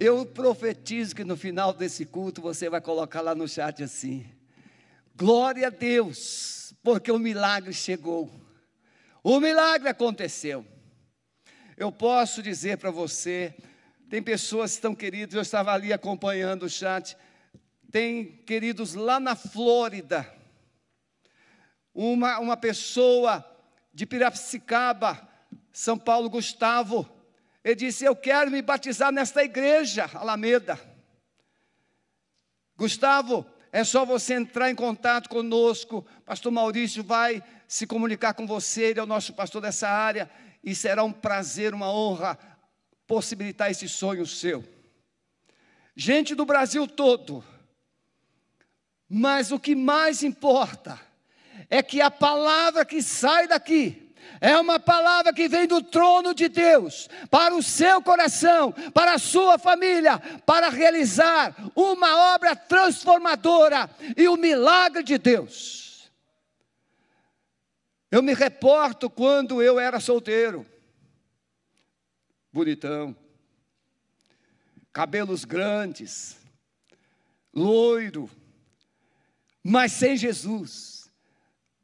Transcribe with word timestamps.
Eu 0.00 0.24
profetizo 0.24 1.12
que 1.12 1.24
no 1.24 1.36
final 1.36 1.72
desse 1.72 2.06
culto 2.06 2.40
você 2.40 2.70
vai 2.70 2.80
colocar 2.80 3.20
lá 3.20 3.34
no 3.34 3.48
chat 3.48 3.82
assim: 3.82 4.24
Glória 5.16 5.66
a 5.66 5.70
Deus, 5.70 6.72
porque 6.84 7.10
o 7.10 7.18
milagre 7.18 7.72
chegou. 7.72 8.30
O 9.24 9.40
milagre 9.40 9.88
aconteceu. 9.88 10.64
Eu 11.76 11.90
posso 11.90 12.40
dizer 12.40 12.78
para 12.78 12.92
você, 12.92 13.52
tem 14.08 14.22
pessoas 14.22 14.72
estão 14.72 14.94
queridas, 14.94 15.34
eu 15.34 15.42
estava 15.42 15.72
ali 15.72 15.92
acompanhando 15.92 16.64
o 16.64 16.70
chat, 16.70 17.16
tem 17.90 18.24
queridos 18.46 18.94
lá 18.94 19.18
na 19.18 19.34
Flórida, 19.34 20.32
uma, 21.92 22.38
uma 22.38 22.56
pessoa 22.56 23.44
de 23.92 24.06
Piracicaba, 24.06 25.28
São 25.72 25.98
Paulo 25.98 26.30
Gustavo, 26.30 27.17
ele 27.68 27.76
disse: 27.76 28.04
Eu 28.04 28.16
quero 28.16 28.50
me 28.50 28.62
batizar 28.62 29.12
nesta 29.12 29.44
igreja, 29.44 30.10
Alameda. 30.14 30.80
Gustavo, 32.76 33.44
é 33.70 33.84
só 33.84 34.06
você 34.06 34.34
entrar 34.34 34.70
em 34.70 34.74
contato 34.74 35.28
conosco. 35.28 36.06
Pastor 36.24 36.50
Maurício 36.50 37.04
vai 37.04 37.42
se 37.66 37.86
comunicar 37.86 38.32
com 38.32 38.46
você, 38.46 38.84
ele 38.84 39.00
é 39.00 39.02
o 39.02 39.06
nosso 39.06 39.34
pastor 39.34 39.60
dessa 39.60 39.86
área, 39.86 40.30
e 40.64 40.74
será 40.74 41.04
um 41.04 41.12
prazer, 41.12 41.74
uma 41.74 41.92
honra 41.92 42.38
possibilitar 43.06 43.70
esse 43.70 43.86
sonho 43.86 44.26
seu. 44.26 44.64
Gente 45.94 46.34
do 46.34 46.46
Brasil 46.46 46.86
todo, 46.86 47.44
mas 49.06 49.52
o 49.52 49.60
que 49.60 49.74
mais 49.74 50.22
importa 50.22 50.98
é 51.68 51.82
que 51.82 52.00
a 52.00 52.10
palavra 52.10 52.86
que 52.86 53.02
sai 53.02 53.46
daqui, 53.46 54.07
é 54.40 54.56
uma 54.58 54.78
palavra 54.78 55.32
que 55.32 55.48
vem 55.48 55.66
do 55.66 55.82
trono 55.82 56.34
de 56.34 56.48
Deus 56.48 57.08
para 57.30 57.54
o 57.54 57.62
seu 57.62 58.02
coração, 58.02 58.72
para 58.92 59.14
a 59.14 59.18
sua 59.18 59.58
família, 59.58 60.18
para 60.46 60.68
realizar 60.68 61.54
uma 61.74 62.34
obra 62.34 62.54
transformadora 62.54 63.90
e 64.16 64.28
o 64.28 64.36
milagre 64.36 65.02
de 65.02 65.18
Deus. 65.18 66.10
Eu 68.10 68.22
me 68.22 68.32
reporto 68.32 69.10
quando 69.10 69.62
eu 69.62 69.78
era 69.78 70.00
solteiro, 70.00 70.64
bonitão, 72.52 73.14
cabelos 74.92 75.44
grandes, 75.44 76.38
loiro, 77.52 78.30
mas 79.62 79.92
sem 79.92 80.16
Jesus, 80.16 81.10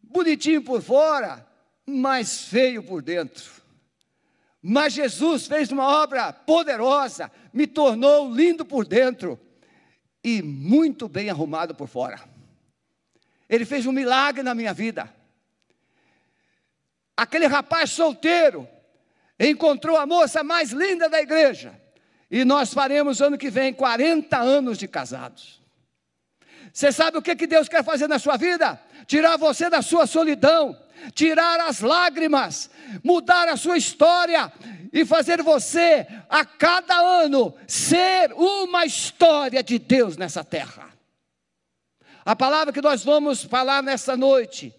bonitinho 0.02 0.62
por 0.62 0.80
fora, 0.80 1.47
mas 1.86 2.44
feio 2.44 2.82
por 2.82 3.02
dentro. 3.02 3.62
Mas 4.62 4.94
Jesus 4.94 5.46
fez 5.46 5.70
uma 5.70 6.02
obra 6.02 6.32
poderosa, 6.32 7.30
me 7.52 7.66
tornou 7.66 8.32
lindo 8.32 8.64
por 8.64 8.86
dentro 8.86 9.38
e 10.22 10.42
muito 10.42 11.06
bem 11.06 11.28
arrumado 11.28 11.74
por 11.74 11.86
fora. 11.86 12.18
Ele 13.48 13.66
fez 13.66 13.84
um 13.84 13.92
milagre 13.92 14.42
na 14.42 14.54
minha 14.54 14.72
vida. 14.72 15.12
Aquele 17.16 17.46
rapaz 17.46 17.91
solteiro 17.91 18.66
encontrou 19.38 19.96
a 19.96 20.06
moça 20.06 20.42
mais 20.42 20.70
linda 20.70 21.08
da 21.08 21.20
igreja. 21.20 21.78
E 22.30 22.44
nós 22.44 22.72
faremos 22.72 23.20
ano 23.20 23.38
que 23.38 23.50
vem 23.50 23.72
40 23.72 24.36
anos 24.38 24.78
de 24.78 24.88
casados. 24.88 25.63
Você 26.75 26.91
sabe 26.91 27.17
o 27.17 27.22
que, 27.22 27.36
que 27.36 27.47
Deus 27.47 27.69
quer 27.69 27.84
fazer 27.84 28.08
na 28.08 28.19
sua 28.19 28.36
vida? 28.36 28.80
Tirar 29.06 29.36
você 29.36 29.70
da 29.70 29.80
sua 29.80 30.08
solidão, 30.08 30.77
tirar 31.14 31.61
as 31.61 31.78
lágrimas, 31.78 32.69
mudar 33.00 33.48
a 33.48 33.56
sua 33.56 33.78
história 33.78 34.53
e 34.92 35.05
fazer 35.05 35.41
você, 35.41 36.05
a 36.28 36.44
cada 36.44 36.97
ano, 36.97 37.55
ser 37.69 38.33
uma 38.33 38.84
história 38.84 39.62
de 39.62 39.78
Deus 39.78 40.16
nessa 40.16 40.42
terra. 40.42 40.91
A 42.25 42.34
palavra 42.34 42.72
que 42.72 42.83
nós 42.83 43.05
vamos 43.05 43.44
falar 43.44 43.81
nessa 43.81 44.16
noite 44.16 44.75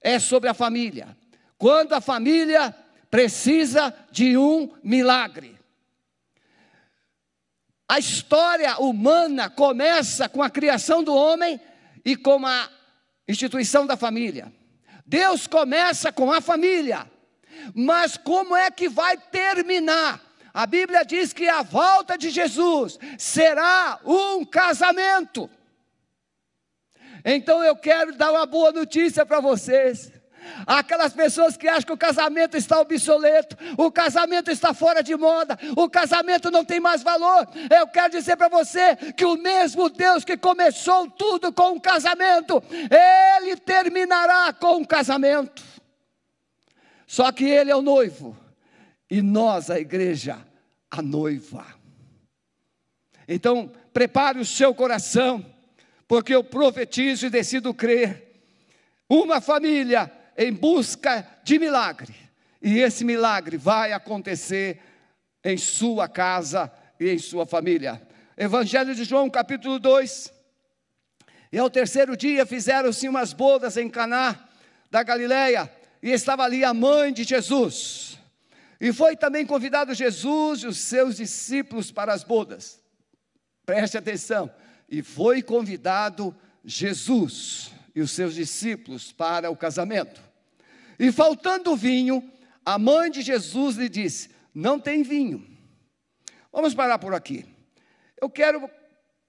é 0.00 0.18
sobre 0.18 0.48
a 0.48 0.54
família. 0.54 1.14
Quando 1.58 1.92
a 1.92 2.00
família 2.00 2.74
precisa 3.10 3.94
de 4.10 4.38
um 4.38 4.70
milagre. 4.82 5.53
A 7.94 7.98
história 8.00 8.76
humana 8.80 9.48
começa 9.48 10.28
com 10.28 10.42
a 10.42 10.50
criação 10.50 11.04
do 11.04 11.14
homem 11.14 11.60
e 12.04 12.16
com 12.16 12.44
a 12.44 12.68
instituição 13.28 13.86
da 13.86 13.96
família. 13.96 14.52
Deus 15.06 15.46
começa 15.46 16.10
com 16.10 16.32
a 16.32 16.40
família, 16.40 17.08
mas 17.72 18.16
como 18.16 18.56
é 18.56 18.68
que 18.68 18.88
vai 18.88 19.16
terminar? 19.16 20.20
A 20.52 20.66
Bíblia 20.66 21.04
diz 21.04 21.32
que 21.32 21.48
a 21.48 21.62
volta 21.62 22.18
de 22.18 22.30
Jesus 22.30 22.98
será 23.16 24.00
um 24.04 24.44
casamento. 24.44 25.48
Então 27.24 27.62
eu 27.62 27.76
quero 27.76 28.16
dar 28.16 28.32
uma 28.32 28.44
boa 28.44 28.72
notícia 28.72 29.24
para 29.24 29.38
vocês. 29.38 30.10
Aquelas 30.66 31.12
pessoas 31.12 31.56
que 31.56 31.68
acham 31.68 31.84
que 31.84 31.92
o 31.92 31.98
casamento 31.98 32.56
está 32.56 32.80
obsoleto, 32.80 33.56
o 33.76 33.90
casamento 33.90 34.50
está 34.50 34.72
fora 34.72 35.02
de 35.02 35.16
moda, 35.16 35.58
o 35.76 35.88
casamento 35.88 36.50
não 36.50 36.64
tem 36.64 36.80
mais 36.80 37.02
valor. 37.02 37.48
Eu 37.70 37.86
quero 37.88 38.12
dizer 38.12 38.36
para 38.36 38.48
você 38.48 38.96
que 39.16 39.24
o 39.24 39.36
mesmo 39.36 39.88
Deus 39.88 40.24
que 40.24 40.36
começou 40.36 41.10
tudo 41.10 41.52
com 41.52 41.72
um 41.72 41.80
casamento, 41.80 42.62
ele 43.40 43.56
terminará 43.56 44.52
com 44.52 44.76
um 44.78 44.84
casamento. 44.84 45.62
Só 47.06 47.30
que 47.30 47.44
ele 47.44 47.70
é 47.70 47.76
o 47.76 47.82
noivo 47.82 48.36
e 49.10 49.22
nós, 49.22 49.70
a 49.70 49.78
igreja, 49.78 50.38
a 50.90 51.02
noiva. 51.02 51.64
Então, 53.28 53.70
prepare 53.92 54.38
o 54.38 54.44
seu 54.44 54.74
coração, 54.74 55.44
porque 56.06 56.34
eu 56.34 56.42
profetizo 56.42 57.26
e 57.26 57.30
decido 57.30 57.72
crer. 57.72 58.42
Uma 59.08 59.40
família 59.40 60.10
em 60.36 60.52
busca 60.52 61.26
de 61.42 61.58
milagre. 61.58 62.14
E 62.60 62.78
esse 62.78 63.04
milagre 63.04 63.56
vai 63.56 63.92
acontecer 63.92 64.80
em 65.44 65.56
sua 65.56 66.08
casa 66.08 66.72
e 66.98 67.10
em 67.10 67.18
sua 67.18 67.44
família. 67.44 68.00
Evangelho 68.36 68.94
de 68.94 69.04
João, 69.04 69.28
capítulo 69.28 69.78
2. 69.78 70.32
E 71.52 71.58
ao 71.58 71.70
terceiro 71.70 72.16
dia 72.16 72.44
fizeram-se 72.44 73.08
umas 73.08 73.32
bodas 73.32 73.76
em 73.76 73.88
Caná 73.88 74.48
da 74.90 75.02
Galileia, 75.02 75.70
e 76.02 76.10
estava 76.10 76.44
ali 76.44 76.64
a 76.64 76.72
mãe 76.72 77.12
de 77.12 77.24
Jesus. 77.24 78.16
E 78.80 78.92
foi 78.92 79.16
também 79.16 79.44
convidado 79.46 79.94
Jesus 79.94 80.62
e 80.62 80.66
os 80.66 80.78
seus 80.78 81.16
discípulos 81.16 81.90
para 81.90 82.12
as 82.12 82.22
bodas. 82.22 82.80
Preste 83.66 83.98
atenção. 83.98 84.50
E 84.88 85.02
foi 85.02 85.42
convidado 85.42 86.36
Jesus 86.64 87.72
e 87.94 88.00
os 88.00 88.10
seus 88.10 88.34
discípulos 88.34 89.12
para 89.12 89.50
o 89.50 89.56
casamento. 89.56 90.20
E 90.98 91.10
faltando 91.10 91.76
vinho, 91.76 92.30
a 92.64 92.78
mãe 92.78 93.10
de 93.10 93.22
Jesus 93.22 93.76
lhe 93.76 93.88
disse: 93.88 94.30
Não 94.54 94.78
tem 94.78 95.02
vinho. 95.02 95.46
Vamos 96.52 96.74
parar 96.74 96.98
por 96.98 97.14
aqui. 97.14 97.44
Eu 98.20 98.30
quero 98.30 98.70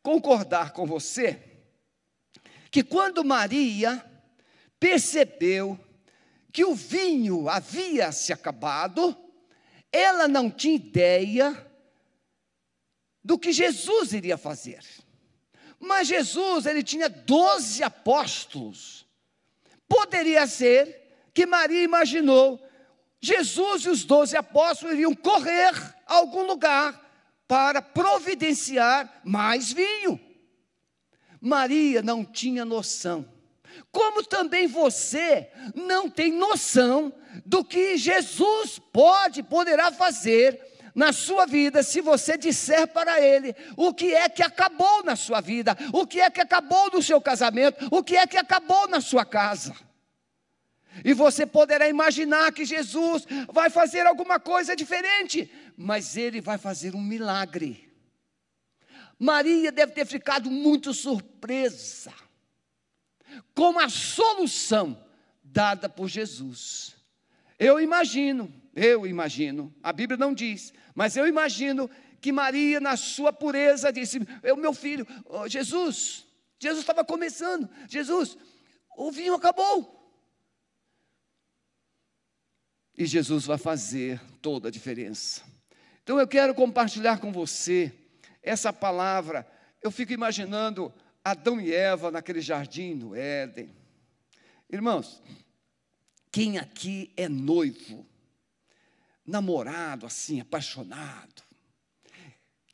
concordar 0.01 0.71
com 0.71 0.85
você 0.85 1.41
que 2.69 2.83
quando 2.83 3.25
Maria 3.25 4.03
percebeu 4.79 5.79
que 6.51 6.63
o 6.63 6.75
vinho 6.75 7.49
havia 7.49 8.11
se 8.11 8.31
acabado, 8.31 9.17
ela 9.91 10.27
não 10.27 10.49
tinha 10.49 10.75
ideia 10.75 11.71
do 13.23 13.39
que 13.39 13.51
Jesus 13.51 14.13
iria 14.13 14.37
fazer. 14.37 14.83
Mas 15.79 16.07
Jesus, 16.07 16.65
ele 16.65 16.83
tinha 16.83 17.09
doze 17.09 17.81
apóstolos. 17.81 19.05
Poderia 19.87 20.45
ser 20.47 21.04
que 21.35 21.45
Maria 21.45 21.83
imaginou. 21.83 22.59
Jesus 23.21 23.83
e 23.83 23.89
os 23.89 24.03
doze 24.05 24.37
apóstolos 24.37 24.95
iriam 24.95 25.13
correr 25.13 25.73
a 26.07 26.15
algum 26.15 26.43
lugar 26.43 26.99
para 27.47 27.81
providenciar 27.81 29.21
mais 29.23 29.71
vinho. 29.73 30.19
Maria 31.41 32.01
não 32.01 32.23
tinha 32.23 32.63
noção, 32.63 33.27
como 33.91 34.23
também 34.23 34.65
você 34.65 35.51
não 35.75 36.09
tem 36.09 36.31
noção 36.31 37.13
do 37.45 37.63
que 37.63 37.97
Jesus 37.97 38.79
pode, 38.91 39.43
poderá 39.43 39.91
fazer 39.91 40.59
na 40.95 41.11
sua 41.11 41.45
vida 41.45 41.83
se 41.83 41.99
você 41.99 42.37
disser 42.37 42.87
para 42.87 43.19
Ele 43.19 43.53
o 43.75 43.93
que 43.93 44.15
é 44.15 44.29
que 44.29 44.41
acabou 44.41 45.03
na 45.03 45.15
sua 45.15 45.41
vida, 45.41 45.77
o 45.91 46.07
que 46.07 46.21
é 46.21 46.29
que 46.29 46.39
acabou 46.39 46.89
no 46.91 47.03
seu 47.03 47.19
casamento, 47.19 47.87
o 47.91 48.01
que 48.01 48.15
é 48.15 48.25
que 48.25 48.37
acabou 48.37 48.87
na 48.87 49.01
sua 49.01 49.25
casa. 49.25 49.75
E 51.03 51.13
você 51.13 51.45
poderá 51.45 51.87
imaginar 51.89 52.51
que 52.51 52.65
Jesus 52.65 53.25
vai 53.51 53.69
fazer 53.69 54.05
alguma 54.05 54.39
coisa 54.39 54.75
diferente, 54.75 55.51
mas 55.77 56.15
ele 56.15 56.41
vai 56.41 56.57
fazer 56.57 56.95
um 56.95 57.01
milagre. 57.01 57.91
Maria 59.19 59.71
deve 59.71 59.93
ter 59.93 60.05
ficado 60.05 60.49
muito 60.49 60.93
surpresa 60.93 62.13
com 63.53 63.79
a 63.79 63.89
solução 63.89 65.01
dada 65.43 65.87
por 65.87 66.07
Jesus. 66.07 66.95
Eu 67.57 67.79
imagino, 67.79 68.53
eu 68.75 69.07
imagino, 69.07 69.73
a 69.81 69.93
Bíblia 69.93 70.17
não 70.17 70.33
diz, 70.33 70.73
mas 70.93 71.15
eu 71.15 71.27
imagino 71.27 71.89
que 72.19 72.31
Maria, 72.31 72.79
na 72.79 72.97
sua 72.97 73.31
pureza, 73.31 73.91
disse: 73.91 74.19
o 74.51 74.55
meu 74.57 74.73
filho, 74.73 75.07
oh, 75.25 75.47
Jesus. 75.47 76.25
Jesus 76.59 76.81
estava 76.81 77.03
começando. 77.05 77.69
Jesus, 77.87 78.37
o 78.97 79.11
vinho 79.11 79.35
acabou. 79.35 79.94
E 82.97 83.05
Jesus 83.05 83.45
vai 83.45 83.57
fazer 83.57 84.21
toda 84.41 84.69
a 84.69 84.71
diferença. 84.71 85.43
Então 86.03 86.19
eu 86.19 86.27
quero 86.27 86.53
compartilhar 86.53 87.19
com 87.19 87.31
você 87.31 87.91
essa 88.41 88.71
palavra. 88.71 89.45
Eu 89.81 89.91
fico 89.91 90.13
imaginando 90.13 90.93
Adão 91.23 91.59
e 91.59 91.73
Eva 91.73 92.11
naquele 92.11 92.39
jardim 92.39 92.93
no 92.93 93.15
Éden. 93.15 93.75
Irmãos, 94.69 95.21
quem 96.31 96.57
aqui 96.57 97.11
é 97.17 97.27
noivo, 97.27 98.05
namorado 99.25 100.05
assim, 100.05 100.39
apaixonado, 100.39 101.43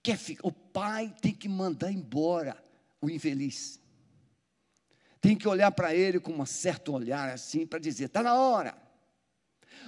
quer 0.04 0.18
ficar, 0.18 0.48
o 0.48 0.52
pai 0.52 1.16
tem 1.22 1.34
que 1.34 1.48
mandar 1.48 1.92
embora 1.92 2.62
o 3.00 3.10
infeliz. 3.10 3.80
Tem 5.22 5.36
que 5.36 5.48
olhar 5.48 5.72
para 5.72 5.96
ele 5.96 6.20
com 6.20 6.34
um 6.34 6.46
certo 6.46 6.92
olhar 6.94 7.30
assim 7.30 7.66
para 7.66 7.80
dizer: 7.80 8.06
está 8.06 8.22
na 8.22 8.36
hora. 8.36 8.76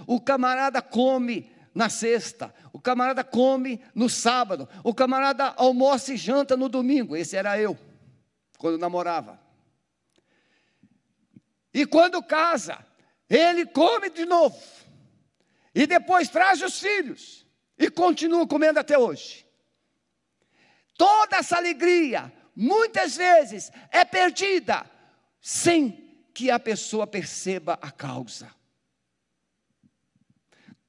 O 0.08 0.20
camarada 0.20 0.82
come 0.82 1.52
na 1.74 1.90
sexta, 1.90 2.54
o 2.72 2.80
camarada 2.80 3.24
come 3.24 3.84
no 3.96 4.10
sábado, 4.10 4.70
o 4.84 4.94
camarada 4.94 5.54
almoça 5.58 6.14
e 6.14 6.18
janta 6.18 6.56
no 6.56 6.70
domingo. 6.70 7.16
Esse 7.16 7.36
era 7.36 7.60
eu, 7.60 7.78
quando 8.58 8.78
namorava. 8.78 9.40
E 11.74 11.86
quando 11.86 12.22
casa, 12.22 12.86
ele 13.28 13.66
come 13.66 14.10
de 14.10 14.26
novo. 14.26 14.62
E 15.74 15.88
depois 15.88 16.30
traz 16.30 16.62
os 16.62 16.80
filhos. 16.80 17.48
E 17.78 17.90
continua 17.90 18.48
comendo 18.48 18.80
até 18.80 18.98
hoje. 18.98 19.44
Toda 20.96 21.38
essa 21.38 21.58
alegria, 21.58 22.32
muitas 22.56 23.18
vezes, 23.18 23.72
é 23.90 24.06
perdida 24.06 24.86
sem 25.42 26.28
que 26.32 26.52
a 26.52 26.60
pessoa 26.60 27.08
perceba 27.08 27.80
a 27.82 27.90
causa 27.90 28.54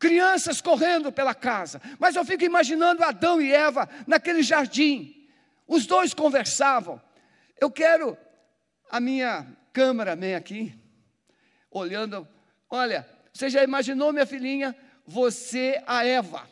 crianças 0.05 0.61
correndo 0.61 1.11
pela 1.11 1.35
casa. 1.35 1.81
Mas 1.99 2.15
eu 2.15 2.27
fico 2.27 2.45
imaginando 2.45 3.03
Adão 3.03 3.41
e 3.41 3.51
Eva 3.51 3.89
naquele 4.07 4.43
jardim. 4.43 5.27
Os 5.67 5.87
dois 5.87 6.13
conversavam. 6.13 7.01
Eu 7.59 7.71
quero 7.71 8.15
a 8.91 9.01
minha 9.01 9.47
câmera 9.73 10.15
bem 10.15 10.35
aqui, 10.35 10.79
olhando. 11.71 12.29
Olha, 12.69 13.09
você 13.33 13.49
já 13.49 13.65
imaginou, 13.65 14.13
minha 14.13 14.27
filhinha, 14.27 14.77
você, 15.07 15.83
a 15.87 16.05
Eva, 16.05 16.47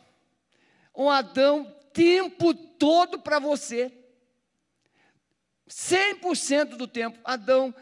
um 0.97 1.11
Adão, 1.11 1.71
tempo 1.93 2.55
todo 2.55 3.19
para 3.19 3.39
você. 3.39 3.93
100% 5.69 6.77
do 6.79 6.89
tempo, 6.89 7.19
Adão. 7.23 7.75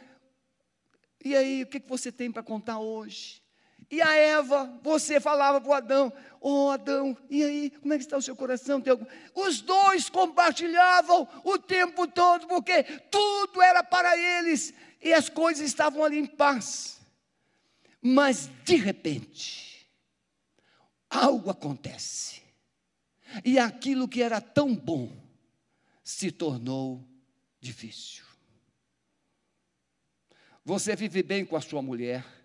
E 1.25 1.37
aí, 1.37 1.63
o 1.63 1.67
que 1.69 1.79
você 1.79 2.11
tem 2.11 2.33
para 2.33 2.43
contar 2.43 2.81
hoje? 2.81 3.40
E 3.91 4.01
a 4.01 4.15
Eva, 4.15 4.79
você 4.83 5.19
falava 5.19 5.61
para 5.61 5.71
o 5.71 5.75
Adão: 5.75 6.13
Ó 6.41 6.69
oh, 6.69 6.71
Adão, 6.71 7.17
e 7.29 7.43
aí, 7.43 7.71
como 7.71 7.93
é 7.93 7.99
que 7.99 8.05
está 8.05 8.17
o 8.17 8.23
seu 8.23 8.37
coração? 8.37 8.81
Os 9.35 9.61
dois 9.61 10.09
compartilhavam 10.09 11.29
o 11.43 11.59
tempo 11.59 12.07
todo, 12.07 12.47
porque 12.47 12.85
tudo 13.11 13.61
era 13.61 13.83
para 13.83 14.17
eles 14.17 14.73
e 15.03 15.13
as 15.13 15.29
coisas 15.29 15.67
estavam 15.67 16.05
ali 16.05 16.19
em 16.19 16.27
paz. 16.27 17.01
Mas, 18.01 18.49
de 18.65 18.77
repente, 18.77 19.91
algo 21.11 21.51
acontece, 21.51 22.43
e 23.45 23.59
aquilo 23.59 24.09
que 24.09 24.23
era 24.23 24.41
tão 24.41 24.75
bom 24.75 25.11
se 26.05 26.31
tornou 26.31 27.05
difícil. 27.61 28.25
Você 30.65 30.95
vive 30.95 31.23
bem 31.23 31.45
com 31.45 31.57
a 31.57 31.61
sua 31.61 31.83
mulher 31.83 32.40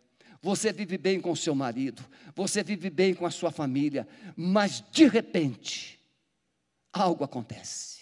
você 0.46 0.72
vive 0.72 0.96
bem 0.96 1.20
com 1.20 1.32
o 1.32 1.36
seu 1.36 1.56
marido, 1.56 2.06
você 2.36 2.64
vive 2.64 2.92
bem 2.92 3.16
com 3.16 3.26
a 3.26 3.32
sua 3.32 3.50
família, 3.50 4.08
mas 4.38 4.84
de 4.92 5.08
repente, 5.08 6.00
algo 6.94 7.24
acontece 7.24 8.02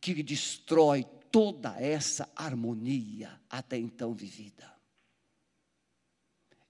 que 0.00 0.22
destrói 0.22 1.04
toda 1.30 1.78
essa 1.78 2.26
harmonia 2.34 3.38
até 3.50 3.76
então 3.76 4.14
vivida. 4.14 4.72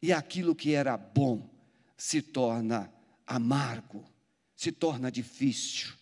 E 0.03 0.13
aquilo 0.13 0.57
que 0.57 0.75
era 0.75 0.97
bom 0.97 1.49
se 1.97 2.21
torna 2.21 2.93
amargo, 3.25 4.05
se 4.57 4.73
torna 4.73 5.09
difícil, 5.09 5.93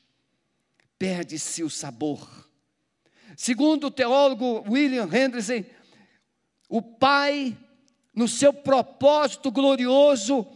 perde-se 0.98 1.62
o 1.62 1.68
sabor. 1.68 2.48
Segundo 3.36 3.88
o 3.88 3.90
teólogo 3.90 4.64
William 4.66 5.04
Hendrickson, 5.04 5.62
o 6.70 6.80
pai 6.80 7.54
no 8.14 8.26
seu 8.26 8.52
propósito 8.52 9.50
glorioso, 9.50 10.46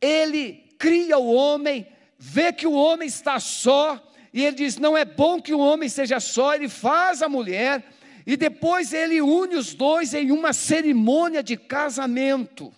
ele 0.00 0.74
cria 0.78 1.18
o 1.18 1.32
homem, 1.32 1.86
vê 2.18 2.52
que 2.52 2.66
o 2.66 2.72
homem 2.72 3.08
está 3.08 3.38
só, 3.38 4.00
e 4.32 4.44
ele 4.44 4.56
diz: 4.56 4.76
não 4.76 4.96
é 4.96 5.04
bom 5.04 5.40
que 5.40 5.54
o 5.54 5.58
homem 5.58 5.88
seja 5.88 6.20
só, 6.20 6.54
ele 6.54 6.68
faz 6.68 7.22
a 7.22 7.28
mulher, 7.28 7.84
e 8.26 8.36
depois 8.36 8.92
ele 8.92 9.20
une 9.20 9.56
os 9.56 9.74
dois 9.74 10.14
em 10.14 10.32
uma 10.32 10.52
cerimônia 10.52 11.42
de 11.42 11.56
casamento. 11.56 12.72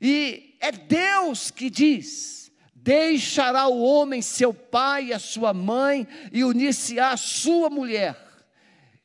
E 0.00 0.56
é 0.60 0.72
Deus 0.72 1.50
que 1.50 1.70
diz: 1.70 2.50
deixará 2.74 3.68
o 3.68 3.82
homem 3.82 4.20
seu 4.20 4.52
pai 4.52 5.06
e 5.06 5.12
a 5.12 5.18
sua 5.18 5.54
mãe, 5.54 6.06
e 6.32 6.42
unir-se-á 6.42 7.16
sua 7.16 7.70
mulher 7.70 8.25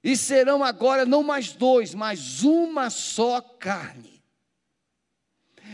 e 0.04 0.18
serão 0.18 0.64
agora 0.64 1.06
não 1.06 1.22
mais 1.22 1.54
dois, 1.54 1.94
mas 1.94 2.44
uma 2.44 2.90
só 2.90 3.40
carne. 3.40 4.24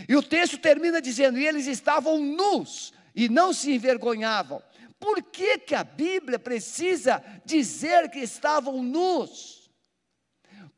E 0.08 0.16
o 0.16 0.24
texto 0.24 0.58
termina 0.58 1.02
dizendo: 1.02 1.40
e 1.40 1.48
eles 1.48 1.66
estavam 1.66 2.20
nus 2.20 2.94
e 3.16 3.30
não 3.30 3.54
se 3.54 3.72
envergonhavam. 3.74 4.62
Por 5.00 5.22
que, 5.22 5.60
que 5.60 5.76
a 5.76 5.84
Bíblia 5.84 6.40
precisa 6.40 7.24
dizer 7.46 8.10
que 8.10 8.20
estavam 8.20 8.84
nus? 8.84 9.72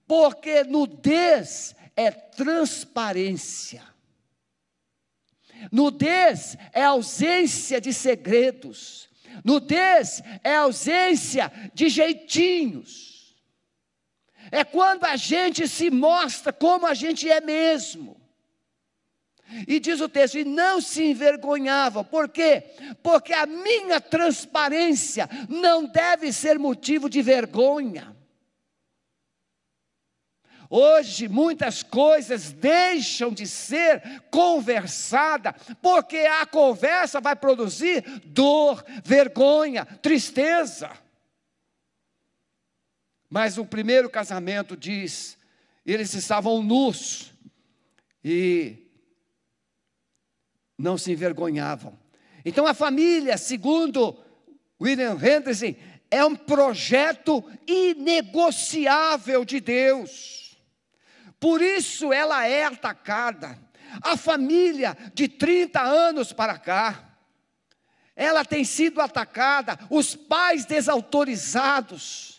Porque 0.08 0.64
nudez 0.64 1.76
é 1.96 2.12
transparência. 2.12 3.84
Nudez 5.72 6.56
é 6.72 6.84
ausência 6.84 7.82
de 7.82 7.94
segredos. 7.94 9.10
Nudez 9.44 10.22
é 10.44 10.56
ausência 10.56 11.52
de 11.74 11.90
jeitinhos 11.90 13.09
é 14.52 14.64
quando 14.64 15.06
a 15.06 15.16
gente 15.16 15.68
se 15.68 15.90
mostra 15.90 16.52
como 16.52 16.86
a 16.86 16.94
gente 16.94 17.30
é 17.30 17.42
mesmo. 17.42 18.20
E 19.68 19.80
diz 19.80 20.00
o 20.00 20.08
texto, 20.08 20.38
e 20.38 20.46
não 20.46 20.80
se 20.80 21.04
envergonhavam, 21.04 22.04
por 22.04 22.30
quê? 22.30 22.64
Porque 23.02 23.34
a 23.34 23.48
minha 23.48 24.00
transparência 24.00 25.28
não 25.48 25.86
deve 25.86 26.32
ser 26.32 26.60
motivo 26.60 27.10
de 27.10 27.22
vergonha. 27.22 28.16
Hoje 30.70 31.28
muitas 31.28 31.82
coisas 31.82 32.52
deixam 32.52 33.32
de 33.32 33.48
ser 33.48 34.22
conversada, 34.30 35.56
porque 35.82 36.18
a 36.18 36.46
conversa 36.46 37.20
vai 37.20 37.36
produzir 37.36 38.04
dor, 38.26 38.86
vergonha, 39.04 39.84
tristeza. 39.84 40.92
Mas 43.30 43.58
o 43.58 43.66
primeiro 43.66 44.10
casamento 44.10 44.76
diz, 44.76 45.38
eles 45.86 46.14
estavam 46.14 46.64
nus 46.64 47.32
e 48.24 48.90
não 50.78 50.98
se 50.98 51.12
envergonhavam. 51.12 51.98
Então 52.44 52.66
a 52.66 52.74
família, 52.74 53.38
segundo 53.38 54.18
William 54.82 55.14
Henderson, 55.22 55.76
é 56.10 56.26
um 56.26 56.36
projeto 56.36 57.44
inegociável 57.68 59.46
de 59.46 59.60
Deus. 59.60 60.58
Por 61.40 61.62
isso 61.62 62.12
ela 62.12 62.46
é 62.48 62.64
atacada. 62.66 63.58
A 64.02 64.18
família 64.18 64.98
de 65.14 65.28
30 65.28 65.82
anos 65.82 66.34
para 66.34 66.58
cá, 66.58 67.16
ela 68.16 68.44
tem 68.44 68.64
sido 68.64 69.02
atacada, 69.02 69.80
os 69.90 70.16
pais 70.16 70.66
desautorizados, 70.66 72.39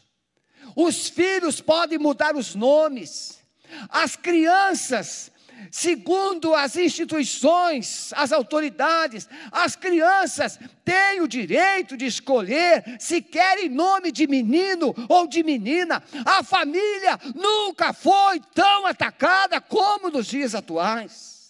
os 0.76 1.08
filhos 1.08 1.60
podem 1.60 1.98
mudar 1.98 2.36
os 2.36 2.54
nomes. 2.54 3.40
As 3.88 4.16
crianças, 4.16 5.30
segundo 5.70 6.54
as 6.54 6.76
instituições, 6.76 8.12
as 8.14 8.32
autoridades, 8.32 9.28
as 9.52 9.76
crianças 9.76 10.58
têm 10.84 11.20
o 11.20 11.28
direito 11.28 11.96
de 11.96 12.06
escolher 12.06 12.84
se 12.98 13.22
querem 13.22 13.68
nome 13.68 14.10
de 14.10 14.26
menino 14.26 14.94
ou 15.08 15.26
de 15.26 15.42
menina. 15.42 16.02
A 16.24 16.42
família 16.42 17.18
nunca 17.34 17.92
foi 17.92 18.40
tão 18.54 18.86
atacada 18.86 19.60
como 19.60 20.10
nos 20.10 20.26
dias 20.26 20.54
atuais. 20.54 21.40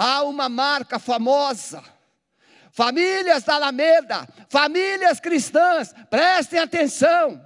há 0.00 0.22
uma 0.22 0.48
marca 0.48 0.98
famosa. 0.98 1.84
Famílias 2.72 3.42
da 3.42 3.54
Alameda, 3.54 4.28
famílias 4.48 5.18
cristãs, 5.18 5.92
prestem 6.08 6.60
atenção. 6.60 7.44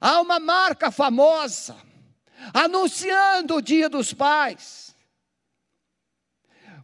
Há 0.00 0.20
uma 0.20 0.38
marca 0.38 0.90
famosa, 0.90 1.76
anunciando 2.54 3.56
o 3.56 3.62
dia 3.62 3.88
dos 3.88 4.14
pais. 4.14 4.96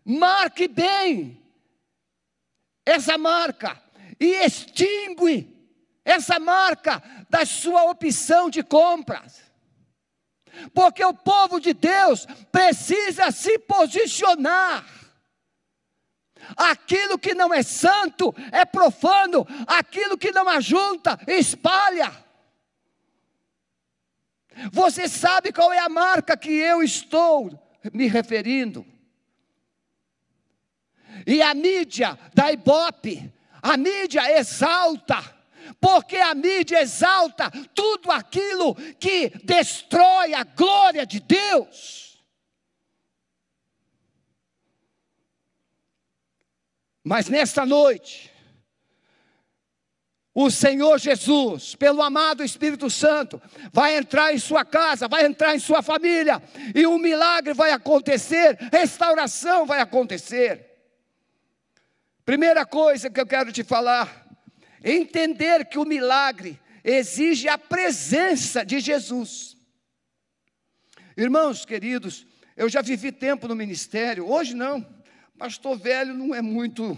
Marque 0.04 0.68
bem 0.68 1.40
essa 2.84 3.16
marca 3.16 3.80
e 4.20 4.44
extingue 4.44 5.54
essa 6.04 6.38
marca 6.38 7.02
da 7.30 7.46
sua 7.46 7.84
opção 7.84 8.50
de 8.50 8.62
compras. 8.62 9.42
Porque 10.72 11.04
o 11.04 11.14
povo 11.14 11.58
de 11.58 11.72
Deus 11.72 12.26
precisa 12.52 13.30
se 13.30 13.58
posicionar. 13.60 14.84
Aquilo 16.56 17.18
que 17.18 17.34
não 17.34 17.52
é 17.52 17.62
santo 17.62 18.34
é 18.52 18.64
profano, 18.64 19.46
aquilo 19.66 20.18
que 20.18 20.32
não 20.32 20.48
ajunta, 20.48 21.18
espalha. 21.26 22.12
Você 24.72 25.08
sabe 25.08 25.52
qual 25.52 25.72
é 25.72 25.78
a 25.78 25.88
marca 25.88 26.36
que 26.36 26.50
eu 26.50 26.82
estou 26.82 27.50
me 27.92 28.06
referindo? 28.06 28.86
E 31.26 31.42
a 31.42 31.54
mídia 31.54 32.18
da 32.34 32.52
Ibope, 32.52 33.32
a 33.62 33.76
mídia 33.76 34.38
exalta 34.38 35.34
porque 35.80 36.16
a 36.16 36.34
mídia 36.34 36.80
exalta 36.82 37.50
tudo 37.74 38.10
aquilo 38.10 38.74
que 38.98 39.30
destrói 39.44 40.34
a 40.34 40.44
glória 40.44 41.06
de 41.06 41.20
Deus. 41.20 42.13
Mas 47.04 47.28
nesta 47.28 47.66
noite, 47.66 48.32
o 50.34 50.50
Senhor 50.50 50.98
Jesus, 50.98 51.76
pelo 51.76 52.02
amado 52.02 52.42
Espírito 52.42 52.90
Santo, 52.90 53.40
vai 53.72 53.96
entrar 53.96 54.34
em 54.34 54.38
sua 54.38 54.64
casa, 54.64 55.06
vai 55.06 55.26
entrar 55.26 55.54
em 55.54 55.60
sua 55.60 55.82
família, 55.82 56.42
e 56.74 56.86
um 56.86 56.98
milagre 56.98 57.52
vai 57.52 57.70
acontecer, 57.70 58.56
restauração 58.72 59.66
vai 59.66 59.80
acontecer. 59.80 60.72
Primeira 62.24 62.64
coisa 62.64 63.10
que 63.10 63.20
eu 63.20 63.26
quero 63.26 63.52
te 63.52 63.62
falar, 63.62 64.24
Entender 64.84 65.64
que 65.64 65.78
o 65.78 65.86
milagre 65.86 66.60
exige 66.84 67.48
a 67.48 67.56
presença 67.56 68.62
de 68.62 68.78
Jesus. 68.78 69.56
Irmãos 71.16 71.64
queridos, 71.64 72.26
eu 72.54 72.68
já 72.68 72.82
vivi 72.82 73.10
tempo 73.10 73.48
no 73.48 73.56
ministério, 73.56 74.30
hoje 74.30 74.52
não. 74.52 74.86
Pastor 75.38 75.78
velho 75.78 76.14
não 76.14 76.34
é 76.34 76.40
muito 76.40 76.96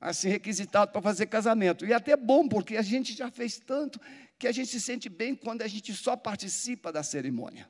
assim 0.00 0.28
requisitado 0.28 0.92
para 0.92 1.00
fazer 1.00 1.26
casamento. 1.26 1.84
E 1.86 1.92
até 1.92 2.16
bom, 2.16 2.46
porque 2.46 2.76
a 2.76 2.82
gente 2.82 3.14
já 3.14 3.30
fez 3.30 3.58
tanto 3.58 4.00
que 4.38 4.46
a 4.46 4.52
gente 4.52 4.68
se 4.68 4.80
sente 4.80 5.08
bem 5.08 5.34
quando 5.34 5.62
a 5.62 5.66
gente 5.66 5.92
só 5.94 6.16
participa 6.16 6.92
da 6.92 7.02
cerimônia. 7.02 7.68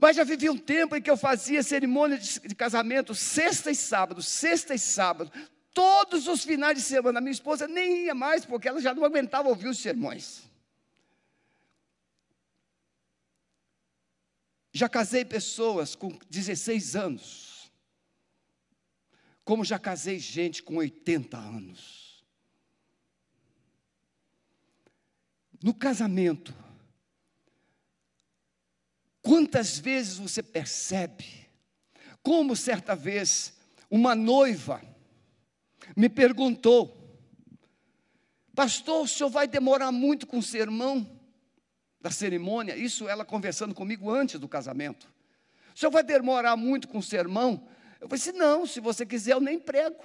Mas 0.00 0.16
já 0.16 0.24
vivi 0.24 0.48
um 0.48 0.56
tempo 0.56 0.94
em 0.96 1.02
que 1.02 1.10
eu 1.10 1.16
fazia 1.16 1.62
cerimônia 1.62 2.16
de, 2.16 2.40
de 2.40 2.54
casamento 2.54 3.14
sexta 3.14 3.70
e 3.70 3.74
sábado, 3.74 4.22
sexta 4.22 4.74
e 4.74 4.78
sábado, 4.78 5.30
todos 5.74 6.28
os 6.28 6.44
finais 6.44 6.76
de 6.76 6.82
semana. 6.82 7.20
Minha 7.20 7.32
esposa 7.32 7.66
nem 7.66 8.06
ia 8.06 8.14
mais, 8.14 8.44
porque 8.44 8.68
ela 8.68 8.80
já 8.80 8.94
não 8.94 9.04
aguentava 9.04 9.48
ouvir 9.48 9.68
os 9.68 9.78
sermões. 9.78 10.42
Já 14.72 14.88
casei 14.88 15.24
pessoas 15.24 15.96
com 15.96 16.16
16 16.30 16.94
anos, 16.94 17.47
como 19.48 19.64
já 19.64 19.78
casei 19.78 20.18
gente 20.18 20.62
com 20.62 20.76
80 20.76 21.38
anos. 21.38 22.22
No 25.64 25.72
casamento, 25.72 26.54
quantas 29.22 29.78
vezes 29.78 30.18
você 30.18 30.42
percebe, 30.42 31.48
como 32.22 32.54
certa 32.54 32.94
vez 32.94 33.54
uma 33.90 34.14
noiva, 34.14 34.82
me 35.96 36.10
perguntou: 36.10 37.18
Pastor, 38.54 39.04
o 39.04 39.08
senhor 39.08 39.30
vai 39.30 39.48
demorar 39.48 39.90
muito 39.90 40.26
com 40.26 40.40
o 40.40 40.42
sermão 40.42 41.18
da 42.02 42.10
cerimônia? 42.10 42.76
Isso 42.76 43.08
ela 43.08 43.24
conversando 43.24 43.74
comigo 43.74 44.10
antes 44.10 44.38
do 44.38 44.46
casamento. 44.46 45.10
O 45.74 45.78
senhor 45.78 45.90
vai 45.90 46.02
demorar 46.02 46.54
muito 46.54 46.86
com 46.86 46.98
o 46.98 47.02
sermão? 47.02 47.66
Eu 48.00 48.08
falei 48.08 48.20
assim: 48.20 48.32
Não, 48.32 48.66
se 48.66 48.80
você 48.80 49.04
quiser, 49.04 49.32
eu 49.32 49.40
nem 49.40 49.58
prego. 49.58 50.02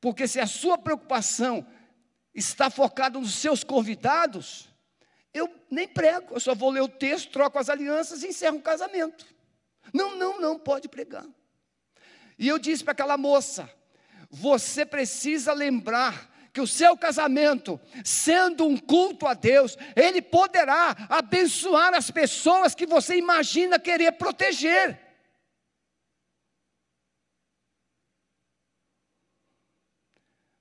Porque 0.00 0.28
se 0.28 0.38
a 0.38 0.46
sua 0.46 0.78
preocupação 0.78 1.66
está 2.34 2.70
focada 2.70 3.18
nos 3.18 3.34
seus 3.34 3.64
convidados, 3.64 4.68
eu 5.32 5.52
nem 5.70 5.88
prego, 5.88 6.34
eu 6.34 6.40
só 6.40 6.54
vou 6.54 6.70
ler 6.70 6.82
o 6.82 6.88
texto, 6.88 7.32
troco 7.32 7.58
as 7.58 7.68
alianças 7.68 8.22
e 8.22 8.28
encerro 8.28 8.58
o 8.58 8.62
casamento. 8.62 9.26
Não, 9.92 10.16
não, 10.16 10.40
não 10.40 10.58
pode 10.58 10.88
pregar. 10.88 11.26
E 12.38 12.46
eu 12.48 12.58
disse 12.58 12.84
para 12.84 12.92
aquela 12.92 13.16
moça: 13.16 13.70
você 14.30 14.84
precisa 14.84 15.52
lembrar 15.52 16.30
que 16.56 16.60
o 16.62 16.66
seu 16.66 16.96
casamento, 16.96 17.78
sendo 18.02 18.64
um 18.64 18.78
culto 18.78 19.26
a 19.26 19.34
Deus, 19.34 19.76
ele 19.94 20.22
poderá 20.22 20.96
abençoar 21.10 21.92
as 21.92 22.10
pessoas 22.10 22.74
que 22.74 22.86
você 22.86 23.18
imagina 23.18 23.78
querer 23.78 24.12
proteger. 24.12 24.98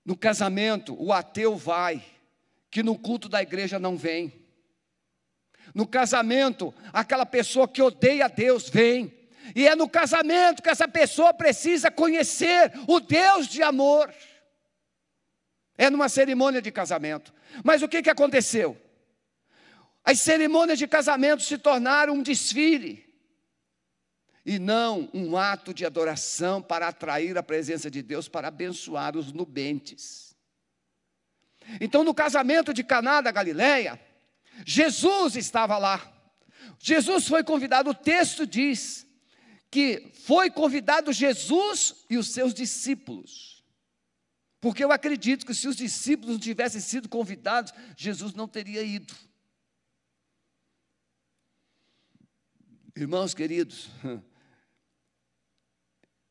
No 0.03 0.17
casamento, 0.17 1.01
o 1.01 1.13
ateu 1.13 1.55
vai, 1.55 2.03
que 2.69 2.83
no 2.83 2.99
culto 2.99 3.29
da 3.29 3.41
igreja 3.41 3.79
não 3.79 3.95
vem. 3.95 4.33
No 5.73 5.87
casamento, 5.87 6.73
aquela 6.91 7.25
pessoa 7.25 7.69
que 7.69 7.81
odeia 7.81 8.27
Deus 8.27 8.67
vem. 8.67 9.29
E 9.55 9.65
é 9.65 9.77
no 9.77 9.87
casamento 9.87 10.61
que 10.61 10.69
essa 10.69 10.89
pessoa 10.89 11.33
precisa 11.33 11.89
conhecer 11.89 12.73
o 12.85 12.99
Deus 12.99 13.47
de 13.47 13.63
amor. 13.63 14.13
É 15.77 15.89
numa 15.89 16.09
cerimônia 16.09 16.61
de 16.61 16.71
casamento. 16.71 17.33
Mas 17.63 17.81
o 17.81 17.87
que, 17.87 18.01
que 18.01 18.09
aconteceu? 18.09 18.79
As 20.03 20.19
cerimônias 20.19 20.77
de 20.77 20.87
casamento 20.87 21.41
se 21.41 21.57
tornaram 21.57 22.13
um 22.13 22.23
desfile 22.23 23.05
e 24.45 24.59
não 24.59 25.09
um 25.11 25.35
ato 25.35 25.73
de 25.73 25.85
adoração 25.85 26.61
para 26.61 26.87
atrair 26.87 27.35
a 27.37 27.41
presença 27.41 27.89
de 27.89 28.03
Deus, 28.03 28.27
para 28.27 28.49
abençoar 28.49 29.17
os 29.17 29.33
nubentes. 29.33 30.35
Então, 31.81 32.03
no 32.03 32.13
casamento 32.13 32.71
de 32.71 32.83
Caná 32.83 33.21
da 33.21 33.31
Galileia, 33.31 33.99
Jesus 34.63 35.35
estava 35.35 35.79
lá. 35.79 36.11
Jesus 36.79 37.27
foi 37.27 37.43
convidado, 37.43 37.89
o 37.89 37.95
texto 37.95 38.45
diz 38.45 39.07
que 39.71 40.11
foi 40.25 40.51
convidado 40.51 41.11
Jesus 41.11 42.05
e 42.09 42.17
os 42.17 42.31
seus 42.31 42.53
discípulos. 42.53 43.54
Porque 44.65 44.83
eu 44.83 44.91
acredito 44.91 45.45
que 45.45 45.53
se 45.53 45.67
os 45.67 45.75
discípulos 45.75 46.33
não 46.33 46.39
tivessem 46.39 46.81
sido 46.81 47.07
convidados, 47.07 47.71
Jesus 47.95 48.33
não 48.33 48.47
teria 48.47 48.81
ido. 48.81 49.13
Irmãos 52.95 53.35
queridos, 53.35 53.91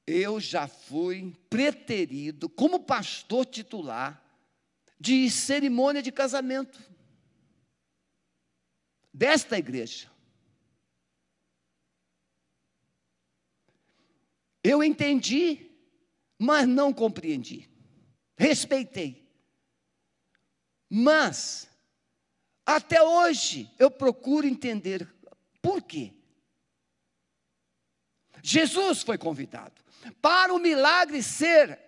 eu 0.05 0.41
já 0.41 0.67
fui 0.67 1.33
preterido 1.49 2.49
como 2.49 2.81
pastor 2.81 3.47
titular 3.47 4.21
de 4.99 5.31
cerimônia 5.31 6.03
de 6.03 6.11
casamento 6.11 6.83
desta 9.13 9.57
igreja. 9.57 10.11
Eu 14.61 14.83
entendi, 14.83 15.71
mas 16.37 16.67
não 16.67 16.93
compreendi. 16.93 17.73
Respeitei. 18.37 19.25
Mas, 20.89 21.69
até 22.65 23.03
hoje, 23.03 23.71
eu 23.79 23.91
procuro 23.91 24.47
entender 24.47 25.09
por 25.61 25.83
quê. 25.83 26.13
Jesus 28.43 29.03
foi 29.03 29.17
convidado 29.17 29.83
para 30.21 30.53
o 30.53 30.59
milagre 30.59 31.23
ser 31.23 31.79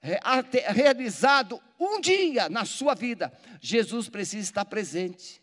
realizado 0.00 1.60
um 1.78 2.00
dia 2.00 2.48
na 2.48 2.64
sua 2.64 2.94
vida. 2.94 3.32
Jesus 3.60 4.08
precisa 4.08 4.42
estar 4.42 4.64
presente. 4.64 5.42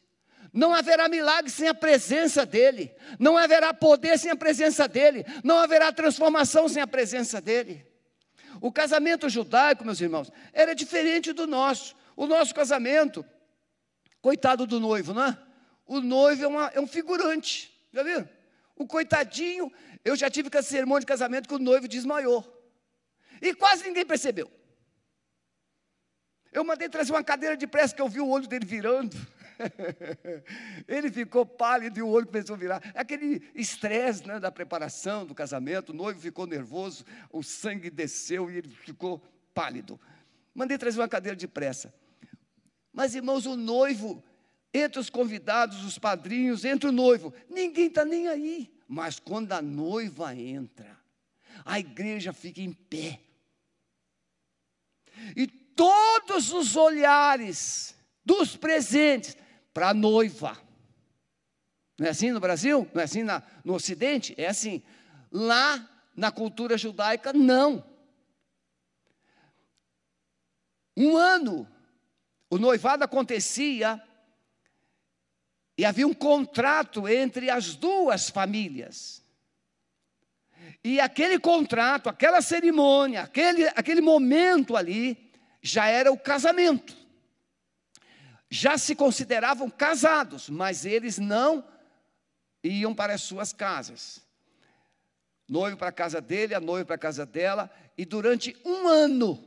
Não 0.53 0.73
haverá 0.73 1.07
milagre 1.07 1.49
sem 1.49 1.67
a 1.67 1.73
presença 1.73 2.45
dEle, 2.45 2.93
não 3.17 3.37
haverá 3.37 3.73
poder 3.73 4.19
sem 4.19 4.31
a 4.31 4.35
presença 4.35 4.87
dEle, 4.87 5.25
não 5.43 5.57
haverá 5.57 5.91
transformação 5.91 6.67
sem 6.67 6.81
a 6.81 6.87
presença 6.87 7.39
dEle. 7.39 7.85
O 8.61 8.71
casamento 8.71 9.27
judaico, 9.27 9.83
meus 9.83 9.99
irmãos, 9.99 10.31
era 10.53 10.75
diferente 10.75 11.33
do 11.33 11.47
nosso. 11.47 11.95
O 12.15 12.27
nosso 12.27 12.53
casamento, 12.53 13.25
coitado 14.21 14.67
do 14.67 14.79
noivo, 14.79 15.15
não 15.15 15.25
é? 15.25 15.37
O 15.87 15.99
noivo 15.99 16.43
é, 16.43 16.47
uma, 16.47 16.67
é 16.67 16.79
um 16.79 16.85
figurante, 16.85 17.73
já 17.91 18.03
viu? 18.03 18.29
O 18.75 18.85
coitadinho, 18.85 19.71
Eu 20.05 20.15
já 20.15 20.29
tive 20.29 20.49
com 20.49 20.61
cerimônia 20.61 21.01
de 21.01 21.05
casamento 21.07 21.47
que 21.47 21.55
o 21.55 21.59
noivo 21.59 21.87
desmaiou. 21.87 22.45
E 23.41 23.53
quase 23.53 23.83
ninguém 23.83 24.05
percebeu. 24.05 24.49
Eu 26.51 26.63
mandei 26.63 26.87
trazer 26.87 27.11
uma 27.11 27.23
cadeira 27.23 27.57
de 27.57 27.65
pressa 27.65 27.95
que 27.95 28.01
eu 28.01 28.09
vi 28.09 28.19
o 28.19 28.27
olho 28.27 28.47
dele 28.47 28.65
virando. 28.65 29.15
ele 30.87 31.11
ficou 31.11 31.45
pálido 31.45 31.99
e 31.99 32.01
o 32.01 32.07
olho 32.07 32.27
a 32.31 32.55
virar. 32.55 32.81
Aquele 32.95 33.49
estresse 33.55 34.25
né, 34.27 34.39
da 34.39 34.51
preparação 34.51 35.25
do 35.25 35.35
casamento, 35.35 35.89
o 35.89 35.95
noivo 35.95 36.19
ficou 36.19 36.47
nervoso, 36.47 37.05
o 37.31 37.43
sangue 37.43 37.89
desceu 37.89 38.49
e 38.49 38.57
ele 38.57 38.69
ficou 38.69 39.21
pálido. 39.53 39.99
Mandei 40.53 40.77
trazer 40.77 40.99
uma 40.99 41.07
cadeira 41.07 41.35
de 41.35 41.47
pressa. 41.47 41.93
Mas, 42.91 43.15
irmãos, 43.15 43.45
o 43.45 43.55
noivo, 43.55 44.23
entre 44.73 44.99
os 44.99 45.09
convidados, 45.09 45.83
os 45.83 45.97
padrinhos, 45.97 46.65
entre 46.65 46.89
o 46.89 46.91
noivo, 46.91 47.33
ninguém 47.49 47.87
está 47.87 48.03
nem 48.03 48.27
aí. 48.27 48.71
Mas 48.87 49.19
quando 49.19 49.53
a 49.53 49.61
noiva 49.61 50.35
entra, 50.35 50.99
a 51.63 51.79
igreja 51.79 52.33
fica 52.33 52.61
em 52.61 52.73
pé. 52.73 53.21
E 55.35 55.47
todos 55.47 56.51
os 56.51 56.75
olhares 56.75 57.95
dos 58.25 58.55
presentes 58.55 59.37
para 59.73 59.89
a 59.89 59.93
noiva. 59.93 60.57
Não 61.97 62.07
é 62.07 62.09
assim 62.09 62.31
no 62.31 62.39
Brasil? 62.39 62.89
Não 62.93 63.01
é 63.01 63.05
assim 63.05 63.23
na, 63.23 63.43
no 63.63 63.73
Ocidente? 63.73 64.33
É 64.37 64.47
assim. 64.47 64.81
Lá 65.31 65.87
na 66.15 66.31
cultura 66.31 66.77
judaica, 66.77 67.31
não. 67.31 67.83
Um 70.97 71.15
ano, 71.15 71.67
o 72.49 72.57
noivado 72.57 73.03
acontecia 73.03 74.01
e 75.77 75.85
havia 75.85 76.05
um 76.05 76.13
contrato 76.13 77.07
entre 77.07 77.49
as 77.49 77.75
duas 77.75 78.29
famílias. 78.29 79.23
E 80.83 80.99
aquele 80.99 81.39
contrato, 81.39 82.09
aquela 82.09 82.41
cerimônia, 82.41 83.21
aquele, 83.21 83.67
aquele 83.69 84.01
momento 84.01 84.75
ali, 84.75 85.31
já 85.61 85.87
era 85.87 86.11
o 86.11 86.17
casamento 86.17 87.00
já 88.53 88.77
se 88.77 88.93
consideravam 88.93 89.69
casados, 89.69 90.49
mas 90.49 90.85
eles 90.85 91.17
não 91.17 91.65
iam 92.61 92.93
para 92.93 93.13
as 93.13 93.21
suas 93.21 93.53
casas. 93.53 94.21
Noivo 95.47 95.77
para 95.77 95.87
a 95.87 95.93
casa 95.93 96.19
dele, 96.19 96.53
a 96.53 96.59
noiva 96.59 96.85
para 96.85 96.95
a 96.95 96.99
casa 96.99 97.25
dela, 97.25 97.71
e 97.97 98.03
durante 98.03 98.55
um 98.65 98.89
ano, 98.89 99.41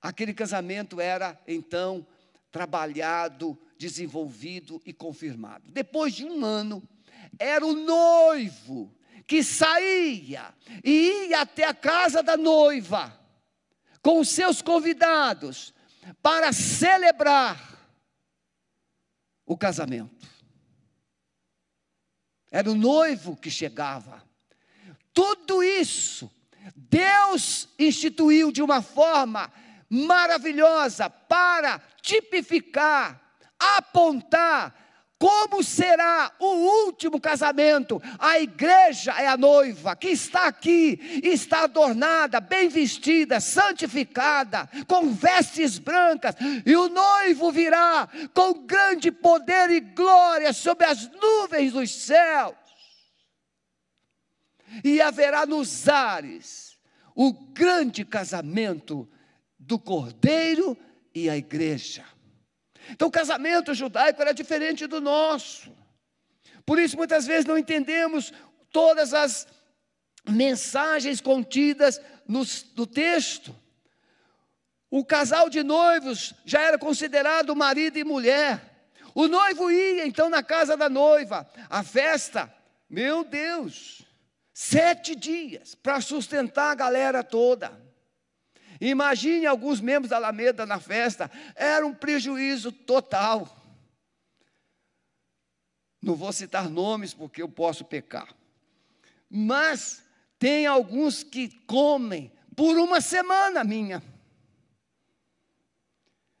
aquele 0.00 0.32
casamento 0.32 0.98
era 0.98 1.38
então 1.46 2.06
trabalhado, 2.50 3.56
desenvolvido 3.76 4.80
e 4.86 4.92
confirmado. 4.92 5.70
Depois 5.70 6.14
de 6.14 6.24
um 6.24 6.42
ano, 6.42 6.82
era 7.38 7.64
o 7.66 7.74
noivo 7.74 8.96
que 9.26 9.44
saía 9.44 10.54
e 10.82 11.28
ia 11.28 11.42
até 11.42 11.64
a 11.64 11.74
casa 11.74 12.22
da 12.22 12.36
noiva 12.36 13.14
com 14.02 14.20
os 14.20 14.30
seus 14.30 14.62
convidados 14.62 15.74
para 16.22 16.52
celebrar 16.52 17.58
o 19.46 19.56
casamento. 19.56 20.28
Era 22.50 22.70
o 22.70 22.74
noivo 22.74 23.36
que 23.36 23.50
chegava. 23.50 24.22
Tudo 25.12 25.62
isso 25.62 26.30
Deus 26.74 27.68
instituiu 27.78 28.52
de 28.52 28.62
uma 28.62 28.82
forma 28.82 29.52
maravilhosa 29.88 31.08
para 31.08 31.80
tipificar, 32.00 33.20
apontar 33.58 34.74
como 35.20 35.62
será 35.62 36.32
o 36.38 36.46
último 36.86 37.20
casamento? 37.20 38.00
A 38.18 38.40
igreja 38.40 39.12
é 39.20 39.26
a 39.26 39.36
noiva 39.36 39.94
que 39.94 40.08
está 40.08 40.46
aqui, 40.46 40.98
está 41.22 41.64
adornada, 41.64 42.40
bem 42.40 42.70
vestida, 42.70 43.38
santificada, 43.38 44.66
com 44.88 45.12
vestes 45.12 45.78
brancas, 45.78 46.34
e 46.64 46.74
o 46.74 46.88
noivo 46.88 47.52
virá 47.52 48.08
com 48.32 48.64
grande 48.64 49.12
poder 49.12 49.68
e 49.68 49.80
glória 49.80 50.54
sobre 50.54 50.86
as 50.86 51.10
nuvens 51.10 51.74
dos 51.74 51.90
céus. 51.90 52.54
E 54.82 55.02
haverá 55.02 55.44
nos 55.44 55.86
ares 55.86 56.78
o 57.14 57.30
grande 57.30 58.06
casamento 58.06 59.06
do 59.58 59.78
Cordeiro 59.78 60.74
e 61.14 61.28
a 61.28 61.36
igreja. 61.36 62.06
Então, 62.88 63.08
o 63.08 63.12
casamento 63.12 63.74
judaico 63.74 64.20
era 64.22 64.32
diferente 64.32 64.86
do 64.86 65.00
nosso. 65.00 65.72
Por 66.64 66.78
isso, 66.78 66.96
muitas 66.96 67.26
vezes 67.26 67.44
não 67.44 67.58
entendemos 67.58 68.32
todas 68.72 69.12
as 69.12 69.46
mensagens 70.28 71.20
contidas 71.20 72.00
no, 72.26 72.42
no 72.76 72.86
texto. 72.86 73.54
O 74.90 75.04
casal 75.04 75.48
de 75.48 75.62
noivos 75.62 76.34
já 76.44 76.60
era 76.62 76.78
considerado 76.78 77.54
marido 77.54 77.98
e 77.98 78.04
mulher. 78.04 78.60
O 79.14 79.28
noivo 79.28 79.70
ia 79.70 80.06
então 80.06 80.28
na 80.28 80.42
casa 80.42 80.76
da 80.76 80.88
noiva. 80.88 81.48
A 81.68 81.82
festa, 81.82 82.52
meu 82.88 83.24
Deus, 83.24 84.02
sete 84.52 85.14
dias 85.14 85.74
para 85.74 86.00
sustentar 86.00 86.72
a 86.72 86.74
galera 86.74 87.22
toda. 87.22 87.89
Imagine 88.80 89.44
alguns 89.44 89.78
membros 89.80 90.08
da 90.08 90.16
Alameda 90.16 90.64
na 90.64 90.80
festa, 90.80 91.30
era 91.54 91.86
um 91.86 91.92
prejuízo 91.92 92.72
total. 92.72 93.56
Não 96.00 96.14
vou 96.14 96.32
citar 96.32 96.70
nomes 96.70 97.12
porque 97.12 97.42
eu 97.42 97.48
posso 97.48 97.84
pecar. 97.84 98.34
Mas 99.28 100.02
tem 100.38 100.66
alguns 100.66 101.22
que 101.22 101.48
comem 101.66 102.32
por 102.56 102.78
uma 102.78 103.02
semana 103.02 103.62
minha. 103.62 104.02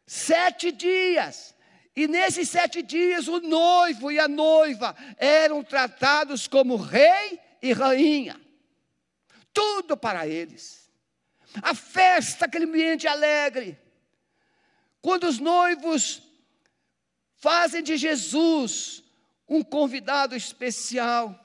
Sete 0.06 0.72
dias. 0.72 1.54
E 1.94 2.08
nesses 2.08 2.48
sete 2.48 2.82
dias, 2.82 3.28
o 3.28 3.40
noivo 3.40 4.10
e 4.10 4.18
a 4.18 4.26
noiva 4.26 4.96
eram 5.18 5.62
tratados 5.62 6.48
como 6.48 6.76
rei 6.76 7.38
e 7.60 7.74
rainha. 7.74 8.40
Tudo 9.52 9.94
para 9.94 10.26
eles 10.26 10.79
a 11.62 11.74
festa, 11.74 12.44
aquele 12.44 12.64
ambiente 12.64 13.06
alegre. 13.06 13.78
Quando 15.00 15.24
os 15.24 15.38
noivos 15.38 16.22
fazem 17.36 17.82
de 17.82 17.96
Jesus 17.96 19.02
um 19.48 19.62
convidado 19.62 20.36
especial. 20.36 21.36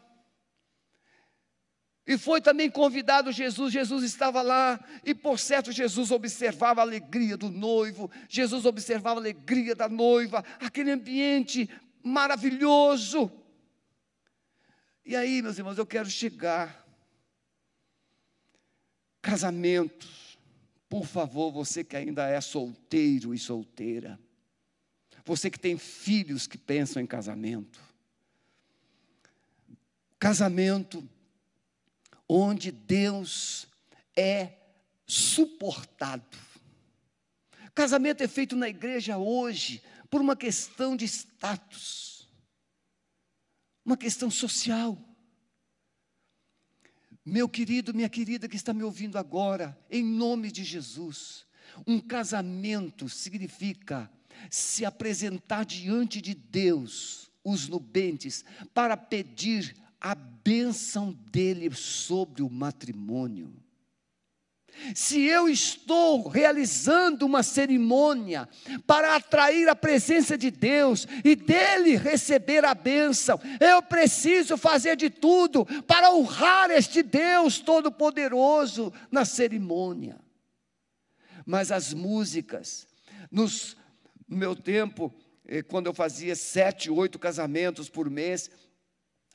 E 2.06 2.20
foi 2.20 2.40
também 2.40 2.70
convidado 2.70 3.32
Jesus, 3.32 3.74
Jesus 3.74 4.04
estava 4.04 4.44
lá, 4.44 4.80
e 5.04 5.16
por 5.16 5.40
certo 5.40 5.72
Jesus 5.72 6.12
observava 6.12 6.82
a 6.82 6.84
alegria 6.84 7.36
do 7.36 7.50
noivo, 7.50 8.12
Jesus 8.30 8.64
observava 8.64 9.20
a 9.20 9.24
alegria 9.24 9.74
da 9.74 9.90
noiva, 9.90 10.46
aquele 10.60 10.92
ambiente 10.92 11.68
maravilhoso. 12.04 13.32
E 15.04 15.16
aí, 15.16 15.42
meus 15.42 15.58
irmãos, 15.58 15.80
eu 15.80 15.86
quero 15.86 16.08
chegar 16.08 16.85
Casamentos, 19.26 20.38
por 20.88 21.08
favor, 21.08 21.52
você 21.52 21.84
que 21.84 21.98
ainda 21.98 22.28
é 22.28 22.40
solteiro 22.40 23.34
e 23.34 23.40
solteira, 23.40 24.20
você 25.26 25.50
que 25.50 25.58
tem 25.58 25.80
filhos 25.80 26.46
que 26.46 26.60
pensam 26.60 27.02
em 27.02 27.08
casamento, 27.08 27.82
casamento 30.20 31.04
onde 32.30 32.72
Deus 32.72 33.68
é 34.16 34.54
suportado. 35.08 36.38
Casamento 37.74 38.22
é 38.22 38.28
feito 38.28 38.56
na 38.56 38.70
igreja 38.70 39.18
hoje 39.18 39.82
por 40.08 40.22
uma 40.22 40.36
questão 40.36 40.96
de 40.96 41.06
status, 41.06 42.30
uma 43.84 43.98
questão 43.98 44.30
social. 44.30 44.96
Meu 47.26 47.50
querido, 47.50 47.92
minha 47.92 48.08
querida 48.08 48.48
que 48.48 48.56
está 48.56 48.72
me 48.72 48.84
ouvindo 48.84 49.18
agora, 49.18 49.76
em 49.90 50.04
nome 50.04 50.52
de 50.52 50.64
Jesus, 50.64 51.48
um 51.88 52.00
casamento 52.00 53.10
significa 53.10 54.12
se 54.52 54.86
apresentar 54.86 55.66
diante 55.66 56.22
de 56.22 56.36
Deus, 56.36 57.32
os 57.44 57.68
nubentes, 57.68 58.46
para 58.76 58.96
pedir 58.96 59.76
a 60.00 60.14
bênção 60.14 61.14
dele 61.32 61.74
sobre 61.74 62.44
o 62.44 62.50
matrimônio. 62.50 63.52
Se 64.94 65.22
eu 65.22 65.48
estou 65.48 66.28
realizando 66.28 67.26
uma 67.26 67.44
cerimônia 67.44 68.48
para 68.86 69.16
atrair 69.16 69.68
a 69.70 69.76
presença 69.76 70.38
de 70.38 70.52
Deus 70.52 71.08
e 71.24 71.36
dele 71.36 71.96
receber 71.96 72.66
a 72.66 72.74
bênção, 72.74 73.40
eu 73.60 73.82
preciso 73.82 74.58
fazer 74.58 74.96
de 74.96 75.10
tudo 75.10 75.66
para 75.84 76.12
honrar 76.12 76.70
este 76.72 77.02
Deus 77.02 77.60
Todo-Poderoso 77.60 78.94
na 79.12 79.26
cerimônia. 79.26 80.20
Mas 81.46 81.72
as 81.72 81.94
músicas, 81.94 82.88
nos, 83.32 83.78
no 84.28 84.38
meu 84.38 84.56
tempo, 84.56 85.14
eh, 85.48 85.62
quando 85.62 85.88
eu 85.88 85.94
fazia 85.94 86.36
sete, 86.36 86.90
oito 86.90 87.20
casamentos 87.20 87.88
por 87.88 88.10
mês, 88.10 88.50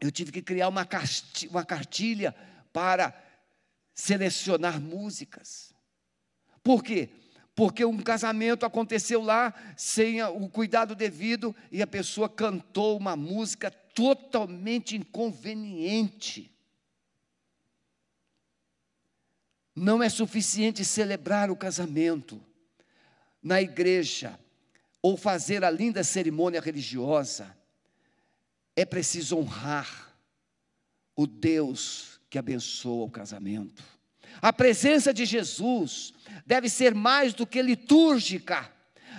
eu 0.00 0.11
tive 0.11 0.33
que 0.33 0.42
criar 0.42 0.68
uma 0.68 0.85
cartilha 1.64 2.35
para 2.72 3.29
selecionar 4.00 4.80
músicas. 4.80 5.74
Por 6.62 6.82
quê? 6.82 7.10
Porque 7.54 7.84
um 7.84 7.98
casamento 7.98 8.64
aconteceu 8.64 9.20
lá 9.20 9.52
sem 9.76 10.22
o 10.22 10.48
cuidado 10.48 10.94
devido 10.94 11.54
e 11.70 11.82
a 11.82 11.86
pessoa 11.86 12.28
cantou 12.28 12.96
uma 12.96 13.14
música 13.14 13.70
totalmente 13.70 14.96
inconveniente. 14.96 16.50
Não 19.76 20.02
é 20.02 20.08
suficiente 20.08 20.84
celebrar 20.84 21.50
o 21.50 21.56
casamento 21.56 22.42
na 23.42 23.60
igreja 23.60 24.38
ou 25.02 25.16
fazer 25.16 25.64
a 25.64 25.70
linda 25.70 26.02
cerimônia 26.02 26.60
religiosa. 26.60 27.56
É 28.74 28.84
preciso 28.84 29.36
honrar 29.36 30.14
o 31.14 31.26
Deus 31.26 32.19
que 32.30 32.38
abençoa 32.38 33.06
o 33.06 33.10
casamento. 33.10 33.82
A 34.40 34.52
presença 34.52 35.12
de 35.12 35.26
Jesus 35.26 36.12
deve 36.46 36.68
ser 36.68 36.94
mais 36.94 37.34
do 37.34 37.44
que 37.46 37.60
litúrgica. 37.60 38.70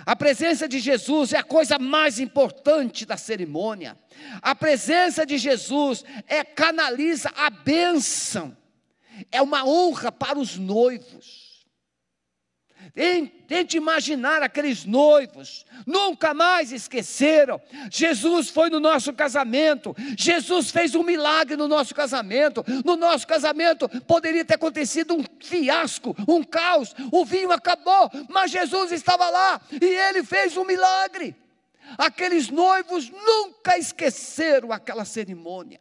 A 0.04 0.16
presença 0.16 0.66
de 0.66 0.80
Jesus 0.80 1.32
é 1.32 1.38
a 1.38 1.44
coisa 1.44 1.78
mais 1.78 2.18
importante 2.18 3.04
da 3.04 3.16
cerimônia. 3.16 3.96
A 4.40 4.54
presença 4.54 5.24
de 5.24 5.36
Jesus 5.36 6.02
é 6.26 6.42
canaliza 6.42 7.30
a 7.36 7.50
bênção. 7.50 8.56
É 9.30 9.40
uma 9.40 9.64
honra 9.64 10.10
para 10.10 10.38
os 10.38 10.56
noivos. 10.56 11.41
Tente 13.46 13.76
imaginar 13.76 14.42
aqueles 14.42 14.84
noivos, 14.84 15.64
nunca 15.86 16.34
mais 16.34 16.72
esqueceram. 16.72 17.60
Jesus 17.90 18.50
foi 18.50 18.68
no 18.68 18.80
nosso 18.80 19.12
casamento, 19.12 19.94
Jesus 20.16 20.70
fez 20.70 20.94
um 20.94 21.02
milagre 21.02 21.56
no 21.56 21.68
nosso 21.68 21.94
casamento. 21.94 22.64
No 22.84 22.96
nosso 22.96 23.26
casamento 23.26 23.88
poderia 24.00 24.44
ter 24.44 24.54
acontecido 24.54 25.14
um 25.14 25.24
fiasco, 25.40 26.14
um 26.28 26.42
caos, 26.42 26.94
o 27.10 27.24
vinho 27.24 27.52
acabou, 27.52 28.10
mas 28.28 28.50
Jesus 28.50 28.92
estava 28.92 29.28
lá 29.30 29.60
e 29.70 29.84
ele 29.84 30.22
fez 30.22 30.56
um 30.56 30.64
milagre. 30.64 31.34
Aqueles 31.98 32.48
noivos 32.48 33.10
nunca 33.10 33.76
esqueceram 33.78 34.72
aquela 34.72 35.04
cerimônia. 35.04 35.80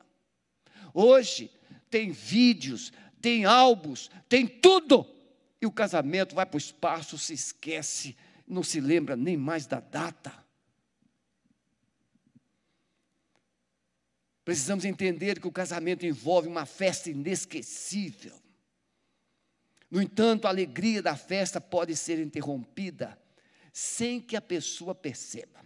Hoje 0.94 1.52
tem 1.90 2.12
vídeos, 2.12 2.92
tem 3.22 3.46
álbuns, 3.46 4.10
tem 4.28 4.48
tudo 4.48 5.06
e 5.62 5.65
o 5.65 5.71
casamento 5.71 6.34
vai 6.34 6.45
para 6.45 6.56
o 6.56 6.58
espaço, 6.58 7.17
se 7.19 7.34
esquece, 7.34 8.17
não 8.47 8.63
se 8.63 8.82
lembra 8.82 9.15
nem 9.15 9.38
mais 9.38 9.67
da 9.67 9.80
data. 9.80 10.34
Precisamos 14.43 14.84
entender 14.84 15.39
que 15.39 15.47
o 15.47 15.52
casamento 15.52 16.04
envolve 16.04 16.47
uma 16.47 16.65
festa 16.65 17.12
inesquecível. 17.12 18.41
No 19.89 20.02
entanto, 20.02 20.45
a 20.45 20.50
alegria 20.50 21.02
da 21.02 21.15
festa 21.15 21.62
pode 21.62 21.95
ser 21.95 22.17
interrompida 22.17 23.21
sem 23.71 24.19
que 24.19 24.36
a 24.36 24.41
pessoa 24.41 24.95
perceba. 24.95 25.63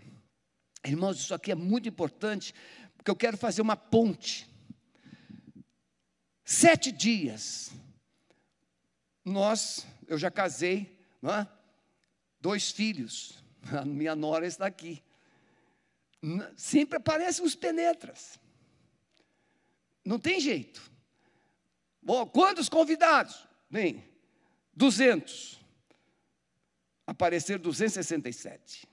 Irmãos, 0.83 1.19
isso 1.19 1.33
aqui 1.33 1.51
é 1.51 1.55
muito 1.55 1.87
importante, 1.87 2.53
porque 2.97 3.09
eu 3.09 3.15
quero 3.15 3.37
fazer 3.37 3.61
uma 3.61 3.77
ponte. 3.77 4.47
Sete 6.43 6.91
dias 6.91 7.71
nós, 9.25 9.87
eu 10.07 10.17
já 10.19 10.29
casei, 10.29 11.03
é? 11.23 11.47
dois 12.39 12.69
filhos, 12.69 13.43
a 13.75 13.83
minha 13.83 14.15
nora 14.15 14.45
está 14.45 14.67
aqui. 14.67 15.03
Sempre 16.55 16.97
aparecem 16.97 17.43
os 17.43 17.55
penetras. 17.55 18.39
Não 20.03 20.19
tem 20.19 20.39
jeito. 20.39 20.91
Bom, 22.01 22.25
quantos 22.27 22.69
convidados? 22.69 23.47
Bem, 23.69 24.07
200. 24.73 25.59
Apareceram 27.07 27.61
267. 27.61 28.87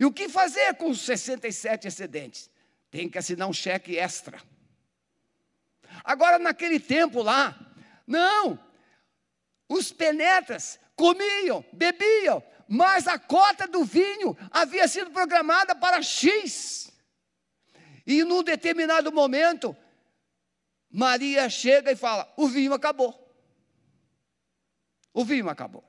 E 0.00 0.04
o 0.04 0.12
que 0.12 0.28
fazer 0.28 0.74
com 0.74 0.90
os 0.90 1.00
67 1.02 1.86
excedentes? 1.86 2.50
Tem 2.90 3.08
que 3.08 3.18
assinar 3.18 3.48
um 3.48 3.52
cheque 3.52 3.96
extra. 3.98 4.42
Agora, 6.02 6.38
naquele 6.38 6.80
tempo 6.80 7.22
lá, 7.22 7.74
não, 8.06 8.58
os 9.72 9.92
penetras 9.92 10.78
comiam, 10.94 11.64
bebiam, 11.72 12.42
mas 12.68 13.08
a 13.08 13.18
cota 13.18 13.66
do 13.66 13.84
vinho 13.84 14.36
havia 14.50 14.86
sido 14.86 15.10
programada 15.10 15.74
para 15.74 16.02
X. 16.02 16.92
E 18.06 18.24
num 18.24 18.42
determinado 18.42 19.10
momento, 19.12 19.76
Maria 20.90 21.48
chega 21.48 21.92
e 21.92 21.96
fala: 21.96 22.32
o 22.36 22.46
vinho 22.48 22.74
acabou. 22.74 23.18
O 25.14 25.24
vinho 25.24 25.48
acabou. 25.48 25.84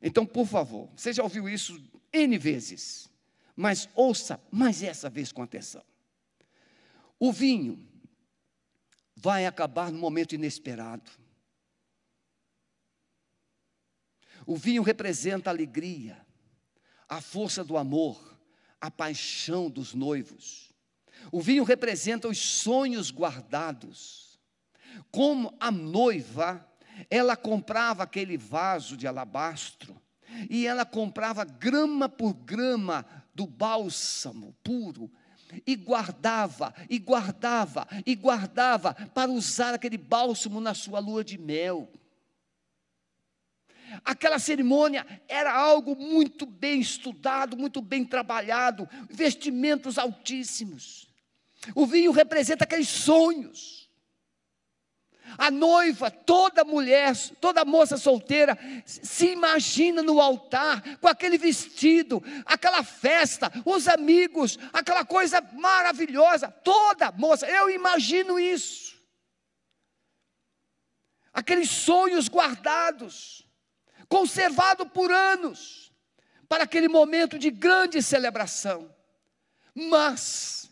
Então, 0.00 0.26
por 0.26 0.46
favor, 0.46 0.90
você 0.96 1.12
já 1.12 1.22
ouviu 1.22 1.48
isso 1.48 1.80
N 2.12 2.36
vezes, 2.38 3.08
mas 3.54 3.88
ouça 3.94 4.40
mais 4.50 4.82
essa 4.82 5.08
vez 5.08 5.30
com 5.30 5.42
atenção. 5.42 5.84
O 7.18 7.32
vinho 7.32 7.88
vai 9.14 9.46
acabar 9.46 9.92
no 9.92 9.98
momento 9.98 10.34
inesperado. 10.34 11.21
O 14.46 14.56
vinho 14.56 14.82
representa 14.82 15.50
a 15.50 15.52
alegria, 15.52 16.24
a 17.08 17.20
força 17.20 17.62
do 17.62 17.76
amor, 17.76 18.38
a 18.80 18.90
paixão 18.90 19.70
dos 19.70 19.94
noivos. 19.94 20.72
O 21.30 21.40
vinho 21.40 21.64
representa 21.64 22.28
os 22.28 22.38
sonhos 22.38 23.10
guardados. 23.10 24.40
Como 25.10 25.54
a 25.60 25.70
noiva, 25.70 26.66
ela 27.08 27.36
comprava 27.36 28.02
aquele 28.02 28.36
vaso 28.36 28.96
de 28.96 29.06
alabastro 29.06 30.00
e 30.50 30.66
ela 30.66 30.84
comprava 30.84 31.44
grama 31.44 32.08
por 32.08 32.34
grama 32.34 33.04
do 33.34 33.46
bálsamo 33.46 34.54
puro 34.62 35.10
e 35.66 35.76
guardava, 35.76 36.74
e 36.88 36.98
guardava, 36.98 37.86
e 38.06 38.14
guardava 38.14 38.94
para 39.14 39.30
usar 39.30 39.74
aquele 39.74 39.98
bálsamo 39.98 40.60
na 40.60 40.72
sua 40.72 40.98
lua 40.98 41.22
de 41.22 41.36
mel. 41.36 41.90
Aquela 44.04 44.38
cerimônia 44.38 45.06
era 45.28 45.52
algo 45.52 45.94
muito 45.94 46.46
bem 46.46 46.80
estudado, 46.80 47.56
muito 47.56 47.80
bem 47.80 48.04
trabalhado, 48.04 48.88
vestimentos 49.10 49.98
altíssimos. 49.98 51.08
O 51.74 51.86
vinho 51.86 52.10
representa 52.10 52.64
aqueles 52.64 52.88
sonhos. 52.88 53.82
A 55.38 55.50
noiva, 55.50 56.10
toda 56.10 56.64
mulher, 56.64 57.16
toda 57.40 57.64
moça 57.64 57.96
solteira, 57.96 58.58
se 58.84 59.28
imagina 59.32 60.02
no 60.02 60.20
altar 60.20 60.98
com 60.98 61.08
aquele 61.08 61.38
vestido, 61.38 62.22
aquela 62.44 62.82
festa, 62.82 63.50
os 63.64 63.88
amigos, 63.88 64.58
aquela 64.72 65.04
coisa 65.04 65.40
maravilhosa. 65.52 66.50
Toda 66.50 67.12
moça, 67.12 67.48
eu 67.48 67.70
imagino 67.70 68.38
isso. 68.38 69.00
Aqueles 71.32 71.70
sonhos 71.70 72.28
guardados 72.28 73.41
conservado 74.12 74.84
por 74.84 75.10
anos, 75.10 75.90
para 76.46 76.64
aquele 76.64 76.86
momento 76.86 77.38
de 77.38 77.50
grande 77.50 78.02
celebração. 78.02 78.94
Mas, 79.74 80.70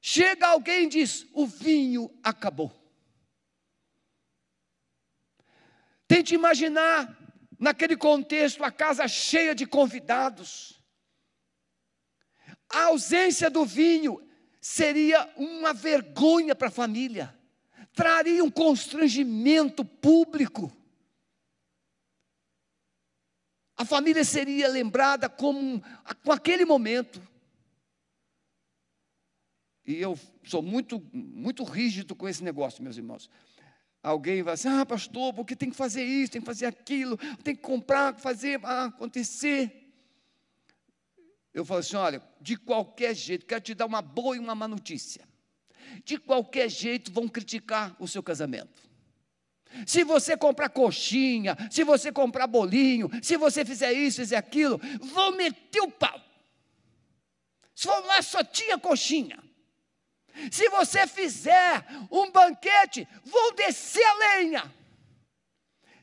chega 0.00 0.46
alguém 0.46 0.84
e 0.84 0.88
diz: 0.88 1.26
o 1.32 1.44
vinho 1.44 2.08
acabou. 2.22 2.70
Tente 6.06 6.32
imaginar, 6.32 7.18
naquele 7.58 7.96
contexto, 7.96 8.62
a 8.62 8.70
casa 8.70 9.08
cheia 9.08 9.52
de 9.52 9.66
convidados. 9.66 10.80
A 12.72 12.84
ausência 12.84 13.50
do 13.50 13.64
vinho 13.64 14.24
seria 14.60 15.28
uma 15.36 15.74
vergonha 15.74 16.54
para 16.54 16.68
a 16.68 16.70
família, 16.70 17.36
traria 17.92 18.44
um 18.44 18.50
constrangimento 18.52 19.84
público 19.84 20.79
a 23.80 23.84
família 23.86 24.22
seria 24.26 24.68
lembrada 24.68 25.26
como 25.26 25.82
com 26.22 26.30
aquele 26.30 26.66
momento. 26.66 27.18
E 29.86 29.94
eu 29.94 30.18
sou 30.44 30.60
muito, 30.60 31.02
muito 31.14 31.64
rígido 31.64 32.14
com 32.14 32.28
esse 32.28 32.44
negócio, 32.44 32.82
meus 32.82 32.98
irmãos. 32.98 33.30
Alguém 34.02 34.42
vai 34.42 34.52
assim, 34.52 34.68
ah, 34.68 34.84
pastor, 34.84 35.32
porque 35.32 35.56
tem 35.56 35.70
que 35.70 35.76
fazer 35.76 36.04
isso, 36.04 36.32
tem 36.32 36.42
que 36.42 36.46
fazer 36.46 36.66
aquilo, 36.66 37.16
tem 37.42 37.56
que 37.56 37.62
comprar, 37.62 38.14
fazer 38.18 38.60
ah, 38.64 38.84
acontecer. 38.84 39.90
Eu 41.54 41.64
falo 41.64 41.80
assim: 41.80 41.96
olha, 41.96 42.22
de 42.38 42.58
qualquer 42.58 43.14
jeito, 43.14 43.46
quero 43.46 43.62
te 43.62 43.74
dar 43.74 43.86
uma 43.86 44.02
boa 44.02 44.36
e 44.36 44.38
uma 44.38 44.54
má 44.54 44.68
notícia. 44.68 45.26
De 46.04 46.18
qualquer 46.18 46.68
jeito 46.68 47.10
vão 47.10 47.26
criticar 47.26 47.96
o 47.98 48.06
seu 48.06 48.22
casamento. 48.22 48.89
Se 49.86 50.04
você 50.04 50.36
comprar 50.36 50.68
coxinha, 50.68 51.56
se 51.70 51.84
você 51.84 52.10
comprar 52.12 52.46
bolinho, 52.46 53.08
se 53.22 53.36
você 53.36 53.64
fizer 53.64 53.92
isso, 53.92 54.20
fizer 54.20 54.36
aquilo, 54.36 54.80
vão 55.12 55.32
meter 55.36 55.80
o 55.80 55.90
pau. 55.90 56.20
Se 57.74 57.86
for 57.86 58.04
lá 58.04 58.20
só 58.20 58.44
tinha 58.44 58.78
coxinha, 58.78 59.38
Se 60.50 60.68
você 60.68 61.06
fizer 61.06 61.84
um 62.10 62.30
banquete, 62.30 63.06
vou 63.24 63.54
descer 63.54 64.04
a 64.04 64.14
lenha. 64.14 64.74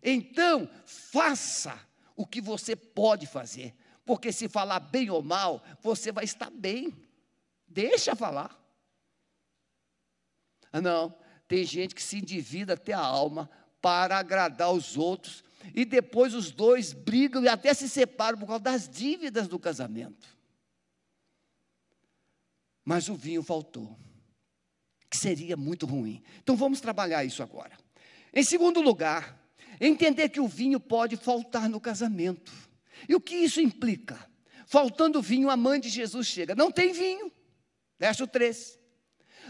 Então, 0.04 0.70
faça 0.86 1.80
o 2.16 2.26
que 2.26 2.42
você 2.42 2.76
pode 2.76 3.26
fazer, 3.26 3.76
porque 4.06 4.32
se 4.32 4.48
falar 4.48 4.80
bem 4.80 5.10
ou 5.10 5.22
mal, 5.22 5.64
você 5.82 6.12
vai 6.12 6.24
estar 6.24 6.50
bem. 6.50 6.96
Deixa 7.68 8.16
falar. 8.16 8.56
Ah, 10.72 10.82
não, 10.82 11.18
tem 11.48 11.64
gente 11.64 11.96
que 11.96 12.04
se 12.04 12.18
endivida 12.18 12.74
até 12.74 12.94
a 12.94 13.00
alma 13.00 13.50
para 13.82 14.18
agradar 14.18 14.72
os 14.72 14.98
outros, 14.98 15.44
e 15.74 15.86
depois 15.86 16.34
os 16.34 16.52
dois 16.52 16.94
brigam 16.94 17.44
e 17.44 17.48
até 17.48 17.74
se 17.74 17.88
separam 17.90 18.38
por 18.38 18.48
causa 18.48 18.64
das 18.64 18.90
dívidas 18.90 19.48
do 19.48 19.60
casamento. 19.60 20.28
Mas 22.84 23.10
o 23.10 23.16
vinho 23.16 23.44
faltou, 23.44 23.98
que 25.10 25.18
seria 25.18 25.58
muito 25.58 25.86
ruim. 25.86 26.24
Então 26.42 26.56
vamos 26.56 26.80
trabalhar 26.80 27.26
isso 27.26 27.44
agora. 27.44 27.78
Em 28.34 28.44
segundo 28.44 28.82
lugar, 28.82 29.38
entender 29.80 30.30
que 30.30 30.40
o 30.40 30.48
vinho 30.48 30.80
pode 30.80 31.18
faltar 31.18 31.70
no 31.70 31.82
casamento. 31.82 32.52
E 33.08 33.16
o 33.16 33.22
que 33.22 33.36
isso 33.36 33.60
implica? 33.60 34.18
Faltando 34.66 35.22
vinho, 35.22 35.50
a 35.50 35.58
mãe 35.58 35.80
de 35.80 35.90
Jesus 35.90 36.28
chega. 36.28 36.56
Não 36.56 36.72
tem 36.72 36.94
vinho. 36.94 37.32
Verso 38.00 38.28
3. 38.28 38.78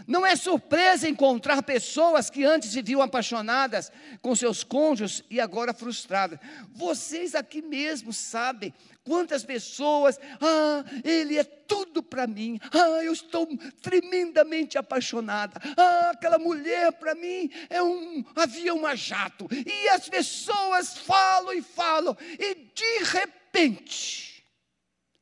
Não 0.06 0.24
é 0.24 0.36
surpresa 0.36 1.08
encontrar 1.08 1.62
pessoas 1.62 2.30
que 2.30 2.44
antes 2.44 2.74
viviam 2.74 3.02
apaixonadas 3.02 3.90
com 4.22 4.34
seus 4.34 4.64
cônjuges 4.64 5.22
e 5.30 5.40
agora 5.40 5.74
frustradas. 5.74 6.38
Vocês 6.72 7.34
aqui 7.34 7.62
mesmo 7.62 8.12
sabem 8.12 8.72
quantas 9.08 9.42
pessoas, 9.42 10.20
ah, 10.40 10.84
ele 11.02 11.36
é 11.38 11.44
tudo 11.44 12.02
para 12.02 12.26
mim, 12.26 12.60
ah, 12.72 13.02
eu 13.02 13.12
estou 13.12 13.48
tremendamente 13.80 14.76
apaixonada, 14.76 15.58
ah, 15.76 16.10
aquela 16.10 16.38
mulher 16.38 16.92
para 16.92 17.14
mim 17.14 17.50
é 17.70 17.82
um 17.82 18.22
avião 18.36 18.84
a 18.84 18.94
jato. 18.94 19.48
E 19.50 19.88
as 19.88 20.06
pessoas 20.08 20.98
falam 20.98 21.54
e 21.54 21.62
falam, 21.62 22.14
e 22.38 22.54
de 22.54 23.04
repente, 23.04 24.44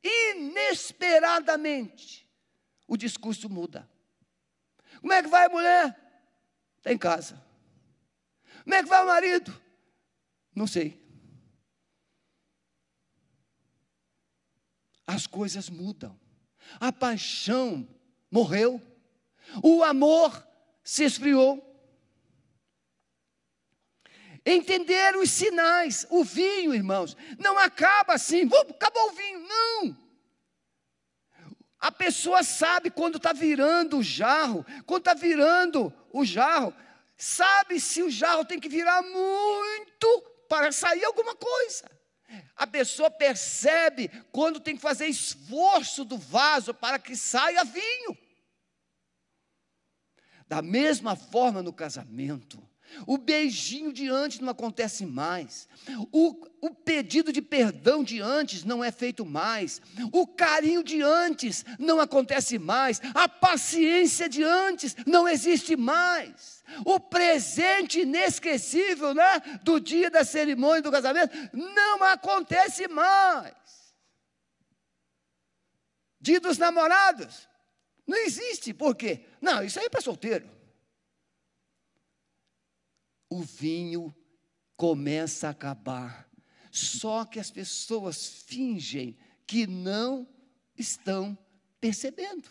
inesperadamente, 0.02 2.26
o 2.88 2.96
discurso 2.96 3.48
muda. 3.48 3.88
Como 5.00 5.12
é 5.12 5.22
que 5.22 5.28
vai 5.28 5.48
mulher? 5.48 5.96
Está 6.78 6.92
em 6.92 6.98
casa. 6.98 7.42
Como 8.62 8.74
é 8.74 8.82
que 8.82 8.88
vai 8.88 9.02
o 9.02 9.06
marido? 9.06 9.62
Não 10.54 10.66
sei. 10.66 11.00
As 15.06 15.26
coisas 15.26 15.70
mudam. 15.70 16.18
A 16.80 16.92
paixão 16.92 17.88
morreu. 18.30 18.82
O 19.62 19.85
amor 19.85 20.46
se 20.82 21.04
esfriou. 21.04 21.62
Entender 24.44 25.16
os 25.16 25.30
sinais. 25.30 26.06
O 26.11 26.24
vinho, 26.24 26.74
irmãos, 26.74 27.16
não 27.38 27.59
acaba 27.59 28.14
assim. 28.14 28.48
Acabou 28.70 29.11
o 29.11 29.12
vinho. 29.12 29.40
Não. 29.40 30.05
A 31.87 31.92
pessoa 31.92 32.42
sabe 32.42 32.90
quando 32.90 33.16
está 33.16 33.33
virando 33.33 33.99
o 33.99 34.03
jarro, 34.03 34.66
quando 34.85 35.03
está 35.03 35.14
virando 35.14 35.94
o 36.12 36.25
jarro, 36.25 36.75
sabe 37.16 37.79
se 37.79 38.03
o 38.03 38.11
jarro 38.11 38.44
tem 38.44 38.59
que 38.59 38.68
virar 38.68 39.03
muito 39.03 40.20
para 40.49 40.72
sair 40.72 41.05
alguma 41.05 41.37
coisa. 41.37 41.88
A 42.57 42.66
pessoa 42.66 43.09
percebe 43.09 44.09
quando 44.33 44.59
tem 44.59 44.75
que 44.75 44.83
fazer 44.83 45.07
esforço 45.07 46.05
do 46.05 46.18
vaso 46.18 46.75
para 46.75 46.99
que 46.99 47.14
saia 47.14 47.62
vinho. 47.62 48.18
Da 50.49 50.61
mesma 50.61 51.14
forma 51.14 51.62
no 51.62 51.72
casamento, 51.72 52.68
o 53.06 53.18
beijinho 53.18 53.92
de 53.92 54.09
antes 54.09 54.38
não 54.38 54.50
acontece 54.50 55.04
mais. 55.04 55.68
O, 56.12 56.46
o, 56.61 56.70
pedido 56.70 57.32
de 57.32 57.42
perdão 57.42 58.02
de 58.02 58.20
antes 58.20 58.64
não 58.64 58.82
é 58.82 58.90
feito 58.90 59.26
mais. 59.26 59.82
O 60.12 60.26
carinho 60.26 60.82
de 60.82 61.02
antes 61.02 61.64
não 61.78 62.00
acontece 62.00 62.59
mais. 62.59 63.00
A 63.14 63.28
paciência 63.28 64.28
de 64.28 64.42
antes 64.42 64.96
não 65.06 65.28
existe 65.28 65.76
mais. 65.76 66.64
O 66.85 66.98
presente 66.98 68.00
inesquecível, 68.00 69.12
né, 69.12 69.40
do 69.62 69.80
dia 69.80 70.11
da 70.11 70.24
cerimônia 70.24 70.82
do 70.82 70.90
casamento 70.90 71.37
não 71.52 72.02
acontece 72.04 72.88
mais. 72.88 73.54
Dia 76.20 76.40
dos 76.40 76.59
namorados 76.59 77.48
não 78.06 78.16
existe. 78.18 78.72
Por 78.72 78.94
quê? 78.96 79.26
Não, 79.40 79.62
isso 79.62 79.78
aí 79.78 79.87
é 79.87 79.90
para 79.90 80.00
solteiro 80.00 80.55
o 83.28 83.40
vinho 83.42 84.14
começa 84.76 85.48
a 85.48 85.50
acabar. 85.50 86.28
Só 86.70 87.24
que 87.24 87.40
as 87.40 87.50
pessoas 87.50 88.26
fingem 88.46 89.16
que 89.46 89.66
não 89.66 90.28
estão 90.76 91.36
percebendo. 91.80 92.48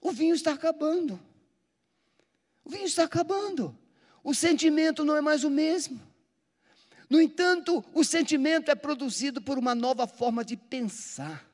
O 0.00 0.12
vinho 0.12 0.34
está 0.34 0.52
acabando. 0.52 1.18
O 2.64 2.70
vinho 2.70 2.84
está 2.84 3.04
acabando. 3.04 3.76
O 4.22 4.34
sentimento 4.34 5.04
não 5.04 5.16
é 5.16 5.20
mais 5.20 5.44
o 5.44 5.50
mesmo. 5.50 6.00
No 7.10 7.20
entanto, 7.20 7.84
o 7.92 8.02
sentimento 8.02 8.70
é 8.70 8.74
produzido 8.74 9.42
por 9.42 9.58
uma 9.58 9.74
nova 9.74 10.06
forma 10.06 10.44
de 10.44 10.56
pensar. 10.56 11.53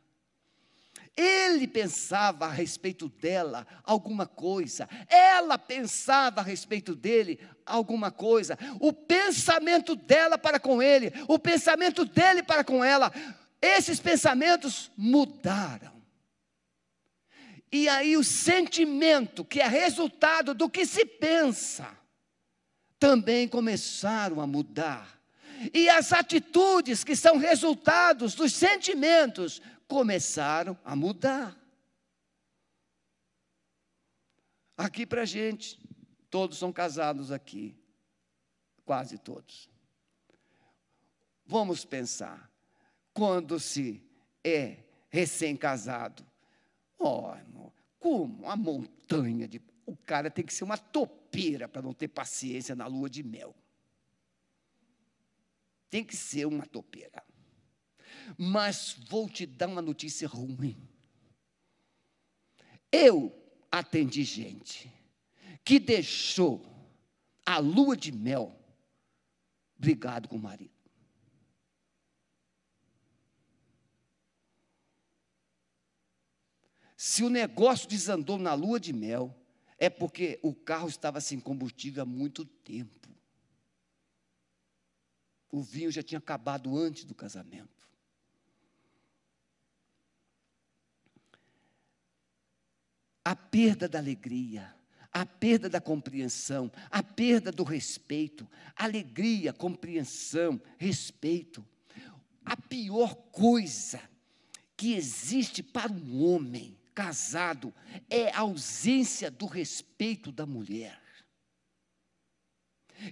Ele 1.17 1.67
pensava 1.67 2.47
a 2.47 2.51
respeito 2.51 3.09
dela 3.09 3.67
alguma 3.85 4.27
coisa, 4.27 4.89
ela 5.09 5.59
pensava 5.59 6.41
a 6.41 6.45
respeito 6.45 6.95
dele 6.95 7.41
alguma 7.67 8.11
coisa. 8.11 8.59
O 8.81 8.93
pensamento 8.93 9.95
dela 9.95 10.39
para 10.39 10.61
com 10.61 10.83
ele, 10.83 11.13
o 11.29 11.39
pensamento 11.39 12.05
dele 12.05 12.43
para 12.43 12.65
com 12.65 12.83
ela, 12.83 13.13
esses 13.61 14.01
pensamentos 14.01 14.91
mudaram. 14.97 16.01
E 17.73 17.89
aí 17.89 18.17
o 18.17 18.25
sentimento, 18.25 19.45
que 19.45 19.61
é 19.61 19.69
resultado 19.69 20.55
do 20.55 20.69
que 20.69 20.85
se 20.85 21.05
pensa, 21.05 21.89
também 22.99 23.47
começaram 23.47 24.41
a 24.41 24.47
mudar. 24.47 25.21
E 25.75 25.89
as 25.89 26.13
atitudes 26.13 27.05
que 27.05 27.15
são 27.15 27.37
resultados 27.37 28.35
dos 28.35 28.55
sentimentos 28.55 29.61
começaram 29.91 30.79
a 30.85 30.95
mudar. 30.95 31.61
Aqui 34.77 35.05
para 35.05 35.23
a 35.23 35.25
gente, 35.25 35.81
todos 36.31 36.59
são 36.59 36.73
casados 36.73 37.33
aqui, 37.33 37.77
quase 38.85 39.19
todos. 39.19 39.69
Vamos 41.45 41.85
pensar, 41.85 42.49
quando 43.13 43.59
se 43.59 44.01
é 44.45 44.77
recém-casado, 45.09 46.25
oh, 46.97 47.35
irmão, 47.35 47.73
como 47.99 48.45
uma 48.45 48.57
montanha 48.57 49.49
de. 49.49 49.61
O 49.85 49.97
cara 49.97 50.31
tem 50.31 50.47
que 50.47 50.55
ser 50.55 50.63
uma 50.63 50.79
topeira 50.79 51.67
para 51.69 51.83
não 51.83 51.93
ter 51.93 52.07
paciência 52.07 52.77
na 52.77 52.87
lua 52.87 53.11
de 53.11 53.25
mel. 53.25 53.57
Tem 55.91 56.05
que 56.05 56.15
ser 56.15 56.47
uma 56.47 56.65
topeira. 56.65 57.25
Mas 58.37 58.97
vou 59.09 59.29
te 59.29 59.47
dar 59.47 59.69
uma 59.69 59.83
notícia 59.83 60.27
ruim. 60.27 60.77
Eu 62.91 63.33
atendi 63.71 64.25
gente 64.25 64.93
que 65.65 65.79
deixou 65.79 66.65
a 67.47 67.59
lua 67.59 67.97
de 67.97 68.11
mel 68.11 68.57
brigado 69.77 70.29
com 70.29 70.37
o 70.37 70.41
marido. 70.41 70.81
Se 76.97 77.23
o 77.23 77.31
negócio 77.31 77.89
desandou 77.89 78.37
na 78.37 78.53
lua 78.53 78.79
de 78.79 78.93
mel, 78.93 79.35
é 79.79 79.89
porque 79.89 80.39
o 80.43 80.55
carro 80.55 80.87
estava 80.87 81.19
sem 81.19 81.41
combustível 81.41 82.03
há 82.03 82.07
muito 82.07 82.45
tempo. 82.45 83.09
O 85.51 85.63
vinho 85.63 85.91
já 85.91 86.03
tinha 86.03 86.19
acabado 86.19 86.77
antes 86.77 87.05
do 87.05 87.15
casamento. 87.15 87.80
A 93.25 93.37
perda 93.37 93.89
da 93.89 93.99
alegria, 93.99 94.75
a 95.13 95.27
perda 95.27 95.69
da 95.69 95.81
compreensão, 95.81 96.71
a 96.91 97.03
perda 97.03 97.51
do 97.51 97.65
respeito, 97.65 98.49
alegria, 98.77 99.53
compreensão, 99.53 100.61
respeito. 100.79 101.67
A 102.45 102.57
pior 102.57 103.15
coisa 103.15 104.01
que 104.77 104.95
existe 104.95 105.63
para 105.63 105.93
um 105.93 106.25
homem 106.25 106.77
casado 106.95 107.73
é 108.09 108.31
a 108.31 108.41
ausência 108.41 109.31
do 109.31 109.47
respeito 109.47 110.33
da 110.33 110.47
mulher. 110.47 110.99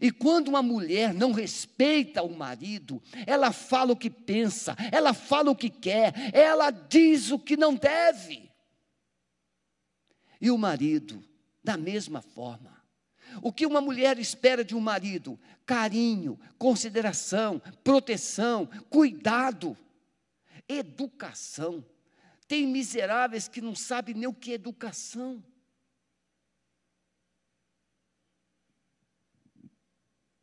E 0.00 0.10
quando 0.10 0.48
uma 0.48 0.62
mulher 0.62 1.14
não 1.14 1.32
respeita 1.32 2.22
o 2.22 2.36
marido, 2.36 3.02
ela 3.26 3.52
fala 3.52 3.92
o 3.92 3.96
que 3.96 4.10
pensa, 4.10 4.76
ela 4.92 5.14
fala 5.14 5.50
o 5.50 5.56
que 5.56 5.70
quer, 5.70 6.12
ela 6.34 6.70
diz 6.70 7.30
o 7.30 7.38
que 7.38 7.56
não 7.56 7.74
deve. 7.74 8.47
E 10.40 10.51
o 10.51 10.59
marido, 10.59 11.24
da 11.62 11.77
mesma 11.77 12.22
forma. 12.22 12.79
O 13.42 13.53
que 13.53 13.66
uma 13.66 13.81
mulher 13.81 14.18
espera 14.18 14.64
de 14.64 14.74
um 14.74 14.81
marido? 14.81 15.38
Carinho, 15.66 16.38
consideração, 16.59 17.61
proteção, 17.85 18.66
cuidado, 18.88 19.77
educação. 20.68 21.85
Tem 22.46 22.66
miseráveis 22.66 23.48
que 23.48 23.61
não 23.61 23.74
sabem 23.74 24.14
nem 24.14 24.27
o 24.27 24.35
que 24.35 24.53
é 24.53 24.55
educação. 24.55 25.44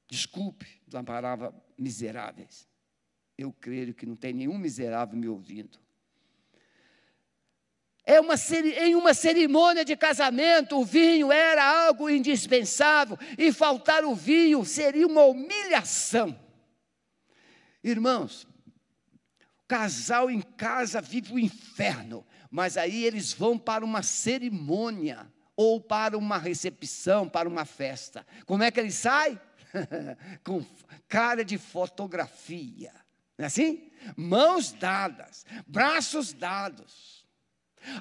Desculpe 0.08 0.82
da 0.88 1.04
palavra 1.04 1.54
miseráveis. 1.78 2.68
Eu 3.38 3.52
creio 3.52 3.94
que 3.94 4.06
não 4.06 4.16
tem 4.16 4.34
nenhum 4.34 4.58
miserável 4.58 5.18
me 5.18 5.28
ouvindo. 5.28 5.80
É 8.06 8.20
uma, 8.20 8.36
em 8.80 8.94
uma 8.94 9.15
cerimônia 9.15 9.84
de 9.84 9.96
casamento, 9.96 10.80
o 10.80 10.86
vinho 10.86 11.32
era 11.32 11.88
algo 11.88 12.08
indispensável, 12.08 13.18
e 13.36 13.52
faltar 13.52 14.06
o 14.06 14.13
vinho 14.13 14.63
seria 14.63 15.08
uma 15.08 15.24
humilhação. 15.24 16.39
Irmãos, 17.84 18.48
casal 19.68 20.30
em 20.30 20.41
casa 20.41 21.02
vive 21.02 21.34
o 21.34 21.39
inferno, 21.39 22.24
mas 22.52 22.78
aí 22.78 23.04
eles 23.04 23.34
vão 23.34 23.58
para 23.58 23.84
uma 23.84 24.04
cerimônia, 24.04 25.28
ou 25.56 25.82
para 25.82 26.15
uma 26.15 26.38
recepção, 26.38 27.28
para 27.28 27.50
uma 27.50 27.65
festa. 27.65 28.28
Como 28.46 28.62
é 28.62 28.70
que 28.70 28.80
eles 28.80 28.96
saem? 28.96 29.39
Com 30.44 30.63
cara 31.08 31.44
de 31.44 31.58
fotografia. 31.58 32.94
Não 33.38 33.46
é 33.46 33.48
assim? 33.48 33.89
Mãos 34.15 34.74
dadas, 34.74 35.44
braços 35.65 36.34
dados 36.34 37.25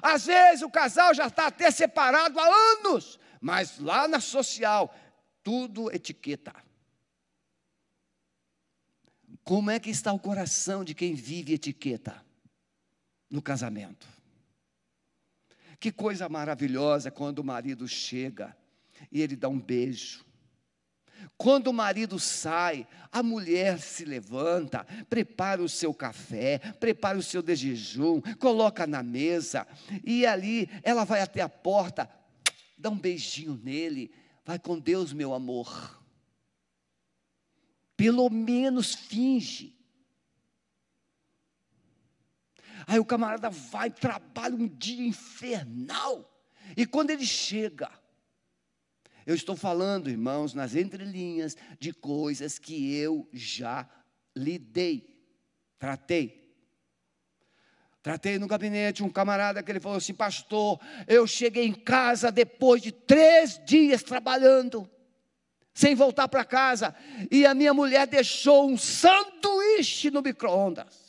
às 0.01 0.25
vezes 0.25 0.61
o 0.61 0.69
casal 0.69 1.13
já 1.13 1.27
está 1.27 1.47
até 1.47 1.71
separado 1.71 2.39
há 2.39 2.47
anos, 2.73 3.19
mas 3.41 3.79
lá 3.79 4.07
na 4.07 4.19
social, 4.19 4.93
tudo 5.43 5.93
etiqueta. 5.93 6.53
Como 9.43 9.69
é 9.69 9.79
que 9.79 9.91
está 9.91 10.11
o 10.11 10.19
coração 10.19 10.83
de 10.83 10.95
quem 10.95 11.13
vive 11.13 11.53
etiqueta 11.53 12.25
no 13.29 13.41
casamento? 13.41 14.07
Que 15.79 15.91
coisa 15.91 16.27
maravilhosa 16.27 17.11
quando 17.11 17.39
o 17.39 17.43
marido 17.43 17.87
chega 17.87 18.57
e 19.11 19.21
ele 19.21 19.35
dá 19.35 19.47
um 19.47 19.59
beijo, 19.59 20.25
quando 21.37 21.67
o 21.67 21.73
marido 21.73 22.19
sai, 22.19 22.87
a 23.11 23.21
mulher 23.21 23.79
se 23.79 24.05
levanta, 24.05 24.85
prepara 25.09 25.61
o 25.61 25.69
seu 25.69 25.93
café, 25.93 26.59
prepara 26.79 27.17
o 27.17 27.23
seu 27.23 27.41
de 27.41 27.55
jejum, 27.55 28.21
coloca 28.39 28.85
na 28.85 29.03
mesa, 29.03 29.67
e 30.03 30.25
ali 30.25 30.69
ela 30.83 31.03
vai 31.03 31.21
até 31.21 31.41
a 31.41 31.49
porta, 31.49 32.09
dá 32.77 32.89
um 32.89 32.97
beijinho 32.97 33.59
nele, 33.63 34.11
vai 34.45 34.59
com 34.59 34.79
Deus, 34.79 35.13
meu 35.13 35.33
amor. 35.33 36.01
Pelo 37.97 38.29
menos 38.29 38.93
finge. 38.93 39.73
Aí 42.87 42.99
o 42.99 43.05
camarada 43.05 43.49
vai, 43.49 43.89
trabalha 43.89 44.55
um 44.55 44.67
dia 44.67 45.07
infernal, 45.07 46.31
e 46.75 46.85
quando 46.85 47.11
ele 47.11 47.25
chega, 47.25 47.89
eu 49.25 49.33
estou 49.33 49.55
falando, 49.55 50.09
irmãos, 50.09 50.53
nas 50.53 50.75
entrelinhas, 50.75 51.57
de 51.79 51.91
coisas 51.91 52.59
que 52.59 52.93
eu 52.95 53.27
já 53.33 53.89
lidei, 54.35 55.07
tratei. 55.79 56.45
Tratei 58.03 58.37
no 58.37 58.45
gabinete 58.45 59.03
um 59.03 59.09
camarada 59.09 59.63
que 59.63 59.71
ele 59.71 59.79
falou 59.79 59.97
assim: 59.97 60.13
Pastor, 60.13 60.79
eu 61.07 61.25
cheguei 61.25 61.65
em 61.65 61.73
casa 61.73 62.31
depois 62.31 62.81
de 62.81 62.91
três 62.91 63.59
dias 63.65 64.03
trabalhando, 64.03 64.87
sem 65.73 65.95
voltar 65.95 66.27
para 66.27 66.45
casa, 66.45 66.95
e 67.31 67.47
a 67.47 67.55
minha 67.55 67.73
mulher 67.73 68.05
deixou 68.05 68.69
um 68.69 68.77
sanduíche 68.77 70.11
no 70.11 70.21
micro-ondas. 70.21 71.04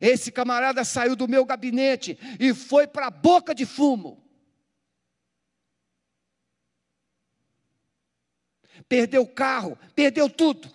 Esse 0.00 0.30
camarada 0.30 0.84
saiu 0.84 1.16
do 1.16 1.28
meu 1.28 1.44
gabinete 1.44 2.18
e 2.38 2.52
foi 2.52 2.86
para 2.86 3.06
a 3.06 3.10
boca 3.10 3.54
de 3.54 3.64
fumo. 3.64 4.22
Perdeu 8.88 9.22
o 9.22 9.28
carro, 9.28 9.78
perdeu 9.94 10.28
tudo. 10.28 10.70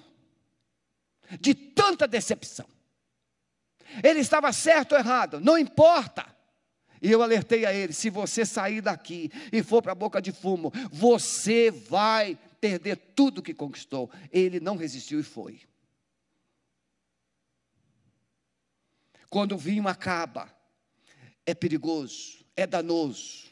De 1.39 1.53
tanta 1.53 2.07
decepção. 2.07 2.67
Ele 4.03 4.19
estava 4.19 4.51
certo 4.51 4.93
ou 4.93 4.97
errado, 4.97 5.39
não 5.39 5.57
importa. 5.57 6.25
E 7.01 7.12
eu 7.12 7.21
alertei 7.21 7.65
a 7.65 7.73
ele: 7.73 7.93
se 7.93 8.10
você 8.10 8.45
sair 8.45 8.81
daqui 8.81 9.31
e 9.51 9.63
for 9.63 9.81
para 9.81 9.91
a 9.91 9.95
boca 9.95 10.21
de 10.21 10.31
fumo, 10.31 10.71
você 10.91 11.71
vai 11.71 12.38
perder 12.60 12.95
tudo 13.15 13.41
que 13.41 13.53
conquistou. 13.53 14.10
Ele 14.31 14.60
não 14.60 14.77
resistiu 14.77 15.19
e 15.19 15.23
foi. 15.23 15.62
Quando 19.31 19.53
o 19.53 19.57
vinho 19.57 19.87
acaba, 19.87 20.53
é 21.45 21.55
perigoso, 21.55 22.45
é 22.53 22.67
danoso. 22.67 23.49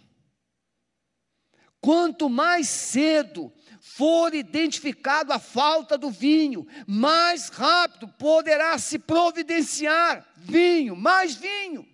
Quanto 1.80 2.30
mais 2.30 2.68
cedo 2.68 3.50
for 3.80 4.36
identificado 4.36 5.32
a 5.32 5.40
falta 5.40 5.98
do 5.98 6.12
vinho, 6.12 6.68
mais 6.86 7.48
rápido 7.48 8.10
poderá 8.10 8.78
se 8.78 9.00
providenciar 9.00 10.30
vinho, 10.36 10.98
mais 10.98 11.36
vinho. 11.36 11.88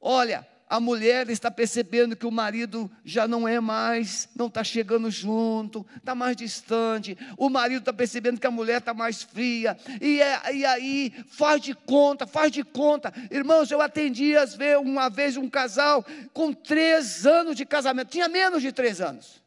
Olha, 0.00 0.44
a 0.70 0.78
mulher 0.78 1.28
está 1.28 1.50
percebendo 1.50 2.14
que 2.14 2.24
o 2.24 2.30
marido 2.30 2.88
já 3.04 3.26
não 3.26 3.48
é 3.48 3.58
mais, 3.58 4.28
não 4.36 4.46
está 4.46 4.62
chegando 4.62 5.10
junto, 5.10 5.84
está 5.96 6.14
mais 6.14 6.36
distante. 6.36 7.18
O 7.36 7.50
marido 7.50 7.80
está 7.80 7.92
percebendo 7.92 8.38
que 8.38 8.46
a 8.46 8.52
mulher 8.52 8.78
está 8.78 8.94
mais 8.94 9.20
fria. 9.20 9.76
E, 10.00 10.22
é, 10.22 10.54
e 10.54 10.64
aí 10.64 11.12
faz 11.26 11.60
de 11.60 11.74
conta, 11.74 12.24
faz 12.24 12.52
de 12.52 12.62
conta. 12.62 13.12
Irmãos, 13.32 13.68
eu 13.72 13.82
atendi 13.82 14.36
às 14.36 14.54
vezes, 14.54 14.80
uma 14.80 15.10
vez 15.10 15.36
um 15.36 15.50
casal 15.50 16.06
com 16.32 16.52
três 16.52 17.26
anos 17.26 17.56
de 17.56 17.66
casamento, 17.66 18.12
tinha 18.12 18.28
menos 18.28 18.62
de 18.62 18.70
três 18.70 19.00
anos. 19.00 19.42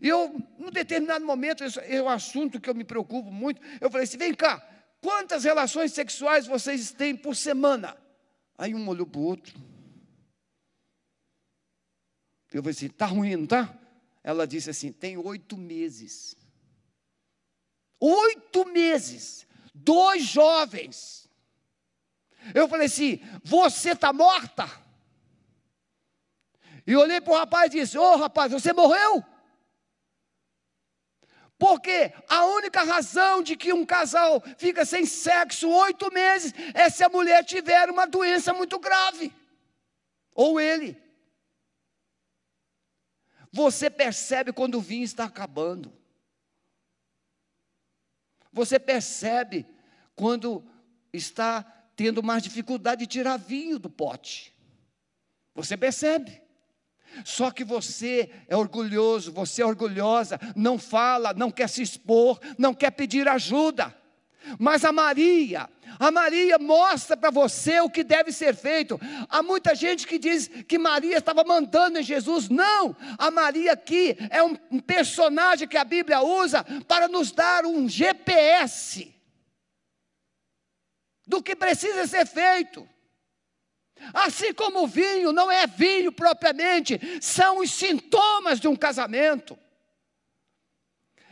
E 0.00 0.08
eu, 0.08 0.40
num 0.58 0.70
determinado 0.70 1.22
momento, 1.22 1.64
é 1.82 2.00
um 2.00 2.08
assunto 2.08 2.58
que 2.58 2.70
eu 2.70 2.74
me 2.74 2.82
preocupo 2.82 3.30
muito. 3.30 3.60
Eu 3.78 3.90
falei 3.90 4.04
assim: 4.04 4.16
vem 4.16 4.32
cá, 4.32 4.66
quantas 5.02 5.44
relações 5.44 5.92
sexuais 5.92 6.46
vocês 6.46 6.92
têm 6.92 7.14
por 7.14 7.36
semana? 7.36 7.94
Aí 8.56 8.74
um 8.74 8.88
olhou 8.88 9.06
para 9.06 9.20
o 9.20 9.24
outro. 9.24 9.65
Eu 12.56 12.62
falei 12.62 12.72
assim: 12.72 12.86
está 12.86 13.04
ruim, 13.04 13.36
não 13.36 13.44
está? 13.44 13.78
Ela 14.22 14.46
disse 14.46 14.70
assim: 14.70 14.90
tem 14.90 15.16
oito 15.18 15.58
meses. 15.58 16.36
Oito 18.00 18.64
meses. 18.66 19.46
Dois 19.74 20.24
jovens. 20.24 21.28
Eu 22.54 22.66
falei 22.66 22.86
assim: 22.86 23.20
você 23.44 23.90
está 23.90 24.10
morta? 24.12 24.68
E 26.86 26.96
olhei 26.96 27.20
para 27.20 27.32
o 27.32 27.36
rapaz 27.36 27.74
e 27.74 27.80
disse: 27.80 27.98
Ô 27.98 28.02
oh, 28.02 28.16
rapaz, 28.16 28.52
você 28.52 28.72
morreu? 28.72 29.22
Porque 31.58 32.12
a 32.28 32.46
única 32.46 32.82
razão 32.84 33.42
de 33.42 33.54
que 33.54 33.72
um 33.72 33.84
casal 33.84 34.42
fica 34.56 34.84
sem 34.84 35.04
sexo 35.04 35.68
oito 35.68 36.10
meses 36.10 36.54
é 36.72 36.88
se 36.88 37.04
a 37.04 37.08
mulher 37.08 37.44
tiver 37.44 37.90
uma 37.90 38.06
doença 38.06 38.54
muito 38.54 38.78
grave. 38.78 39.30
Ou 40.34 40.58
ele. 40.58 41.05
Você 43.56 43.88
percebe 43.88 44.52
quando 44.52 44.74
o 44.74 44.82
vinho 44.82 45.02
está 45.02 45.24
acabando. 45.24 45.90
Você 48.52 48.78
percebe 48.78 49.66
quando 50.14 50.62
está 51.10 51.62
tendo 51.96 52.22
mais 52.22 52.42
dificuldade 52.42 53.00
de 53.00 53.06
tirar 53.06 53.38
vinho 53.38 53.78
do 53.78 53.88
pote. 53.88 54.54
Você 55.54 55.74
percebe. 55.74 56.42
Só 57.24 57.50
que 57.50 57.64
você 57.64 58.30
é 58.46 58.54
orgulhoso, 58.54 59.32
você 59.32 59.62
é 59.62 59.66
orgulhosa, 59.66 60.38
não 60.54 60.78
fala, 60.78 61.32
não 61.32 61.50
quer 61.50 61.70
se 61.70 61.80
expor, 61.80 62.38
não 62.58 62.74
quer 62.74 62.90
pedir 62.90 63.26
ajuda. 63.26 63.96
Mas 64.58 64.84
a 64.84 64.92
Maria, 64.92 65.68
a 65.98 66.10
Maria 66.10 66.58
mostra 66.58 67.16
para 67.16 67.30
você 67.30 67.80
o 67.80 67.90
que 67.90 68.04
deve 68.04 68.32
ser 68.32 68.54
feito. 68.54 69.00
Há 69.28 69.42
muita 69.42 69.74
gente 69.74 70.06
que 70.06 70.18
diz 70.18 70.48
que 70.68 70.78
Maria 70.78 71.18
estava 71.18 71.44
mandando 71.44 71.98
em 71.98 72.02
Jesus. 72.02 72.48
Não, 72.48 72.96
a 73.18 73.30
Maria 73.30 73.72
aqui 73.72 74.16
é 74.30 74.42
um, 74.42 74.56
personagem 74.80 75.66
que 75.68 75.76
a 75.76 75.84
Bíblia 75.84 76.20
usa 76.20 76.64
para 76.86 77.08
nos 77.08 77.32
dar 77.32 77.64
um 77.64 77.88
GPS 77.88 79.14
do 81.26 81.42
que 81.42 81.56
precisa 81.56 82.06
ser 82.06 82.26
feito. 82.26 82.88
Assim 84.12 84.52
como 84.52 84.82
o 84.82 84.86
vinho 84.86 85.32
não 85.32 85.50
é 85.50 85.66
vinho 85.66 86.12
propriamente, 86.12 87.00
são 87.20 87.58
os 87.58 87.72
sintomas 87.72 88.60
de 88.60 88.68
um 88.68 88.76
casamento. 88.76 89.58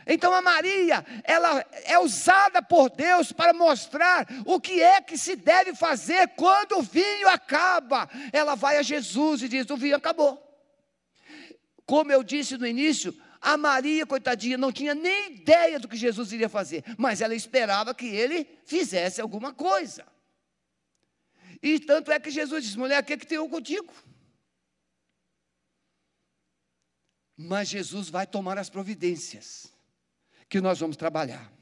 Então 0.07 0.34
a 0.34 0.42
Maria, 0.42 1.05
ela 1.24 1.64
é 1.84 1.98
usada 1.98 2.62
por 2.62 2.90
Deus 2.90 3.32
para 3.32 3.55
mostrar 3.55 4.26
o 4.44 4.61
que 4.61 4.82
é 4.82 5.00
que 5.00 5.16
se 5.16 5.34
deve 5.34 5.74
fazer 5.74 6.28
quando 6.36 6.78
o 6.78 6.82
vinho 6.82 7.28
acaba. 7.28 8.09
Ela 8.32 8.55
vai 8.55 8.76
a 8.76 8.82
Jesus 8.82 9.42
e 9.42 9.48
diz: 9.48 9.68
"O 9.70 9.76
vinho 9.76 9.96
acabou". 9.96 10.40
Como 11.86 12.12
eu 12.12 12.22
disse 12.22 12.57
no 12.57 12.66
início, 12.66 13.14
a 13.40 13.57
Maria, 13.57 14.07
coitadinha, 14.07 14.57
não 14.57 14.72
tinha 14.72 14.94
nem 14.94 15.32
ideia 15.32 15.78
do 15.78 15.88
que 15.88 15.96
Jesus 15.96 16.32
iria 16.32 16.48
fazer, 16.48 16.84
mas 16.96 17.20
ela 17.20 17.34
esperava 17.34 17.94
que 17.94 18.07
ele 18.07 18.46
fizesse 18.64 19.20
alguma 19.20 19.52
coisa. 19.52 20.07
E 21.62 21.78
tanto 21.78 22.12
é 22.12 22.20
que 22.20 22.30
Jesus 22.30 22.64
disse: 22.64 22.78
mulher, 22.78 23.02
o 23.02 23.07
que, 23.07 23.14
é 23.14 23.16
que 23.16 23.26
tem 23.26 23.36
eu 23.36 23.48
contigo? 23.48 23.92
Mas 27.36 27.68
Jesus 27.68 28.09
vai 28.09 28.26
tomar 28.26 28.59
as 28.59 28.70
providências 28.70 29.73
que 30.55 30.61
nós 30.61 30.78
vamos 30.78 30.96
trabalhar. 30.96 31.52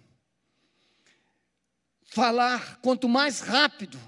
Falar 2.03 2.79
quanto 2.83 3.09
mais 3.09 3.41
rápido, 3.41 3.99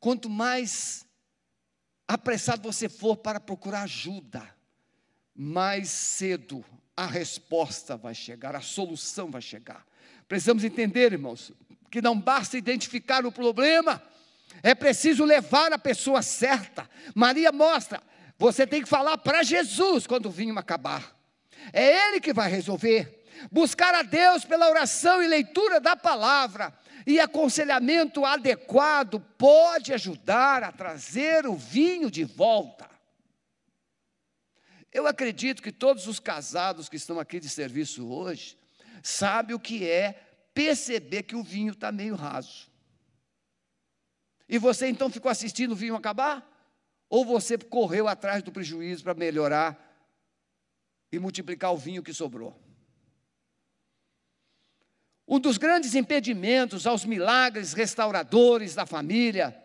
quanto 0.00 0.28
mais 0.28 1.06
apressado 2.08 2.60
você 2.60 2.88
for 2.88 3.16
para 3.16 3.38
procurar 3.38 3.82
ajuda, 3.82 4.52
mais 5.32 5.90
cedo 5.90 6.64
a 6.96 7.06
resposta 7.06 7.96
vai 7.96 8.16
chegar, 8.16 8.56
a 8.56 8.60
solução 8.60 9.30
vai 9.30 9.40
chegar. 9.40 9.86
Precisamos 10.26 10.64
entender, 10.64 11.12
irmãos, 11.12 11.52
que 11.88 12.02
não 12.02 12.18
basta 12.18 12.58
identificar 12.58 13.24
o 13.24 13.30
problema, 13.30 14.02
é 14.60 14.74
preciso 14.74 15.24
levar 15.24 15.72
a 15.72 15.78
pessoa 15.78 16.20
certa. 16.20 16.90
Maria 17.14 17.52
mostra, 17.52 18.02
você 18.36 18.66
tem 18.66 18.82
que 18.82 18.88
falar 18.88 19.18
para 19.18 19.44
Jesus 19.44 20.04
quando 20.04 20.26
o 20.26 20.32
vinho 20.32 20.58
acabar. 20.58 21.21
É 21.72 22.08
Ele 22.08 22.20
que 22.20 22.32
vai 22.32 22.50
resolver. 22.50 23.24
Buscar 23.50 23.94
a 23.94 24.02
Deus 24.02 24.44
pela 24.44 24.68
oração 24.70 25.22
e 25.22 25.26
leitura 25.26 25.80
da 25.80 25.96
palavra 25.96 26.72
e 27.06 27.18
aconselhamento 27.18 28.24
adequado 28.24 29.20
pode 29.36 29.92
ajudar 29.92 30.62
a 30.62 30.72
trazer 30.72 31.46
o 31.46 31.54
vinho 31.54 32.10
de 32.10 32.24
volta. 32.24 32.88
Eu 34.92 35.06
acredito 35.06 35.62
que 35.62 35.72
todos 35.72 36.06
os 36.06 36.20
casados 36.20 36.88
que 36.88 36.96
estão 36.96 37.18
aqui 37.18 37.40
de 37.40 37.48
serviço 37.48 38.06
hoje 38.08 38.56
sabem 39.02 39.56
o 39.56 39.60
que 39.60 39.88
é 39.88 40.12
perceber 40.54 41.22
que 41.22 41.34
o 41.34 41.42
vinho 41.42 41.72
está 41.72 41.90
meio 41.90 42.14
raso. 42.14 42.70
E 44.48 44.58
você 44.58 44.86
então 44.86 45.08
ficou 45.08 45.30
assistindo 45.30 45.72
o 45.72 45.76
vinho 45.76 45.96
acabar? 45.96 46.46
Ou 47.08 47.24
você 47.24 47.56
correu 47.56 48.06
atrás 48.06 48.42
do 48.42 48.52
prejuízo 48.52 49.02
para 49.02 49.14
melhorar 49.14 49.91
e 51.12 51.18
multiplicar 51.18 51.72
o 51.72 51.76
vinho 51.76 52.02
que 52.02 52.12
sobrou? 52.12 52.58
Um 55.28 55.38
dos 55.38 55.58
grandes 55.58 55.94
impedimentos 55.94 56.86
aos 56.86 57.04
milagres 57.04 57.74
restauradores 57.74 58.74
da 58.74 58.84
família 58.84 59.56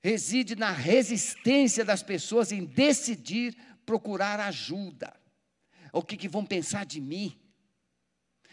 reside 0.00 0.56
na 0.56 0.70
resistência 0.70 1.84
das 1.84 2.02
pessoas 2.02 2.50
em 2.50 2.64
decidir 2.64 3.56
procurar 3.84 4.40
ajuda. 4.40 5.14
O 5.92 6.02
que, 6.02 6.16
que 6.16 6.28
vão 6.28 6.44
pensar 6.44 6.86
de 6.86 7.00
mim? 7.00 7.38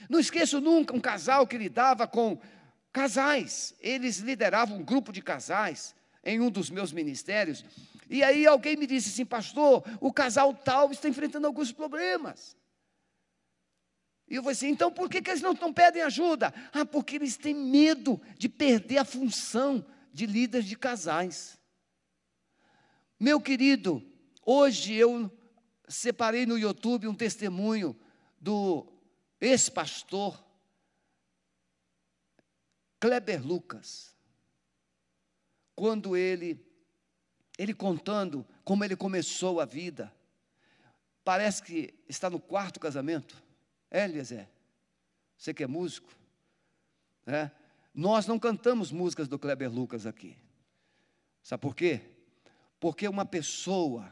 Não 0.10 0.20
esqueço 0.20 0.60
nunca 0.60 0.96
um 0.96 1.00
casal 1.00 1.48
que 1.48 1.58
lidava 1.58 2.08
com 2.08 2.40
casais. 2.92 3.74
Eles 3.80 4.18
lideravam 4.18 4.78
um 4.78 4.84
grupo 4.84 5.12
de 5.12 5.22
casais 5.22 5.96
em 6.24 6.40
um 6.40 6.50
dos 6.50 6.70
meus 6.70 6.92
ministérios. 6.92 7.64
E 8.10 8.24
aí 8.24 8.48
alguém 8.48 8.76
me 8.76 8.88
disse 8.88 9.10
assim, 9.10 9.26
pastor, 9.26 9.84
o 10.02 10.12
casal 10.12 10.54
tal 10.54 10.92
está 10.92 11.08
enfrentando 11.08 11.48
alguns 11.48 11.72
problemas. 11.72 12.58
E 14.28 14.36
eu 14.36 14.44
falei 14.44 14.54
assim, 14.54 14.70
então 14.70 14.92
por 14.92 15.10
que, 15.10 15.22
que 15.22 15.30
eles 15.30 15.42
não, 15.42 15.56
pedem 15.74 16.02
ajuda? 16.02 16.54
Ah, 16.74 16.86
porque 16.86 17.16
eles 17.16 17.38
têm 17.38 17.54
medo 17.54 18.20
de 18.38 18.50
perder 18.50 18.98
a 18.98 19.06
função 19.06 19.86
de 20.12 20.26
líderes 20.26 20.66
de 20.66 20.76
casais. 20.76 21.60
Meu 23.20 23.40
querido, 23.40 24.04
Hoje 24.52 24.96
eu 24.96 25.32
separei 25.88 26.44
no 26.48 26.58
YouTube 26.58 27.08
um 27.08 27.14
testemunho 27.14 27.96
do 28.42 28.92
ex-pastor 29.40 30.44
Kleber 33.00 33.46
Lucas. 33.46 34.18
Quando 35.76 36.18
ele 36.18 36.56
ele 37.60 37.74
contando 37.74 38.48
como 38.64 38.86
ele 38.86 38.96
começou 38.96 39.60
a 39.60 39.66
vida. 39.66 40.10
Parece 41.26 41.62
que 41.62 41.94
está 42.08 42.30
no 42.30 42.40
quarto 42.40 42.80
casamento. 42.80 43.44
É, 43.92 44.06
Eliezer? 44.06 44.48
Você 45.38 45.54
que 45.54 45.62
é 45.62 45.68
músico? 45.68 46.10
É. 47.28 47.52
Nós 47.94 48.26
não 48.26 48.40
cantamos 48.40 48.94
músicas 48.94 49.28
do 49.28 49.38
Kleber 49.38 49.70
Lucas 49.70 50.06
aqui. 50.06 50.38
Sabe 51.44 51.60
por 51.60 51.76
quê? 51.76 52.00
Porque 52.80 53.06
uma 53.10 53.26
pessoa 53.26 54.10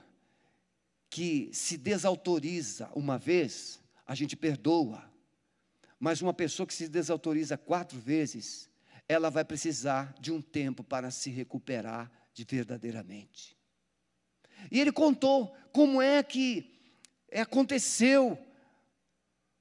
que 1.09 1.49
se 1.53 1.77
desautoriza 1.77 2.89
uma 2.93 3.17
vez, 3.17 3.79
a 4.05 4.13
gente 4.13 4.35
perdoa. 4.35 5.09
Mas 5.97 6.21
uma 6.21 6.33
pessoa 6.33 6.67
que 6.67 6.73
se 6.73 6.89
desautoriza 6.89 7.57
quatro 7.57 7.97
vezes, 7.97 8.69
ela 9.07 9.29
vai 9.29 9.45
precisar 9.45 10.13
de 10.19 10.33
um 10.33 10.41
tempo 10.41 10.83
para 10.83 11.09
se 11.11 11.29
recuperar 11.29 12.11
de 12.37 12.55
verdadeiramente. 12.55 13.57
E 14.71 14.79
ele 14.79 14.91
contou 14.91 15.55
como 15.71 15.99
é 16.01 16.21
que 16.21 16.71
aconteceu 17.33 18.37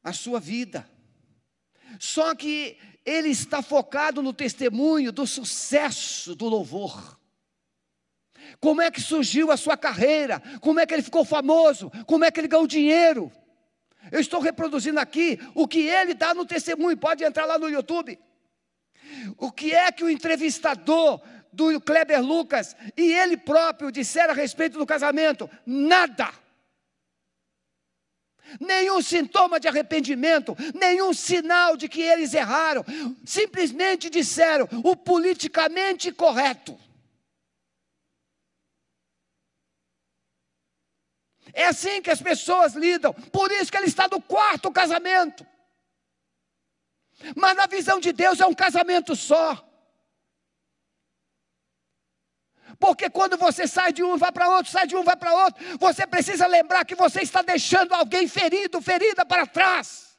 a 0.05 0.13
sua 0.13 0.39
vida. 0.39 0.89
Só 1.99 2.35
que 2.35 2.77
ele 3.05 3.31
está 3.31 3.63
focado 3.63 4.21
no 4.21 4.33
testemunho 4.33 5.11
do 5.11 5.27
sucesso 5.27 6.35
do 6.35 6.47
louvor. 6.49 7.19
Como 8.61 8.83
é 8.83 8.91
que 8.91 9.01
surgiu 9.01 9.51
a 9.51 9.57
sua 9.57 9.77
carreira? 9.77 10.41
Como 10.61 10.79
é 10.79 10.87
que 10.87 10.93
ele 10.93 11.03
ficou 11.03 11.25
famoso? 11.25 11.91
Como 12.07 12.25
é 12.25 12.31
que 12.31 12.41
ele 12.41 12.49
ganhou 12.49 12.67
dinheiro? 12.67 13.33
Eu 14.13 14.21
estou 14.21 14.39
reproduzindo 14.39 15.01
aqui 15.01 15.39
o 15.55 15.67
que 15.67 15.81
ele 15.81 16.13
dá 16.13 16.35
no 16.35 16.45
testemunho, 16.45 16.97
pode 16.97 17.25
entrar 17.25 17.47
lá 17.47 17.59
no 17.59 17.71
YouTube. 17.71 18.19
O 19.39 19.51
que 19.51 19.73
é 19.73 19.91
que 19.91 20.05
o 20.05 20.11
entrevistador 20.11 21.23
do 21.57 21.81
Kleber 21.81 22.23
Lucas 22.23 22.77
e 22.97 23.13
ele 23.13 23.37
próprio 23.37 23.91
disseram 23.91 24.33
a 24.33 24.37
respeito 24.37 24.79
do 24.79 24.87
casamento? 24.87 25.51
Nada. 25.65 26.31
Nenhum 28.61 29.03
sintoma 29.03 29.59
de 29.59 29.67
arrependimento, 29.67 30.57
nenhum 30.75 31.13
sinal 31.13 31.77
de 31.77 31.89
que 31.89 32.01
eles 32.01 32.33
erraram. 32.35 32.85
Simplesmente 33.25 34.09
disseram 34.09 34.69
o 34.85 34.95
politicamente 34.95 36.13
correto. 36.13 36.79
É 41.53 41.67
assim 41.67 42.03
que 42.03 42.11
as 42.11 42.21
pessoas 42.21 42.75
lidam. 42.75 43.15
Por 43.15 43.51
isso 43.51 43.73
que 43.73 43.79
ele 43.79 43.87
está 43.87 44.07
no 44.07 44.21
quarto 44.21 44.71
casamento. 44.71 45.45
Mas 47.35 47.57
na 47.57 47.67
visão 47.67 47.99
de 47.99 48.13
Deus 48.13 48.41
é 48.41 48.47
um 48.47 48.55
casamento 48.55 49.17
só. 49.17 49.66
Porque 52.79 53.09
quando 53.09 53.37
você 53.37 53.67
sai 53.67 53.93
de 53.93 54.03
um, 54.03 54.17
vai 54.17 54.31
para 54.31 54.49
outro, 54.51 54.71
sai 54.71 54.87
de 54.87 54.97
um, 54.97 55.03
vai 55.03 55.17
para 55.17 55.33
outro, 55.33 55.79
você 55.79 56.07
precisa 56.07 56.47
lembrar 56.47 56.85
que 56.85 56.95
você 56.95 57.23
está 57.23 57.43
deixando 57.43 57.95
alguém 57.95 58.29
ferido, 58.29 58.81
ferida 58.81 59.25
para 59.25 59.47
trás. 59.47 60.17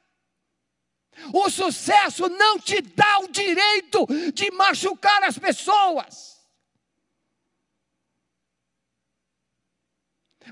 O 1.33 1.49
sucesso 1.49 2.29
não 2.29 2.59
te 2.59 2.81
dá 2.81 3.19
o 3.19 3.27
direito 3.27 4.05
de 4.33 4.51
machucar 4.51 5.23
as 5.23 5.37
pessoas. 5.37 6.37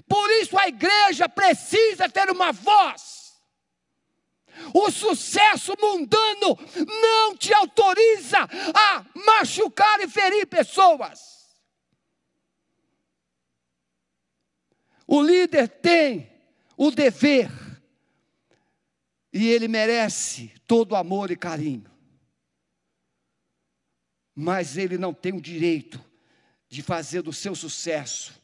Por 0.07 0.29
isso 0.41 0.57
a 0.57 0.67
igreja 0.67 1.29
precisa 1.29 2.09
ter 2.09 2.29
uma 2.29 2.51
voz. 2.51 3.33
O 4.73 4.89
sucesso 4.89 5.73
mundano 5.79 6.57
não 7.01 7.35
te 7.35 7.53
autoriza 7.53 8.39
a 8.73 9.05
machucar 9.13 9.99
e 10.01 10.07
ferir 10.07 10.47
pessoas. 10.47 11.34
O 15.07 15.21
líder 15.21 15.67
tem 15.67 16.31
o 16.77 16.91
dever, 16.91 17.51
e 19.31 19.47
ele 19.47 19.67
merece 19.67 20.53
todo 20.65 20.95
amor 20.95 21.29
e 21.29 21.35
carinho, 21.35 21.91
mas 24.33 24.77
ele 24.77 24.97
não 24.97 25.13
tem 25.13 25.33
o 25.33 25.41
direito 25.41 26.03
de 26.67 26.81
fazer 26.81 27.21
do 27.21 27.31
seu 27.31 27.55
sucesso 27.55 28.41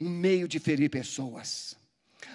um 0.00 0.10
meio 0.10 0.48
de 0.48 0.58
ferir 0.58 0.90
pessoas. 0.90 1.76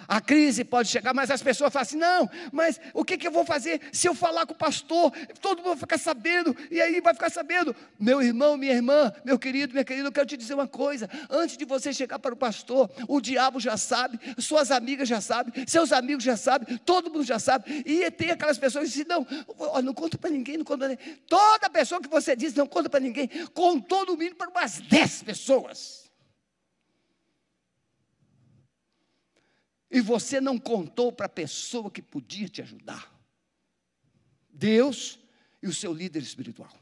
A 0.06 0.20
crise 0.20 0.64
pode 0.64 0.88
chegar, 0.88 1.14
mas 1.14 1.30
as 1.30 1.42
pessoas 1.42 1.72
falam 1.72 1.82
assim: 1.82 1.96
não, 1.96 2.28
mas 2.52 2.80
o 2.94 3.04
que, 3.04 3.16
que 3.16 3.26
eu 3.26 3.32
vou 3.32 3.44
fazer 3.44 3.80
se 3.92 4.06
eu 4.06 4.14
falar 4.14 4.46
com 4.46 4.52
o 4.52 4.56
pastor? 4.56 5.12
Todo 5.40 5.58
mundo 5.58 5.68
vai 5.68 5.76
ficar 5.78 5.98
sabendo, 5.98 6.56
e 6.70 6.80
aí 6.80 7.00
vai 7.00 7.14
ficar 7.14 7.30
sabendo. 7.30 7.74
Meu 7.98 8.22
irmão, 8.22 8.56
minha 8.56 8.72
irmã, 8.72 9.12
meu 9.24 9.38
querido, 9.38 9.72
minha 9.72 9.84
querida, 9.84 10.08
eu 10.08 10.12
quero 10.12 10.26
te 10.26 10.36
dizer 10.36 10.54
uma 10.54 10.66
coisa: 10.66 11.08
antes 11.30 11.56
de 11.56 11.64
você 11.64 11.92
chegar 11.92 12.18
para 12.18 12.34
o 12.34 12.36
pastor, 12.36 12.90
o 13.08 13.20
diabo 13.20 13.58
já 13.60 13.76
sabe, 13.76 14.18
suas 14.38 14.70
amigas 14.70 15.08
já 15.08 15.20
sabem, 15.20 15.52
seus 15.66 15.92
amigos 15.92 16.24
já 16.24 16.36
sabem, 16.36 16.78
todo 16.78 17.10
mundo 17.10 17.24
já 17.24 17.38
sabe. 17.38 17.82
E 17.86 18.10
tem 18.10 18.30
aquelas 18.30 18.58
pessoas 18.58 18.84
que 18.84 18.90
dizem: 18.90 19.06
não, 19.08 19.26
não 19.82 19.94
conta 19.94 20.18
para 20.18 20.30
ninguém, 20.30 20.58
não 20.58 20.64
conta 20.64 20.86
para 20.86 20.88
ninguém. 20.88 21.16
Toda 21.26 21.70
pessoa 21.70 22.00
que 22.00 22.08
você 22.08 22.36
diz 22.36 22.54
não 22.54 22.66
conta 22.66 22.88
para 22.88 23.00
ninguém, 23.00 23.28
contou 23.54 24.06
no 24.06 24.16
mínimo 24.16 24.36
para 24.36 24.50
umas 24.50 24.78
10 24.78 25.22
pessoas. 25.22 26.07
E 29.90 30.00
você 30.00 30.40
não 30.40 30.58
contou 30.58 31.10
para 31.12 31.26
a 31.26 31.30
pessoa 31.30 31.90
que 31.90 32.02
podia 32.02 32.48
te 32.48 32.60
ajudar. 32.60 33.12
Deus 34.50 35.18
e 35.62 35.66
o 35.66 35.74
seu 35.74 35.92
líder 35.92 36.22
espiritual. 36.22 36.72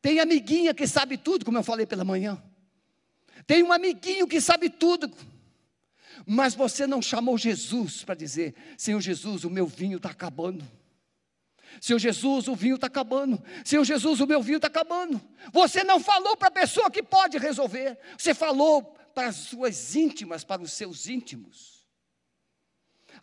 Tem 0.00 0.20
amiguinha 0.20 0.74
que 0.74 0.86
sabe 0.86 1.16
tudo, 1.16 1.44
como 1.44 1.58
eu 1.58 1.62
falei 1.62 1.86
pela 1.86 2.04
manhã. 2.04 2.42
Tem 3.46 3.62
um 3.62 3.72
amiguinho 3.72 4.28
que 4.28 4.40
sabe 4.40 4.68
tudo. 4.68 5.10
Mas 6.26 6.54
você 6.54 6.86
não 6.86 7.02
chamou 7.02 7.36
Jesus 7.36 8.04
para 8.04 8.14
dizer: 8.14 8.54
Senhor 8.76 9.00
Jesus, 9.00 9.44
o 9.44 9.50
meu 9.50 9.66
vinho 9.66 9.96
está 9.96 10.10
acabando. 10.10 10.64
Senhor 11.80 11.98
Jesus, 11.98 12.46
o 12.46 12.54
vinho 12.54 12.76
está 12.76 12.86
acabando. 12.86 13.42
Senhor 13.64 13.84
Jesus, 13.84 14.20
o 14.20 14.26
meu 14.26 14.42
vinho 14.42 14.56
está 14.56 14.68
acabando. 14.68 15.20
Você 15.52 15.82
não 15.82 15.98
falou 15.98 16.36
para 16.36 16.48
a 16.48 16.52
pessoa 16.52 16.90
que 16.90 17.02
pode 17.02 17.36
resolver. 17.38 17.98
Você 18.16 18.32
falou 18.32 18.96
para 19.14 19.28
as 19.28 19.36
suas 19.36 19.94
íntimas, 19.94 20.44
para 20.44 20.62
os 20.62 20.72
seus 20.72 21.08
íntimos. 21.08 21.86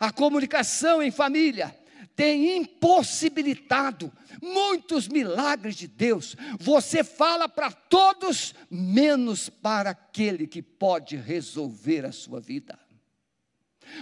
A 0.00 0.10
comunicação 0.10 1.02
em 1.02 1.10
família 1.10 1.76
tem 2.16 2.56
impossibilitado 2.56 4.12
muitos 4.40 5.08
milagres 5.08 5.76
de 5.76 5.86
Deus. 5.86 6.36
Você 6.58 7.04
fala 7.04 7.48
para 7.48 7.70
todos, 7.70 8.54
menos 8.70 9.48
para 9.48 9.90
aquele 9.90 10.46
que 10.46 10.62
pode 10.62 11.16
resolver 11.16 12.04
a 12.04 12.12
sua 12.12 12.40
vida. 12.40 12.78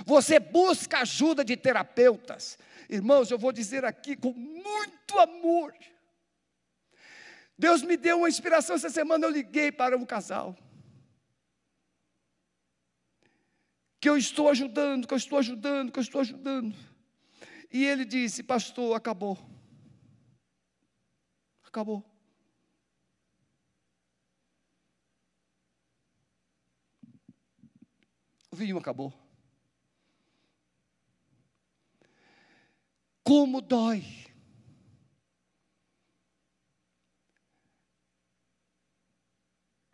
Você 0.05 0.39
busca 0.39 0.99
ajuda 1.01 1.45
de 1.45 1.57
terapeutas. 1.57 2.59
Irmãos, 2.89 3.31
eu 3.31 3.39
vou 3.39 3.53
dizer 3.53 3.85
aqui 3.85 4.17
com 4.17 4.33
muito 4.33 5.19
amor. 5.19 5.75
Deus 7.59 7.83
me 7.83 7.97
deu 7.97 8.19
uma 8.19 8.29
inspiração 8.29 8.77
essa 8.77 8.89
semana, 8.89 9.27
eu 9.27 9.31
liguei 9.31 9.71
para 9.71 9.97
um 9.97 10.05
casal. 10.05 10.57
Que 14.01 14.09
eu 14.09 14.17
estou 14.17 14.49
ajudando, 14.49 15.07
que 15.07 15.13
eu 15.13 15.19
estou 15.19 15.39
ajudando, 15.39 15.93
que 15.93 15.99
eu 15.99 16.03
estou 16.03 16.21
ajudando. 16.23 16.75
E 17.71 17.85
ele 17.85 18.05
disse: 18.05 18.43
Pastor, 18.43 18.97
acabou. 18.97 19.39
Acabou. 21.63 22.05
O 28.51 28.57
vinho 28.57 28.79
acabou. 28.79 29.13
Como 33.23 33.61
dói. 33.61 34.03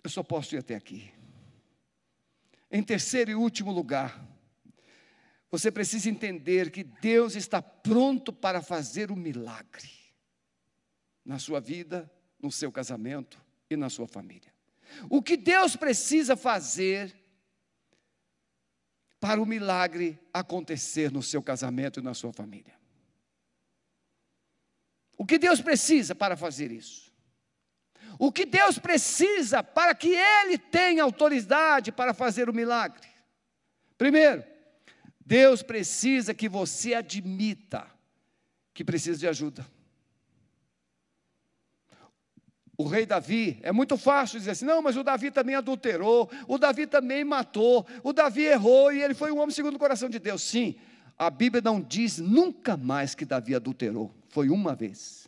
Eu 0.02 0.08
só 0.08 0.22
posso 0.22 0.54
ir 0.54 0.58
até 0.58 0.76
aqui. 0.76 1.15
Em 2.76 2.82
terceiro 2.82 3.30
e 3.30 3.34
último 3.34 3.72
lugar, 3.72 4.22
você 5.50 5.72
precisa 5.72 6.10
entender 6.10 6.70
que 6.70 6.84
Deus 6.84 7.34
está 7.34 7.62
pronto 7.62 8.34
para 8.34 8.60
fazer 8.60 9.10
o 9.10 9.16
milagre 9.16 9.88
na 11.24 11.38
sua 11.38 11.58
vida, 11.58 12.12
no 12.38 12.52
seu 12.52 12.70
casamento 12.70 13.42
e 13.70 13.76
na 13.78 13.88
sua 13.88 14.06
família. 14.06 14.52
O 15.08 15.22
que 15.22 15.38
Deus 15.38 15.74
precisa 15.74 16.36
fazer 16.36 17.16
para 19.18 19.40
o 19.40 19.46
milagre 19.46 20.20
acontecer 20.30 21.10
no 21.10 21.22
seu 21.22 21.42
casamento 21.42 22.00
e 22.00 22.02
na 22.02 22.12
sua 22.12 22.30
família? 22.30 22.78
O 25.16 25.24
que 25.24 25.38
Deus 25.38 25.62
precisa 25.62 26.14
para 26.14 26.36
fazer 26.36 26.70
isso? 26.70 27.05
O 28.18 28.32
que 28.32 28.46
Deus 28.46 28.78
precisa 28.78 29.62
para 29.62 29.94
que 29.94 30.08
Ele 30.08 30.56
tenha 30.58 31.02
autoridade 31.02 31.92
para 31.92 32.14
fazer 32.14 32.48
o 32.48 32.54
milagre? 32.54 33.06
Primeiro, 33.98 34.44
Deus 35.24 35.62
precisa 35.62 36.32
que 36.32 36.48
você 36.48 36.94
admita 36.94 37.86
que 38.72 38.84
precisa 38.84 39.18
de 39.18 39.26
ajuda. 39.26 39.66
O 42.78 42.86
rei 42.86 43.06
Davi, 43.06 43.58
é 43.62 43.72
muito 43.72 43.96
fácil 43.96 44.38
dizer 44.38 44.50
assim, 44.50 44.66
não, 44.66 44.82
mas 44.82 44.96
o 44.98 45.02
Davi 45.02 45.30
também 45.30 45.54
adulterou, 45.54 46.30
o 46.46 46.58
Davi 46.58 46.86
também 46.86 47.24
matou, 47.24 47.86
o 48.02 48.12
Davi 48.12 48.42
errou 48.42 48.92
e 48.92 49.02
ele 49.02 49.14
foi 49.14 49.32
um 49.32 49.38
homem 49.38 49.54
segundo 49.54 49.76
o 49.76 49.78
coração 49.78 50.10
de 50.10 50.18
Deus. 50.18 50.42
Sim, 50.42 50.76
a 51.18 51.30
Bíblia 51.30 51.62
não 51.62 51.80
diz 51.80 52.18
nunca 52.18 52.76
mais 52.76 53.14
que 53.14 53.24
Davi 53.24 53.54
adulterou, 53.54 54.14
foi 54.28 54.50
uma 54.50 54.74
vez. 54.74 55.25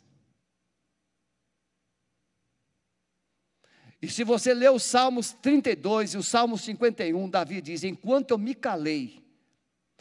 E 4.01 4.07
se 4.07 4.23
você 4.23 4.53
ler 4.53 4.71
os 4.71 4.83
Salmos 4.83 5.33
32 5.33 6.13
e 6.13 6.17
o 6.17 6.23
Salmo 6.23 6.57
51, 6.57 7.29
Davi 7.29 7.61
diz: 7.61 7.83
Enquanto 7.83 8.31
eu 8.31 8.37
me 8.37 8.55
calei, 8.55 9.21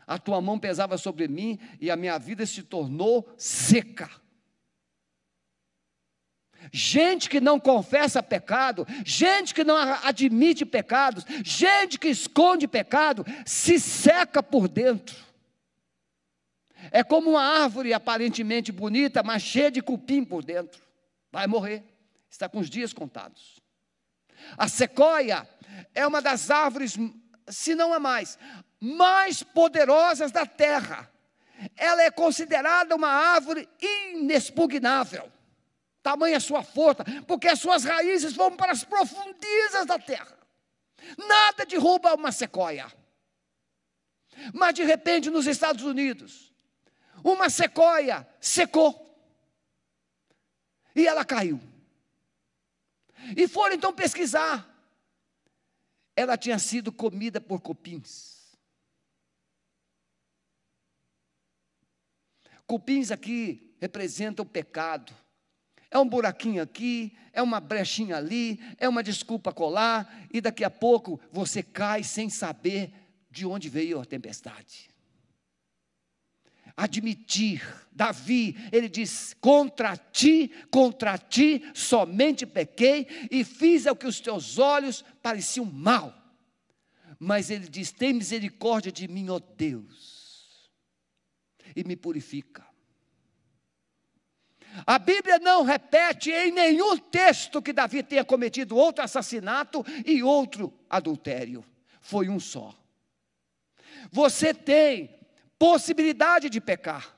a 0.06 0.18
tua 0.18 0.40
mão 0.40 0.58
pesava 0.58 0.96
sobre 0.96 1.26
mim 1.26 1.58
e 1.80 1.90
a 1.90 1.96
minha 1.96 2.16
vida 2.18 2.46
se 2.46 2.62
tornou 2.62 3.28
seca. 3.36 4.08
Gente 6.72 7.28
que 7.30 7.40
não 7.40 7.58
confessa 7.58 8.22
pecado, 8.22 8.86
gente 9.04 9.54
que 9.54 9.64
não 9.64 9.76
admite 9.76 10.64
pecados, 10.64 11.24
gente 11.44 11.98
que 11.98 12.08
esconde 12.08 12.66
pecado, 12.66 13.24
se 13.46 13.78
seca 13.78 14.42
por 14.42 14.68
dentro. 14.68 15.16
É 16.90 17.02
como 17.02 17.30
uma 17.30 17.42
árvore 17.42 17.92
aparentemente 17.92 18.70
bonita, 18.70 19.22
mas 19.22 19.42
cheia 19.42 19.70
de 19.70 19.82
cupim 19.82 20.24
por 20.24 20.44
dentro. 20.44 20.80
Vai 21.30 21.46
morrer, 21.46 21.82
está 22.30 22.48
com 22.48 22.58
os 22.58 22.70
dias 22.70 22.92
contados. 22.92 23.57
A 24.56 24.68
sequoia 24.68 25.48
é 25.94 26.06
uma 26.06 26.22
das 26.22 26.50
árvores, 26.50 26.96
se 27.46 27.74
não 27.74 27.92
a 27.92 27.98
mais, 27.98 28.38
mais 28.80 29.42
poderosas 29.42 30.30
da 30.30 30.46
terra. 30.46 31.10
Ela 31.76 32.02
é 32.02 32.10
considerada 32.10 32.94
uma 32.94 33.08
árvore 33.08 33.68
inexpugnável. 33.80 35.30
Tamanha 36.02 36.38
sua 36.40 36.62
força, 36.62 37.04
porque 37.26 37.48
as 37.48 37.58
suas 37.58 37.84
raízes 37.84 38.32
vão 38.32 38.56
para 38.56 38.72
as 38.72 38.84
profundezas 38.84 39.86
da 39.86 39.98
terra. 39.98 40.38
Nada 41.16 41.66
derruba 41.66 42.14
uma 42.14 42.32
sequoia. 42.32 42.86
Mas 44.54 44.74
de 44.74 44.84
repente, 44.84 45.30
nos 45.30 45.46
Estados 45.46 45.84
Unidos, 45.84 46.52
uma 47.24 47.50
sequoia 47.50 48.26
secou. 48.40 49.04
E 50.94 51.06
ela 51.06 51.24
caiu. 51.24 51.60
E 53.36 53.46
foram 53.48 53.74
então 53.74 53.92
pesquisar. 53.92 54.66
Ela 56.16 56.36
tinha 56.36 56.58
sido 56.58 56.92
comida 56.92 57.40
por 57.40 57.60
cupins. 57.60 58.56
Cupins 62.66 63.10
aqui 63.10 63.76
representam 63.80 64.44
o 64.44 64.48
pecado. 64.48 65.14
É 65.90 65.98
um 65.98 66.08
buraquinho 66.08 66.62
aqui, 66.62 67.16
é 67.32 67.40
uma 67.40 67.60
brechinha 67.60 68.16
ali, 68.16 68.60
é 68.76 68.88
uma 68.88 69.02
desculpa 69.02 69.52
colar, 69.52 70.28
e 70.30 70.40
daqui 70.40 70.62
a 70.62 70.70
pouco 70.70 71.18
você 71.32 71.62
cai 71.62 72.04
sem 72.04 72.28
saber 72.28 72.92
de 73.30 73.46
onde 73.46 73.70
veio 73.70 74.00
a 74.00 74.04
tempestade 74.04 74.97
admitir. 76.78 77.60
Davi, 77.90 78.56
ele 78.70 78.88
diz: 78.88 79.34
Contra 79.40 79.96
ti, 79.96 80.52
contra 80.70 81.18
ti 81.18 81.68
somente 81.74 82.46
pequei 82.46 83.08
e 83.28 83.42
fiz 83.42 83.86
o 83.86 83.96
que 83.96 84.06
os 84.06 84.20
teus 84.20 84.56
olhos 84.58 85.04
pareciam 85.20 85.66
mal. 85.66 86.14
Mas 87.18 87.50
ele 87.50 87.68
diz: 87.68 87.90
Tem 87.90 88.12
misericórdia 88.12 88.92
de 88.92 89.08
mim, 89.08 89.28
ó 89.28 89.40
Deus, 89.40 90.70
e 91.74 91.82
me 91.82 91.96
purifica. 91.96 92.64
A 94.86 94.96
Bíblia 94.96 95.40
não 95.40 95.64
repete 95.64 96.30
em 96.30 96.52
nenhum 96.52 96.96
texto 96.96 97.60
que 97.60 97.72
Davi 97.72 98.04
tenha 98.04 98.24
cometido 98.24 98.76
outro 98.76 99.02
assassinato 99.02 99.84
e 100.06 100.22
outro 100.22 100.72
adultério. 100.88 101.64
Foi 102.00 102.28
um 102.28 102.38
só. 102.38 102.72
Você 104.12 104.54
tem 104.54 105.17
possibilidade 105.58 106.48
de 106.48 106.60
pecar. 106.60 107.16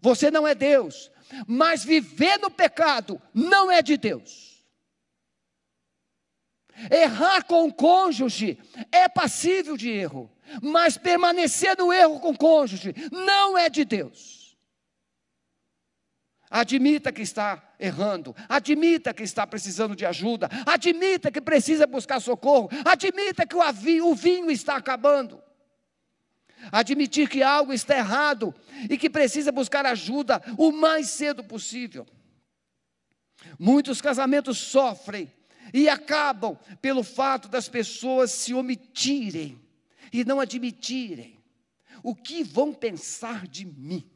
Você 0.00 0.30
não 0.30 0.46
é 0.46 0.54
Deus, 0.54 1.10
mas 1.46 1.84
viver 1.84 2.38
no 2.38 2.50
pecado 2.50 3.20
não 3.34 3.70
é 3.70 3.82
de 3.82 3.96
Deus. 3.96 4.64
Errar 6.90 7.44
com 7.44 7.66
o 7.66 7.72
cônjuge 7.72 8.58
é 8.92 9.08
passível 9.08 9.76
de 9.76 9.90
erro, 9.90 10.30
mas 10.62 10.96
permanecer 10.96 11.76
no 11.76 11.92
erro 11.92 12.20
com 12.20 12.30
o 12.30 12.38
cônjuge 12.38 12.94
não 13.10 13.58
é 13.58 13.68
de 13.68 13.84
Deus. 13.84 14.56
Admita 16.50 17.12
que 17.12 17.20
está 17.20 17.74
errando, 17.78 18.34
admita 18.48 19.12
que 19.12 19.22
está 19.22 19.46
precisando 19.46 19.94
de 19.94 20.06
ajuda, 20.06 20.48
admita 20.64 21.30
que 21.30 21.40
precisa 21.40 21.86
buscar 21.86 22.20
socorro, 22.20 22.70
admita 22.84 23.46
que 23.46 23.56
o 23.56 24.14
vinho 24.14 24.50
está 24.50 24.76
acabando. 24.76 25.42
Admitir 26.72 27.28
que 27.28 27.42
algo 27.42 27.72
está 27.72 27.96
errado 27.96 28.54
e 28.90 28.98
que 28.98 29.08
precisa 29.08 29.52
buscar 29.52 29.86
ajuda 29.86 30.42
o 30.56 30.72
mais 30.72 31.08
cedo 31.08 31.42
possível. 31.44 32.06
Muitos 33.58 34.00
casamentos 34.00 34.58
sofrem 34.58 35.32
e 35.72 35.88
acabam 35.88 36.58
pelo 36.80 37.02
fato 37.02 37.48
das 37.48 37.68
pessoas 37.68 38.30
se 38.32 38.54
omitirem 38.54 39.60
e 40.12 40.24
não 40.24 40.40
admitirem 40.40 41.38
o 42.02 42.14
que 42.14 42.42
vão 42.42 42.72
pensar 42.72 43.46
de 43.46 43.64
mim. 43.64 44.08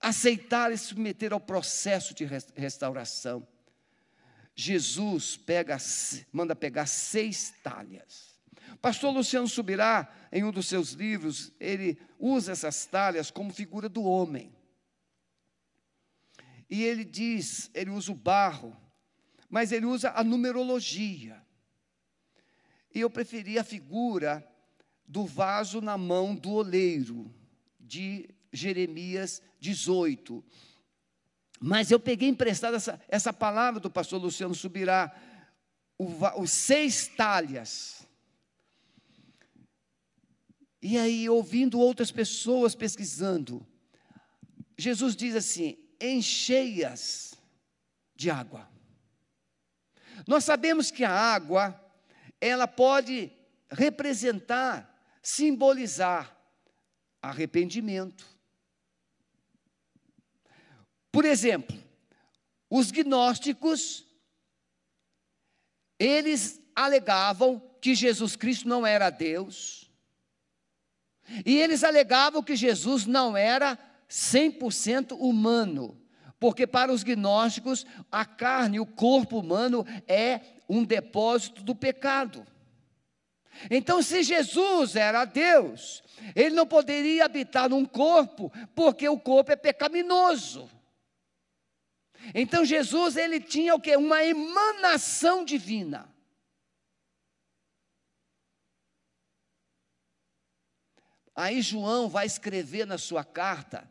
Aceitar 0.00 0.72
e 0.72 0.78
submeter 0.78 1.32
ao 1.32 1.40
processo 1.40 2.14
de 2.14 2.24
restauração. 2.56 3.46
Jesus 4.60 5.38
pega, 5.38 5.78
manda 6.30 6.54
pegar 6.54 6.84
seis 6.84 7.54
talhas. 7.62 8.38
Pastor 8.82 9.10
Luciano 9.10 9.48
Subirá, 9.48 10.12
em 10.30 10.44
um 10.44 10.52
dos 10.52 10.66
seus 10.66 10.90
livros, 10.90 11.50
ele 11.58 11.98
usa 12.18 12.52
essas 12.52 12.84
talhas 12.84 13.30
como 13.30 13.54
figura 13.54 13.88
do 13.88 14.02
homem. 14.02 14.54
E 16.68 16.82
ele 16.82 17.04
diz, 17.04 17.70
ele 17.72 17.88
usa 17.88 18.12
o 18.12 18.14
barro, 18.14 18.76
mas 19.48 19.72
ele 19.72 19.86
usa 19.86 20.10
a 20.10 20.22
numerologia. 20.22 21.42
E 22.94 23.00
eu 23.00 23.08
preferi 23.08 23.58
a 23.58 23.64
figura 23.64 24.46
do 25.06 25.24
vaso 25.24 25.80
na 25.80 25.96
mão 25.96 26.34
do 26.34 26.50
oleiro, 26.50 27.34
de 27.78 28.28
Jeremias 28.52 29.40
18. 29.58 30.44
Mas 31.62 31.90
eu 31.90 32.00
peguei 32.00 32.26
emprestado 32.26 32.74
essa, 32.74 32.98
essa 33.06 33.34
palavra 33.34 33.78
do 33.78 33.90
pastor 33.90 34.18
Luciano 34.20 34.54
Subirá, 34.54 35.14
os 35.98 36.50
seis 36.50 37.06
talhas. 37.06 38.08
E 40.80 40.96
aí, 40.96 41.28
ouvindo 41.28 41.78
outras 41.78 42.10
pessoas 42.10 42.74
pesquisando, 42.74 43.66
Jesus 44.78 45.14
diz 45.14 45.36
assim: 45.36 45.76
encheias 46.00 47.34
de 48.16 48.30
água. 48.30 48.66
Nós 50.26 50.44
sabemos 50.44 50.90
que 50.90 51.04
a 51.04 51.10
água, 51.10 51.78
ela 52.40 52.66
pode 52.66 53.30
representar, 53.70 54.98
simbolizar 55.22 56.34
arrependimento. 57.20 58.26
Por 61.12 61.24
exemplo, 61.24 61.76
os 62.68 62.90
gnósticos, 62.90 64.06
eles 65.98 66.60
alegavam 66.74 67.60
que 67.80 67.94
Jesus 67.94 68.36
Cristo 68.36 68.68
não 68.68 68.86
era 68.86 69.10
Deus, 69.10 69.90
e 71.44 71.58
eles 71.58 71.84
alegavam 71.84 72.42
que 72.42 72.56
Jesus 72.56 73.06
não 73.06 73.36
era 73.36 73.78
100% 74.08 75.16
humano, 75.18 76.00
porque 76.38 76.66
para 76.66 76.92
os 76.92 77.02
gnósticos 77.02 77.86
a 78.10 78.24
carne, 78.24 78.80
o 78.80 78.86
corpo 78.86 79.38
humano 79.38 79.86
é 80.08 80.40
um 80.68 80.84
depósito 80.84 81.62
do 81.62 81.74
pecado. 81.74 82.46
Então, 83.70 84.00
se 84.02 84.22
Jesus 84.22 84.96
era 84.96 85.24
Deus, 85.24 86.02
ele 86.34 86.54
não 86.54 86.66
poderia 86.66 87.24
habitar 87.24 87.68
num 87.68 87.84
corpo, 87.84 88.50
porque 88.74 89.08
o 89.08 89.18
corpo 89.18 89.52
é 89.52 89.56
pecaminoso. 89.56 90.70
Então 92.34 92.64
Jesus 92.64 93.16
ele 93.16 93.40
tinha 93.40 93.74
o 93.74 93.80
que? 93.80 93.96
Uma 93.96 94.24
emanação 94.24 95.44
divina. 95.44 96.08
Aí 101.34 101.62
João 101.62 102.08
vai 102.08 102.26
escrever 102.26 102.86
na 102.86 102.98
sua 102.98 103.24
carta 103.24 103.88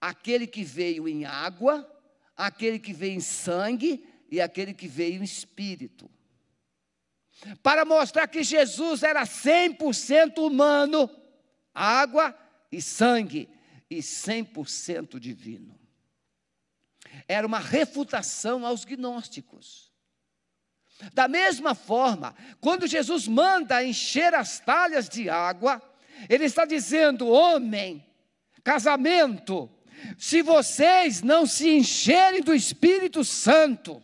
aquele 0.00 0.46
que 0.46 0.64
veio 0.64 1.06
em 1.06 1.24
água, 1.24 1.88
aquele 2.36 2.78
que 2.78 2.92
veio 2.92 3.14
em 3.14 3.20
sangue 3.20 4.04
e 4.30 4.40
aquele 4.40 4.74
que 4.74 4.88
veio 4.88 5.20
em 5.20 5.24
espírito. 5.24 6.10
Para 7.62 7.84
mostrar 7.84 8.26
que 8.26 8.42
Jesus 8.42 9.02
era 9.02 9.22
100% 9.24 10.38
humano, 10.38 11.08
água 11.74 12.36
e 12.70 12.82
sangue, 12.82 13.48
e 13.88 13.98
100% 13.98 15.18
divino. 15.18 15.79
Era 17.28 17.46
uma 17.46 17.58
refutação 17.58 18.66
aos 18.66 18.84
gnósticos. 18.84 19.90
Da 21.14 21.26
mesma 21.26 21.74
forma, 21.74 22.34
quando 22.60 22.86
Jesus 22.86 23.26
manda 23.26 23.82
encher 23.84 24.34
as 24.34 24.60
talhas 24.60 25.08
de 25.08 25.30
água, 25.30 25.80
ele 26.28 26.44
está 26.44 26.64
dizendo: 26.64 27.26
homem, 27.28 28.04
casamento, 28.62 29.70
se 30.18 30.42
vocês 30.42 31.22
não 31.22 31.46
se 31.46 31.70
encherem 31.70 32.42
do 32.42 32.54
Espírito 32.54 33.24
Santo, 33.24 34.02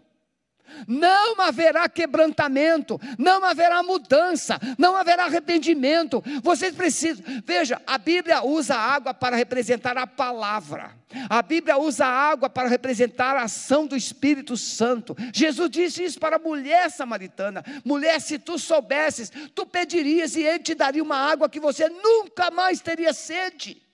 não 0.86 1.40
haverá 1.40 1.88
quebrantamento, 1.88 3.00
não 3.18 3.44
haverá 3.44 3.82
mudança, 3.82 4.58
não 4.78 4.96
haverá 4.96 5.24
arrependimento. 5.24 6.22
Vocês 6.42 6.74
precisam, 6.74 7.24
veja, 7.44 7.80
a 7.86 7.98
Bíblia 7.98 8.44
usa 8.44 8.74
a 8.74 8.94
água 8.94 9.14
para 9.14 9.36
representar 9.36 9.96
a 9.96 10.06
palavra, 10.06 10.92
a 11.30 11.40
Bíblia 11.42 11.78
usa 11.78 12.04
a 12.04 12.30
água 12.30 12.50
para 12.50 12.68
representar 12.68 13.36
a 13.36 13.44
ação 13.44 13.86
do 13.86 13.96
Espírito 13.96 14.56
Santo. 14.56 15.16
Jesus 15.32 15.70
disse 15.70 16.04
isso 16.04 16.20
para 16.20 16.36
a 16.36 16.40
mulher 16.40 16.90
samaritana: 16.90 17.64
mulher, 17.84 18.20
se 18.20 18.38
tu 18.38 18.58
soubesses, 18.58 19.30
tu 19.54 19.64
pedirias 19.64 20.36
e 20.36 20.42
ele 20.42 20.58
te 20.58 20.74
daria 20.74 21.02
uma 21.02 21.16
água 21.16 21.48
que 21.48 21.60
você 21.60 21.88
nunca 21.88 22.50
mais 22.50 22.80
teria 22.80 23.12
sede 23.12 23.85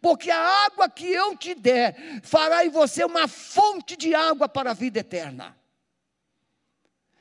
porque 0.00 0.30
a 0.30 0.66
água 0.66 0.88
que 0.88 1.06
eu 1.06 1.36
te 1.36 1.54
der 1.54 2.20
fará 2.22 2.64
em 2.64 2.68
você 2.68 3.04
uma 3.04 3.28
fonte 3.28 3.96
de 3.96 4.14
água 4.14 4.48
para 4.48 4.70
a 4.70 4.74
vida 4.74 5.00
eterna. 5.00 5.56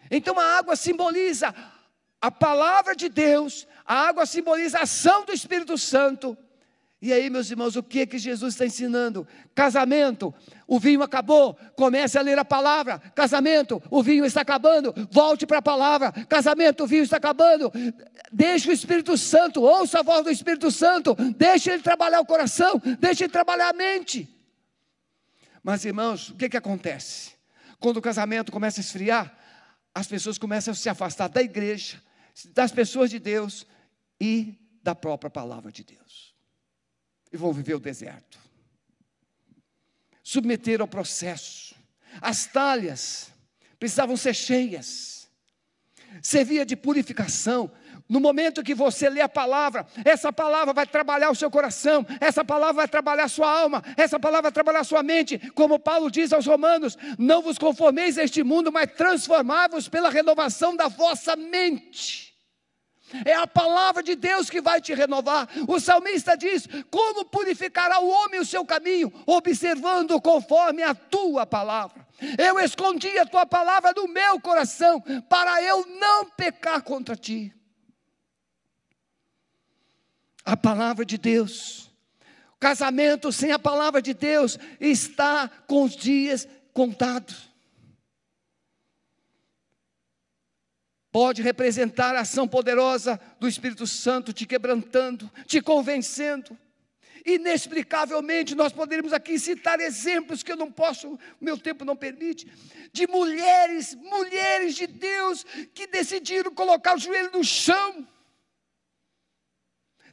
Então 0.09 0.39
a 0.39 0.57
água 0.57 0.75
simboliza 0.75 1.53
a 2.21 2.31
palavra 2.31 2.95
de 2.95 3.09
Deus, 3.09 3.67
a 3.85 4.07
água 4.07 4.25
simboliza 4.25 4.79
a 4.79 4.83
ação 4.83 5.25
do 5.25 5.33
Espírito 5.33 5.77
Santo, 5.77 6.37
e 6.99 7.13
aí, 7.13 7.29
meus 7.29 7.51
irmãos, 7.51 7.75
o 7.75 7.83
que 7.83 8.07
que 8.07 8.17
Jesus 8.17 8.55
está 8.55 8.65
ensinando? 8.65 9.27
Casamento, 9.53 10.33
o 10.65 10.79
vinho 10.79 11.03
acabou, 11.03 11.53
comece 11.75 12.17
a 12.17 12.21
ler 12.21 12.39
a 12.39 12.45
palavra. 12.45 12.97
Casamento, 13.13 13.81
o 13.91 14.01
vinho 14.01 14.25
está 14.25 14.41
acabando, 14.41 14.91
volte 15.11 15.45
para 15.45 15.59
a 15.59 15.61
palavra. 15.61 16.11
Casamento, 16.25 16.83
o 16.83 16.87
vinho 16.87 17.03
está 17.03 17.17
acabando. 17.17 17.71
Deixe 18.31 18.67
o 18.67 18.73
Espírito 18.73 19.15
Santo, 19.15 19.61
ouça 19.61 19.99
a 19.99 20.03
voz 20.03 20.23
do 20.23 20.31
Espírito 20.31 20.71
Santo, 20.71 21.13
deixe 21.37 21.69
ele 21.69 21.83
trabalhar 21.83 22.19
o 22.19 22.25
coração, 22.25 22.81
deixe 22.99 23.25
ele 23.25 23.31
trabalhar 23.31 23.69
a 23.69 23.73
mente. 23.73 24.27
Mas, 25.61 25.85
irmãos, 25.85 26.29
o 26.29 26.35
que 26.35 26.49
que 26.49 26.57
acontece? 26.57 27.33
Quando 27.79 27.97
o 27.97 28.01
casamento 28.01 28.51
começa 28.51 28.79
a 28.79 28.81
esfriar, 28.81 29.37
as 29.93 30.07
pessoas 30.07 30.39
começam 30.39 30.71
a 30.71 30.75
se 30.75 30.89
afastar 30.89 31.27
da 31.27 31.43
igreja, 31.43 32.01
das 32.55 32.71
pessoas 32.71 33.11
de 33.11 33.19
Deus 33.19 33.67
e 34.19 34.57
da 34.81 34.95
própria 34.95 35.29
palavra 35.29 35.71
de 35.71 35.83
Deus 35.83 36.06
e 37.31 37.37
vão 37.37 37.53
viver 37.53 37.75
o 37.75 37.79
deserto. 37.79 38.37
Submeter 40.23 40.81
ao 40.81 40.87
processo. 40.87 41.75
As 42.21 42.45
talhas 42.45 43.31
precisavam 43.79 44.17
ser 44.17 44.33
cheias. 44.33 45.29
Servia 46.21 46.65
de 46.65 46.75
purificação. 46.75 47.71
No 48.09 48.21
momento 48.21 48.63
que 48.63 48.73
você 48.73 49.09
lê 49.09 49.19
a 49.19 49.27
palavra, 49.27 49.85
essa 50.05 50.31
palavra 50.31 50.73
vai 50.73 50.87
trabalhar 50.87 51.29
o 51.29 51.35
seu 51.35 51.51
coração, 51.51 52.05
essa 52.21 52.43
palavra 52.43 52.73
vai 52.73 52.87
trabalhar 52.87 53.25
a 53.25 53.29
sua 53.29 53.51
alma, 53.51 53.83
essa 53.97 54.17
palavra 54.17 54.43
vai 54.43 54.51
trabalhar 54.53 54.79
a 54.79 54.85
sua 54.85 55.03
mente, 55.03 55.37
como 55.51 55.77
Paulo 55.77 56.09
diz 56.09 56.31
aos 56.31 56.45
Romanos: 56.45 56.97
não 57.19 57.41
vos 57.41 57.57
conformeis 57.57 58.17
a 58.17 58.23
este 58.23 58.43
mundo, 58.43 58.71
mas 58.71 58.93
transformai-vos 58.93 59.89
pela 59.89 60.09
renovação 60.09 60.73
da 60.73 60.87
vossa 60.87 61.35
mente. 61.35 62.26
É 63.25 63.33
a 63.33 63.47
palavra 63.47 64.03
de 64.03 64.15
Deus 64.15 64.49
que 64.49 64.61
vai 64.61 64.81
te 64.81 64.93
renovar. 64.93 65.47
O 65.67 65.79
salmista 65.79 66.35
diz: 66.35 66.67
Como 66.91 67.25
purificará 67.25 67.99
o 67.99 68.09
homem 68.09 68.39
o 68.39 68.45
seu 68.45 68.65
caminho? 68.65 69.11
Observando 69.25 70.19
conforme 70.19 70.83
a 70.83 70.93
tua 70.93 71.45
palavra. 71.45 72.05
Eu 72.37 72.59
escondi 72.59 73.17
a 73.17 73.25
tua 73.25 73.45
palavra 73.45 73.93
no 73.95 74.07
meu 74.07 74.39
coração, 74.41 74.99
para 75.29 75.61
eu 75.61 75.85
não 75.99 76.25
pecar 76.25 76.81
contra 76.81 77.15
ti. 77.15 77.53
A 80.43 80.57
palavra 80.57 81.05
de 81.05 81.17
Deus. 81.17 81.89
Casamento 82.59 83.31
sem 83.31 83.51
a 83.51 83.59
palavra 83.59 84.01
de 84.01 84.13
Deus 84.13 84.57
está 84.79 85.49
com 85.67 85.83
os 85.83 85.95
dias 85.95 86.47
contado. 86.73 87.33
Pode 91.17 91.41
representar 91.41 92.15
a 92.15 92.19
ação 92.19 92.47
poderosa 92.47 93.19
do 93.39 93.47
Espírito 93.47 93.87
Santo 93.87 94.31
te 94.31 94.45
quebrantando, 94.45 95.27
te 95.47 95.59
convencendo. 95.59 96.55
Inexplicavelmente, 97.25 98.53
nós 98.53 98.71
poderíamos 98.71 99.11
aqui 99.11 99.39
citar 99.39 99.79
exemplos 99.79 100.43
que 100.43 100.51
eu 100.51 100.55
não 100.55 100.71
posso, 100.71 101.17
meu 101.41 101.57
tempo 101.57 101.83
não 101.83 101.95
permite, 101.95 102.47
de 102.93 103.07
mulheres, 103.07 103.95
mulheres 103.95 104.75
de 104.75 104.85
Deus 104.85 105.43
que 105.73 105.87
decidiram 105.87 106.53
colocar 106.53 106.95
o 106.95 106.99
joelho 106.99 107.31
no 107.33 107.43
chão. 107.43 108.07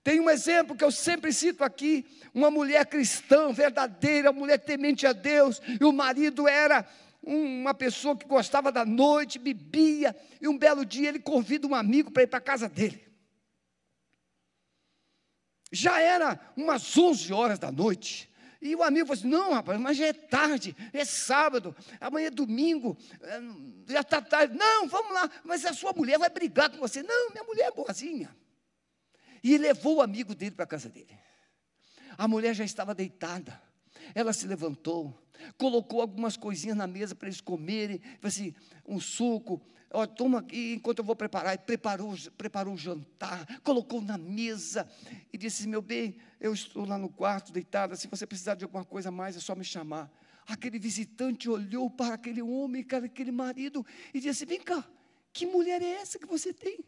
Tem 0.02 0.20
um 0.20 0.30
exemplo 0.30 0.74
que 0.74 0.84
eu 0.84 0.90
sempre 0.90 1.34
cito 1.34 1.62
aqui: 1.62 2.07
uma 2.32 2.50
mulher 2.50 2.86
cristã, 2.86 3.52
verdadeira, 3.52 4.32
mulher 4.32 4.57
temente 4.57 5.07
a 5.07 5.12
Deus, 5.12 5.61
e 5.78 5.84
o 5.84 5.92
marido 5.92 6.48
era 6.48 6.88
uma 7.27 7.72
pessoa 7.72 8.16
que 8.16 8.27
gostava 8.27 8.70
da 8.70 8.85
noite, 8.85 9.39
bebia, 9.39 10.14
e 10.41 10.47
um 10.47 10.57
belo 10.57 10.85
dia 10.85 11.09
ele 11.09 11.18
convida 11.18 11.66
um 11.66 11.75
amigo 11.75 12.11
para 12.11 12.22
ir 12.22 12.27
para 12.27 12.39
a 12.39 12.43
casa 12.43 12.68
dele. 12.68 13.03
Já 15.72 16.01
era 16.01 16.39
umas 16.57 16.97
11 16.97 17.33
horas 17.33 17.59
da 17.59 17.72
noite. 17.72 18.31
E 18.61 18.75
o 18.75 18.83
amigo 18.83 19.07
falou 19.07 19.18
assim: 19.18 19.29
Não, 19.29 19.53
rapaz, 19.53 19.81
mas 19.81 19.97
já 19.97 20.07
é 20.07 20.12
tarde, 20.12 20.75
é 20.93 21.05
sábado, 21.05 21.77
amanhã 22.01 22.29
é 22.29 22.31
domingo, 22.31 22.97
é, 23.20 23.41
já 23.93 24.01
está 24.01 24.22
tarde. 24.22 24.57
Não, 24.57 24.89
vamos 24.89 25.12
lá, 25.12 25.31
mas 25.45 25.64
a 25.64 25.72
sua 25.72 25.93
mulher 25.93 26.18
vai 26.18 26.31
brigar 26.31 26.70
com 26.70 26.79
você. 26.79 27.03
Não, 27.03 27.31
minha 27.31 27.45
mulher 27.45 27.66
é 27.66 27.70
boazinha. 27.70 28.35
E 29.43 29.59
levou 29.59 29.97
o 29.97 30.03
amigo 30.03 30.35
dele 30.35 30.53
para 30.53 30.64
a 30.64 30.68
casa 30.68 30.89
dele. 30.89 31.18
A 32.16 32.27
mulher 32.27 32.55
já 32.55 32.64
estava 32.64 32.95
deitada. 32.95 33.61
Ela 34.14 34.33
se 34.33 34.47
levantou, 34.47 35.24
colocou 35.57 36.01
algumas 36.01 36.37
coisinhas 36.37 36.76
na 36.76 36.87
mesa 36.87 37.14
para 37.14 37.28
eles 37.28 37.41
comerem, 37.41 38.01
assim, 38.22 38.55
um 38.87 39.01
suco, 39.01 39.61
ó, 39.95 40.07
toma 40.07 40.41
aqui 40.41 40.74
enquanto 40.74 40.99
eu 40.99 41.05
vou 41.05 41.16
preparar. 41.16 41.55
E 41.55 41.59
preparou, 41.59 42.14
preparou 42.37 42.74
o 42.74 42.76
jantar, 42.76 43.61
colocou 43.61 44.01
na 44.01 44.18
mesa 44.18 44.89
e 45.32 45.39
disse: 45.39 45.66
Meu 45.68 45.80
bem, 45.80 46.16
eu 46.41 46.53
estou 46.53 46.85
lá 46.85 46.99
no 46.99 47.09
quarto 47.09 47.53
deitada. 47.53 47.97
Se 47.97 48.09
você 48.09 48.26
precisar 48.26 48.57
de 48.57 48.64
alguma 48.64 48.85
coisa 48.85 49.11
mais, 49.11 49.37
é 49.37 49.41
só 49.41 49.55
me 49.55 49.64
chamar. 49.64 50.11
Aquele 50.47 50.78
visitante 50.78 51.49
olhou 51.49 51.89
para 51.89 52.14
aquele 52.14 52.43
homem, 52.43 52.82
para 52.82 53.07
aquele 53.07 53.30
marido, 53.30 53.87
e 54.12 54.20
disse: 54.20 54.45
Vem 54.45 54.61
cá, 54.61 54.87
que 55.32 55.47
mulher 55.47 55.80
é 55.80 55.93
essa 56.03 56.18
que 56.18 56.26
você 56.26 56.53
tem? 56.53 56.85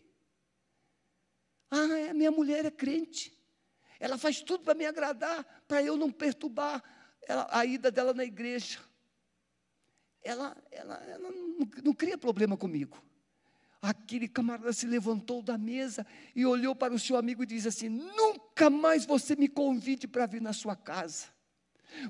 Ah, 1.71 1.99
é, 1.99 2.13
minha 2.13 2.31
mulher 2.31 2.65
é 2.65 2.71
crente. 2.71 3.33
Ela 3.99 4.19
faz 4.19 4.43
tudo 4.43 4.63
para 4.63 4.75
me 4.75 4.85
agradar, 4.85 5.43
para 5.67 5.83
eu 5.83 5.97
não 5.97 6.11
perturbar 6.11 6.83
ela, 7.27 7.47
a 7.51 7.65
ida 7.67 7.91
dela 7.91 8.15
na 8.15 8.25
igreja. 8.25 8.79
Ela, 10.23 10.57
ela, 10.71 10.95
ela 11.07 11.31
não, 11.31 11.69
não 11.85 11.93
cria 11.93 12.17
problema 12.17 12.57
comigo. 12.57 13.03
Aquele 13.83 14.27
camarada 14.27 14.73
se 14.73 14.87
levantou 14.87 15.43
da 15.43 15.59
mesa 15.59 16.07
e 16.35 16.47
olhou 16.47 16.75
para 16.75 16.95
o 16.95 16.99
seu 16.99 17.17
amigo 17.17 17.43
e 17.43 17.47
disse 17.47 17.69
assim: 17.69 17.89
Nunca 17.89 18.71
mais 18.71 19.05
você 19.05 19.37
me 19.37 19.49
convide 19.49 20.09
para 20.09 20.27
vir 20.27 20.41
na 20.41 20.53
sua 20.53 20.75
casa, 20.75 21.27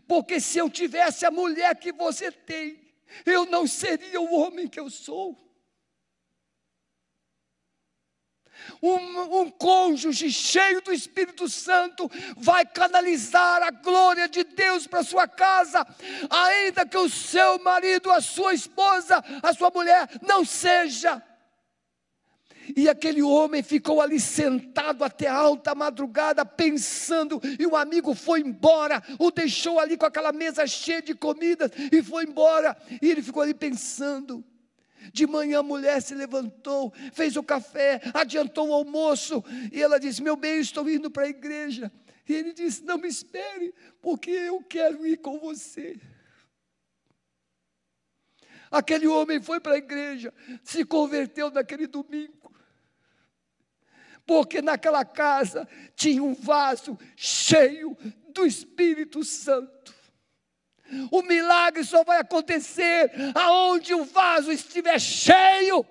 porque 0.06 0.40
se 0.40 0.58
eu 0.58 0.70
tivesse 0.70 1.26
a 1.26 1.30
mulher 1.30 1.74
que 1.78 1.92
você 1.92 2.30
tem, 2.30 2.80
eu 3.24 3.44
não 3.46 3.66
seria 3.66 4.20
o 4.20 4.32
homem 4.34 4.68
que 4.68 4.80
eu 4.80 4.88
sou. 4.88 5.45
Um, 8.82 9.40
um 9.40 9.50
cônjuge 9.50 10.30
cheio 10.30 10.80
do 10.80 10.92
Espírito 10.92 11.48
Santo 11.48 12.10
vai 12.36 12.64
canalizar 12.64 13.62
a 13.62 13.70
glória 13.70 14.28
de 14.28 14.44
Deus 14.44 14.86
para 14.86 15.02
sua 15.02 15.26
casa, 15.28 15.86
ainda 16.30 16.86
que 16.86 16.96
o 16.96 17.08
seu 17.08 17.58
marido, 17.62 18.10
a 18.10 18.20
sua 18.20 18.54
esposa, 18.54 19.22
a 19.42 19.52
sua 19.52 19.70
mulher 19.70 20.08
não 20.22 20.44
seja. 20.44 21.22
E 22.74 22.88
aquele 22.88 23.22
homem 23.22 23.62
ficou 23.62 24.00
ali 24.00 24.18
sentado 24.18 25.04
até 25.04 25.28
alta 25.28 25.74
madrugada, 25.74 26.44
pensando, 26.44 27.40
e 27.58 27.66
o 27.66 27.76
amigo 27.76 28.14
foi 28.14 28.40
embora, 28.40 29.02
o 29.18 29.30
deixou 29.30 29.78
ali 29.78 29.96
com 29.96 30.06
aquela 30.06 30.32
mesa 30.32 30.66
cheia 30.66 31.02
de 31.02 31.14
comidas 31.14 31.70
e 31.92 32.02
foi 32.02 32.24
embora. 32.24 32.76
E 33.00 33.10
ele 33.10 33.22
ficou 33.22 33.42
ali 33.42 33.54
pensando. 33.54 34.44
De 35.12 35.26
manhã 35.26 35.60
a 35.60 35.62
mulher 35.62 36.00
se 36.02 36.14
levantou, 36.14 36.92
fez 37.12 37.36
o 37.36 37.42
café, 37.42 38.00
adiantou 38.14 38.68
o 38.68 38.74
almoço, 38.74 39.42
e 39.72 39.82
ela 39.82 39.98
disse: 39.98 40.22
Meu 40.22 40.36
bem, 40.36 40.60
estou 40.60 40.88
indo 40.88 41.10
para 41.10 41.24
a 41.24 41.28
igreja. 41.28 41.90
E 42.28 42.34
ele 42.34 42.52
disse: 42.52 42.84
Não 42.84 42.98
me 42.98 43.08
espere, 43.08 43.74
porque 44.00 44.30
eu 44.30 44.62
quero 44.62 45.06
ir 45.06 45.18
com 45.18 45.38
você. 45.38 45.98
Aquele 48.70 49.06
homem 49.06 49.40
foi 49.40 49.60
para 49.60 49.74
a 49.74 49.78
igreja, 49.78 50.34
se 50.64 50.84
converteu 50.84 51.50
naquele 51.50 51.86
domingo, 51.86 52.52
porque 54.26 54.60
naquela 54.60 55.04
casa 55.04 55.68
tinha 55.94 56.22
um 56.22 56.34
vaso 56.34 56.98
cheio 57.16 57.96
do 58.30 58.44
Espírito 58.44 59.24
Santo. 59.24 59.95
O 61.10 61.22
milagre 61.22 61.84
só 61.84 62.04
vai 62.04 62.18
acontecer 62.18 63.10
aonde 63.34 63.94
o 63.94 64.04
vaso 64.04 64.52
estiver 64.52 65.00
cheio. 65.00 65.84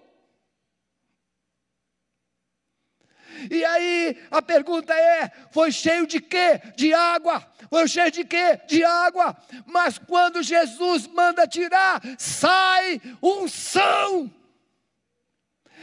E 3.51 3.63
aí 3.65 4.17
a 4.31 4.41
pergunta 4.41 4.93
é: 4.93 5.31
foi 5.51 5.71
cheio 5.71 6.07
de 6.07 6.19
quê? 6.19 6.61
De 6.75 6.93
água. 6.93 7.45
Foi 7.69 7.87
cheio 7.87 8.11
de 8.11 8.23
quê? 8.23 8.59
De 8.67 8.83
água. 8.83 9.35
Mas 9.65 9.97
quando 9.97 10.41
Jesus 10.41 11.07
manda 11.07 11.47
tirar, 11.47 12.01
sai 12.17 13.01
unção. 13.21 14.31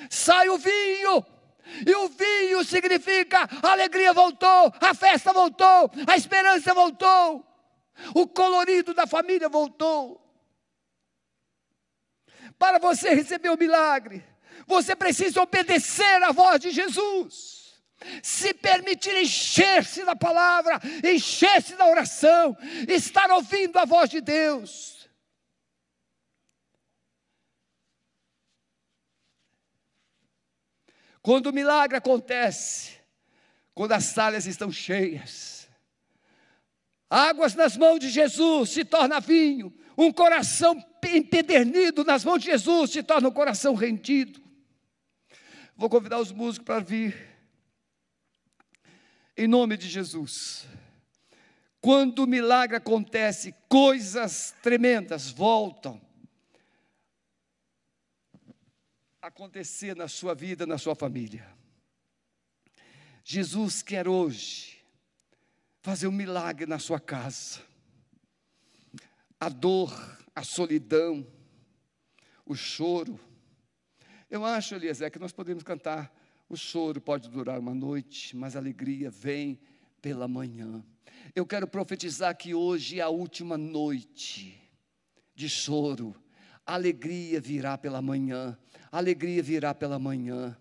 Sai 0.08 0.48
o 0.48 0.58
vinho. 0.58 1.24
E 1.86 1.94
o 1.94 2.08
vinho 2.08 2.64
significa 2.64 3.48
alegria 3.62 4.12
voltou, 4.12 4.72
a 4.80 4.92
festa 4.92 5.32
voltou, 5.32 5.90
a 6.06 6.16
esperança 6.16 6.74
voltou. 6.74 7.46
O 8.14 8.26
colorido 8.26 8.94
da 8.94 9.06
família 9.06 9.48
voltou. 9.48 10.20
Para 12.58 12.78
você 12.78 13.14
receber 13.14 13.50
o 13.50 13.56
milagre, 13.56 14.24
você 14.66 14.94
precisa 14.94 15.40
obedecer 15.40 16.22
à 16.22 16.32
voz 16.32 16.60
de 16.60 16.70
Jesus. 16.70 17.82
Se 18.22 18.52
permitir 18.52 19.14
encher-se 19.16 20.04
da 20.04 20.16
palavra, 20.16 20.80
encher-se 21.04 21.76
da 21.76 21.86
oração, 21.86 22.56
estar 22.88 23.30
ouvindo 23.30 23.78
a 23.78 23.84
voz 23.84 24.10
de 24.10 24.20
Deus. 24.20 25.08
Quando 31.22 31.46
o 31.46 31.52
milagre 31.52 31.96
acontece, 31.96 32.98
quando 33.72 33.92
as 33.92 34.12
talhas 34.12 34.44
estão 34.46 34.72
cheias, 34.72 35.61
Águas 37.12 37.54
nas 37.54 37.76
mãos 37.76 37.98
de 37.98 38.08
Jesus 38.08 38.70
se 38.70 38.86
torna 38.86 39.20
vinho. 39.20 39.70
Um 39.98 40.10
coração 40.10 40.82
empedernido 41.04 42.04
nas 42.04 42.24
mãos 42.24 42.38
de 42.38 42.46
Jesus 42.46 42.90
se 42.90 43.02
torna 43.02 43.28
um 43.28 43.32
coração 43.32 43.74
rendido. 43.74 44.40
Vou 45.76 45.90
convidar 45.90 46.18
os 46.18 46.32
músicos 46.32 46.64
para 46.64 46.80
vir. 46.80 47.14
Em 49.36 49.46
nome 49.46 49.76
de 49.76 49.90
Jesus. 49.90 50.66
Quando 51.82 52.20
o 52.20 52.26
milagre 52.26 52.78
acontece, 52.78 53.54
coisas 53.68 54.54
tremendas 54.62 55.28
voltam 55.28 56.00
a 59.20 59.26
acontecer 59.26 59.94
na 59.94 60.08
sua 60.08 60.34
vida, 60.34 60.64
na 60.64 60.78
sua 60.78 60.94
família. 60.94 61.46
Jesus 63.22 63.82
quer 63.82 64.08
hoje 64.08 64.71
fazer 65.82 66.06
um 66.06 66.12
milagre 66.12 66.64
na 66.64 66.78
sua 66.78 67.00
casa. 67.00 67.60
A 69.38 69.48
dor, 69.48 69.92
a 70.34 70.44
solidão, 70.44 71.26
o 72.46 72.54
choro. 72.54 73.18
Eu 74.30 74.44
acho, 74.44 74.76
Eliezer, 74.76 75.10
que 75.10 75.18
nós 75.18 75.32
podemos 75.32 75.64
cantar: 75.64 76.14
o 76.48 76.56
choro 76.56 77.00
pode 77.00 77.28
durar 77.28 77.58
uma 77.58 77.74
noite, 77.74 78.36
mas 78.36 78.54
a 78.54 78.60
alegria 78.60 79.10
vem 79.10 79.60
pela 80.00 80.28
manhã. 80.28 80.84
Eu 81.34 81.44
quero 81.44 81.66
profetizar 81.66 82.36
que 82.36 82.54
hoje 82.54 83.00
é 83.00 83.02
a 83.02 83.08
última 83.08 83.58
noite 83.58 84.58
de 85.34 85.48
choro. 85.48 86.14
Alegria 86.64 87.40
virá 87.40 87.76
pela 87.76 88.00
manhã. 88.00 88.56
A 88.90 88.98
alegria 88.98 89.42
virá 89.42 89.74
pela 89.74 89.98
manhã. 89.98 90.56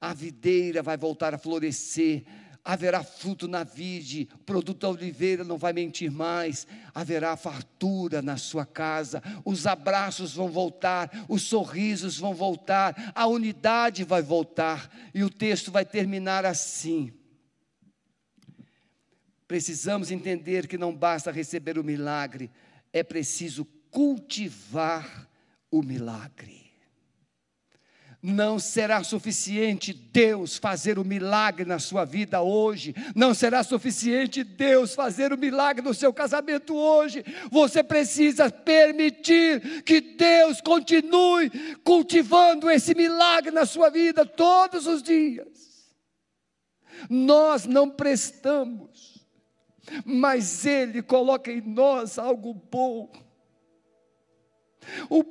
A 0.00 0.14
videira 0.14 0.82
vai 0.82 0.96
voltar 0.96 1.34
a 1.34 1.38
florescer 1.38 2.24
haverá 2.64 3.02
fruto 3.02 3.48
na 3.48 3.64
vide, 3.64 4.28
produto 4.46 4.80
da 4.80 4.88
oliveira 4.88 5.42
não 5.42 5.58
vai 5.58 5.72
mentir 5.72 6.10
mais, 6.10 6.66
haverá 6.94 7.36
fartura 7.36 8.22
na 8.22 8.36
sua 8.36 8.64
casa, 8.64 9.22
os 9.44 9.66
abraços 9.66 10.34
vão 10.34 10.48
voltar, 10.48 11.10
os 11.28 11.42
sorrisos 11.42 12.16
vão 12.18 12.34
voltar, 12.34 13.12
a 13.14 13.26
unidade 13.26 14.04
vai 14.04 14.22
voltar, 14.22 14.90
e 15.12 15.24
o 15.24 15.30
texto 15.30 15.72
vai 15.72 15.84
terminar 15.84 16.46
assim. 16.46 17.12
Precisamos 19.48 20.10
entender 20.10 20.68
que 20.68 20.78
não 20.78 20.94
basta 20.94 21.32
receber 21.32 21.78
o 21.78 21.84
milagre, 21.84 22.50
é 22.92 23.02
preciso 23.02 23.64
cultivar 23.90 25.28
o 25.70 25.82
milagre. 25.82 26.61
Não 28.22 28.56
será 28.56 29.02
suficiente 29.02 29.92
Deus 29.92 30.56
fazer 30.56 30.96
o 30.96 31.04
milagre 31.04 31.64
na 31.64 31.80
sua 31.80 32.04
vida 32.04 32.40
hoje. 32.40 32.94
Não 33.16 33.34
será 33.34 33.64
suficiente 33.64 34.44
Deus 34.44 34.94
fazer 34.94 35.32
o 35.32 35.36
milagre 35.36 35.84
no 35.84 35.92
seu 35.92 36.12
casamento 36.12 36.72
hoje. 36.72 37.24
Você 37.50 37.82
precisa 37.82 38.48
permitir 38.48 39.82
que 39.82 40.00
Deus 40.00 40.60
continue 40.60 41.50
cultivando 41.82 42.70
esse 42.70 42.94
milagre 42.94 43.50
na 43.50 43.66
sua 43.66 43.90
vida 43.90 44.24
todos 44.24 44.86
os 44.86 45.02
dias. 45.02 45.92
Nós 47.10 47.66
não 47.66 47.90
prestamos, 47.90 49.26
mas 50.04 50.64
Ele 50.64 51.02
coloca 51.02 51.50
em 51.50 51.60
nós 51.60 52.20
algo 52.20 52.54
bom 52.54 53.10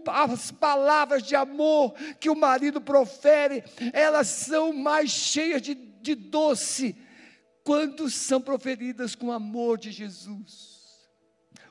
as 0.07 0.51
palavras 0.51 1.23
de 1.23 1.35
amor 1.35 1.93
que 2.19 2.29
o 2.29 2.35
marido 2.35 2.79
profere, 2.79 3.63
elas 3.93 4.27
são 4.27 4.73
mais 4.73 5.09
cheias 5.09 5.61
de, 5.61 5.75
de 5.75 6.15
doce 6.15 6.95
quando 7.63 8.09
são 8.09 8.41
proferidas 8.41 9.15
com 9.15 9.31
amor 9.31 9.77
de 9.77 9.91
Jesus. 9.91 10.71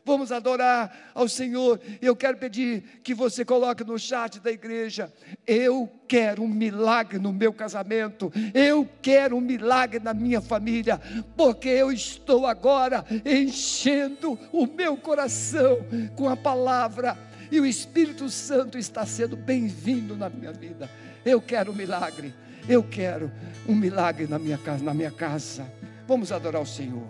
Vamos 0.04 0.32
adorar 0.32 1.12
ao 1.14 1.28
Senhor. 1.28 1.80
Eu 2.00 2.16
quero 2.16 2.38
pedir 2.38 3.00
que 3.04 3.14
você 3.14 3.44
coloque 3.44 3.84
no 3.84 3.98
chat 3.98 4.40
da 4.40 4.50
igreja. 4.50 5.12
Eu 5.46 5.88
quero 6.08 6.42
um 6.42 6.48
milagre 6.48 7.18
no 7.18 7.32
meu 7.32 7.52
casamento. 7.52 8.32
Eu 8.54 8.88
quero 9.02 9.36
um 9.36 9.40
milagre 9.40 10.00
na 10.00 10.14
minha 10.14 10.40
família. 10.40 10.98
Porque 11.36 11.68
eu 11.68 11.92
estou 11.92 12.46
agora 12.46 13.04
enchendo 13.24 14.38
o 14.52 14.66
meu 14.66 14.96
coração 14.96 15.78
com 16.16 16.28
a 16.28 16.36
palavra 16.36 17.29
e 17.50 17.60
o 17.60 17.66
Espírito 17.66 18.28
Santo 18.28 18.78
está 18.78 19.04
sendo 19.04 19.36
bem-vindo 19.36 20.16
na 20.16 20.28
minha 20.28 20.52
vida. 20.52 20.88
Eu 21.24 21.40
quero 21.40 21.72
um 21.72 21.74
milagre, 21.74 22.34
eu 22.68 22.82
quero 22.82 23.30
um 23.68 23.74
milagre 23.74 24.26
na 24.26 24.38
minha 24.38 24.58
casa, 24.58 24.84
na 24.84 24.94
minha 24.94 25.10
casa. 25.10 25.66
Vamos 26.06 26.32
adorar 26.32 26.62
o 26.62 26.66
Senhor. 26.66 27.06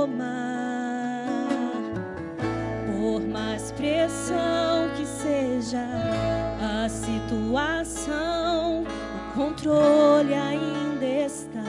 Tomar. 0.00 1.26
Por 2.86 3.20
mais 3.20 3.70
pressão 3.72 4.88
que 4.96 5.04
seja 5.06 5.84
a 6.60 6.88
situação, 6.88 8.82
o 8.82 9.34
controle 9.34 10.32
ainda 10.34 11.04
está 11.04 11.60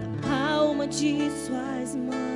na 0.00 0.28
palma 0.28 0.86
de 0.86 1.30
suas 1.46 1.94
mãos. 1.94 2.35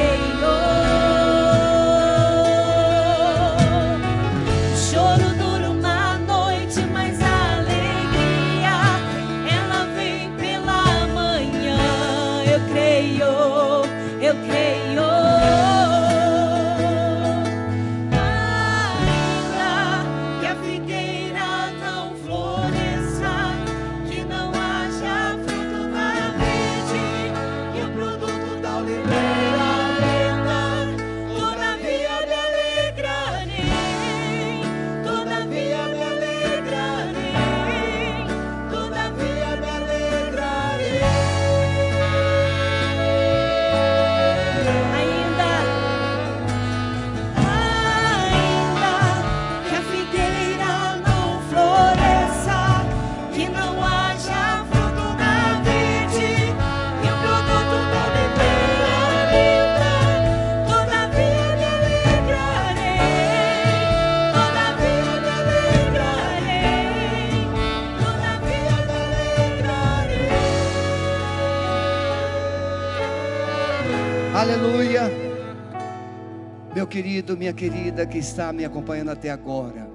Querido, 76.91 77.37
minha 77.37 77.53
querida 77.53 78.05
que 78.05 78.17
está 78.17 78.51
me 78.51 78.65
acompanhando 78.65 79.11
até 79.11 79.31
agora, 79.31 79.89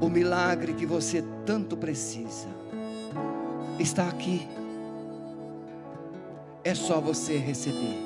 o 0.00 0.08
milagre 0.08 0.72
que 0.72 0.86
você 0.86 1.22
tanto 1.44 1.76
precisa 1.76 2.48
está 3.78 4.08
aqui. 4.08 4.48
É 6.64 6.74
só 6.74 7.00
você 7.00 7.36
receber. 7.36 7.98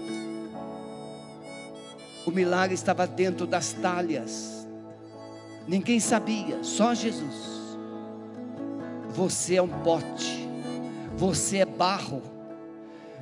O 2.26 2.32
milagre 2.32 2.74
estava 2.74 3.06
dentro 3.06 3.46
das 3.46 3.72
talhas. 3.72 4.66
Ninguém 5.68 6.00
sabia, 6.00 6.64
só 6.64 6.94
Jesus. 6.94 7.78
Você 9.10 9.54
é 9.54 9.62
um 9.62 9.68
pote. 9.68 10.48
Você 11.16 11.58
é 11.58 11.64
barro. 11.64 12.33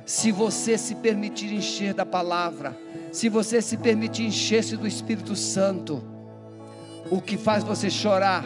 Se 0.05 0.31
você 0.31 0.77
se 0.77 0.95
permitir 0.95 1.53
encher 1.53 1.93
da 1.93 2.05
palavra, 2.05 2.77
se 3.11 3.29
você 3.29 3.61
se 3.61 3.77
permitir 3.77 4.25
encher-se 4.25 4.75
do 4.75 4.85
Espírito 4.85 5.35
Santo, 5.35 6.03
o 7.09 7.21
que 7.21 7.37
faz 7.37 7.63
você 7.63 7.89
chorar 7.89 8.43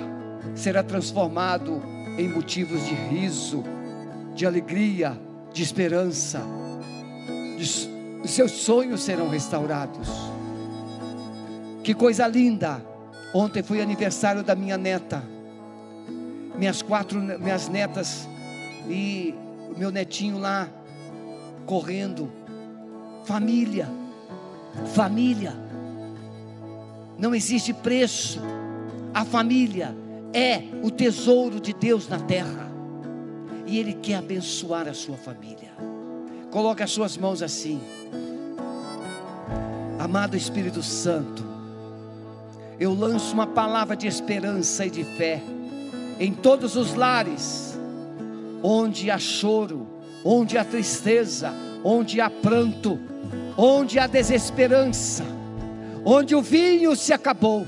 será 0.55 0.84
transformado 0.84 1.82
em 2.18 2.30
motivos 2.30 2.86
de 2.86 2.93
riso, 2.93 3.64
de 4.36 4.45
alegria, 4.45 5.20
de 5.51 5.64
esperança. 5.64 6.41
Os 8.24 8.32
seus 8.32 8.51
sonhos 8.51 9.01
serão 9.01 9.30
restaurados. 9.30 10.10
Que 11.84 11.93
coisa 11.93 12.28
linda! 12.28 12.86
Ontem 13.34 13.64
foi 13.64 13.82
aniversário 13.82 14.43
da 14.43 14.55
minha 14.55 14.78
neta. 14.78 15.24
Minhas 16.55 16.82
quatro 16.82 17.20
minhas 17.20 17.68
netas 17.68 18.28
e 18.89 19.34
meu 19.78 19.91
netinho 19.91 20.38
lá 20.39 20.70
correndo. 21.68 22.32
Família 23.26 23.88
Família. 24.93 25.55
Não 27.18 27.34
existe 27.34 27.74
preço. 27.74 28.39
A 29.13 29.26
família 29.26 29.95
é 30.34 30.61
o 30.84 30.91
tesouro 30.91 31.59
de 31.59 31.74
Deus 31.74 32.07
na 32.07 32.20
terra. 32.20 32.72
E 33.65 33.80
Ele 33.80 33.93
quer 33.93 34.15
abençoar 34.15 34.88
a 34.88 34.93
sua 34.93 35.18
família. 35.18 35.72
Coloque 36.51 36.84
as 36.84 36.91
suas 36.91 37.18
mãos 37.18 37.41
assim. 37.41 37.82
Amado 39.99 40.38
Espírito 40.38 40.84
Santo, 40.84 41.43
eu 42.80 42.93
lanço 42.93 43.34
uma 43.34 43.47
palavra 43.47 43.95
de 43.95 44.07
esperança 44.07 44.86
e 44.86 44.89
de 44.91 45.03
fé 45.03 45.41
em 46.20 46.32
todos 46.32 46.76
os 46.76 46.93
lares, 46.93 47.78
onde 48.63 49.09
há 49.09 49.18
choro, 49.18 49.88
onde 50.28 50.57
há 50.57 50.65
tristeza, 50.65 51.53
onde 51.82 52.19
há 52.19 52.30
pranto, 52.30 52.99
onde 53.55 53.97
há 53.97 54.07
desesperança, 54.07 55.23
onde 56.03 56.36
o 56.36 56.41
vinho 56.41 56.93
se 56.97 57.13
acabou. 57.13 57.65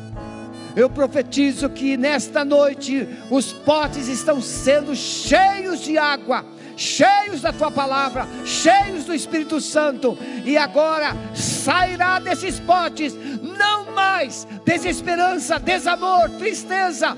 Eu 0.76 0.90
profetizo 0.90 1.70
que 1.70 1.96
nesta 1.96 2.44
noite 2.44 3.08
os 3.32 3.54
potes 3.54 4.10
estão 4.10 4.42
sendo 4.42 4.94
cheios 4.94 5.80
de 5.80 5.98
água 5.98 6.46
cheios 6.76 7.42
da 7.42 7.52
tua 7.52 7.70
palavra, 7.70 8.26
cheios 8.46 9.04
do 9.04 9.14
Espírito 9.14 9.60
Santo, 9.60 10.18
e 10.46 10.56
agora 10.56 11.14
sairá 11.36 12.20
desses 12.20 12.58
potes 12.58 13.14
não 13.42 13.92
mais 13.94 14.48
desesperança, 14.64 15.60
desamor, 15.60 16.30
tristeza. 16.38 17.18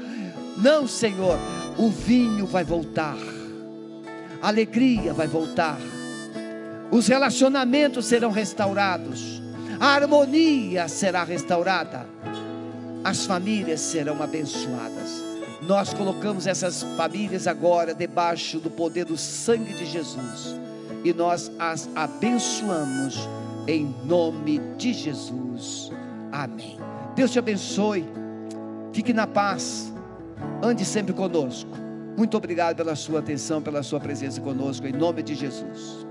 Não, 0.57 0.87
Senhor, 0.87 1.37
o 1.77 1.89
vinho 1.91 2.47
vai 2.47 2.63
voltar, 2.63 3.15
a 4.41 4.47
alegria 4.47 5.13
vai 5.13 5.27
voltar, 5.27 5.77
os 6.89 7.07
relacionamentos 7.07 8.05
serão 8.05 8.31
restaurados, 8.31 9.41
a 9.79 9.87
harmonia 9.87 10.87
será 10.87 11.23
restaurada, 11.23 12.05
as 13.03 13.25
famílias 13.25 13.79
serão 13.79 14.21
abençoadas. 14.21 15.23
Nós 15.61 15.93
colocamos 15.93 16.47
essas 16.47 16.83
famílias 16.97 17.47
agora 17.47 17.93
debaixo 17.93 18.59
do 18.59 18.69
poder 18.69 19.05
do 19.05 19.17
sangue 19.17 19.73
de 19.73 19.85
Jesus 19.85 20.55
e 21.03 21.13
nós 21.13 21.51
as 21.57 21.89
abençoamos 21.95 23.27
em 23.67 23.93
nome 24.05 24.59
de 24.77 24.93
Jesus. 24.93 25.91
Amém. 26.31 26.77
Deus 27.15 27.31
te 27.31 27.39
abençoe. 27.39 28.05
Fique 28.93 29.13
na 29.13 29.27
paz. 29.27 29.91
Ande 30.61 30.85
sempre 30.85 31.13
conosco. 31.13 31.80
Muito 32.17 32.37
obrigado 32.37 32.75
pela 32.75 32.95
sua 32.95 33.19
atenção, 33.19 33.61
pela 33.61 33.81
sua 33.83 33.99
presença 33.99 34.41
conosco, 34.41 34.85
em 34.85 34.91
nome 34.91 35.23
de 35.23 35.35
Jesus. 35.35 36.10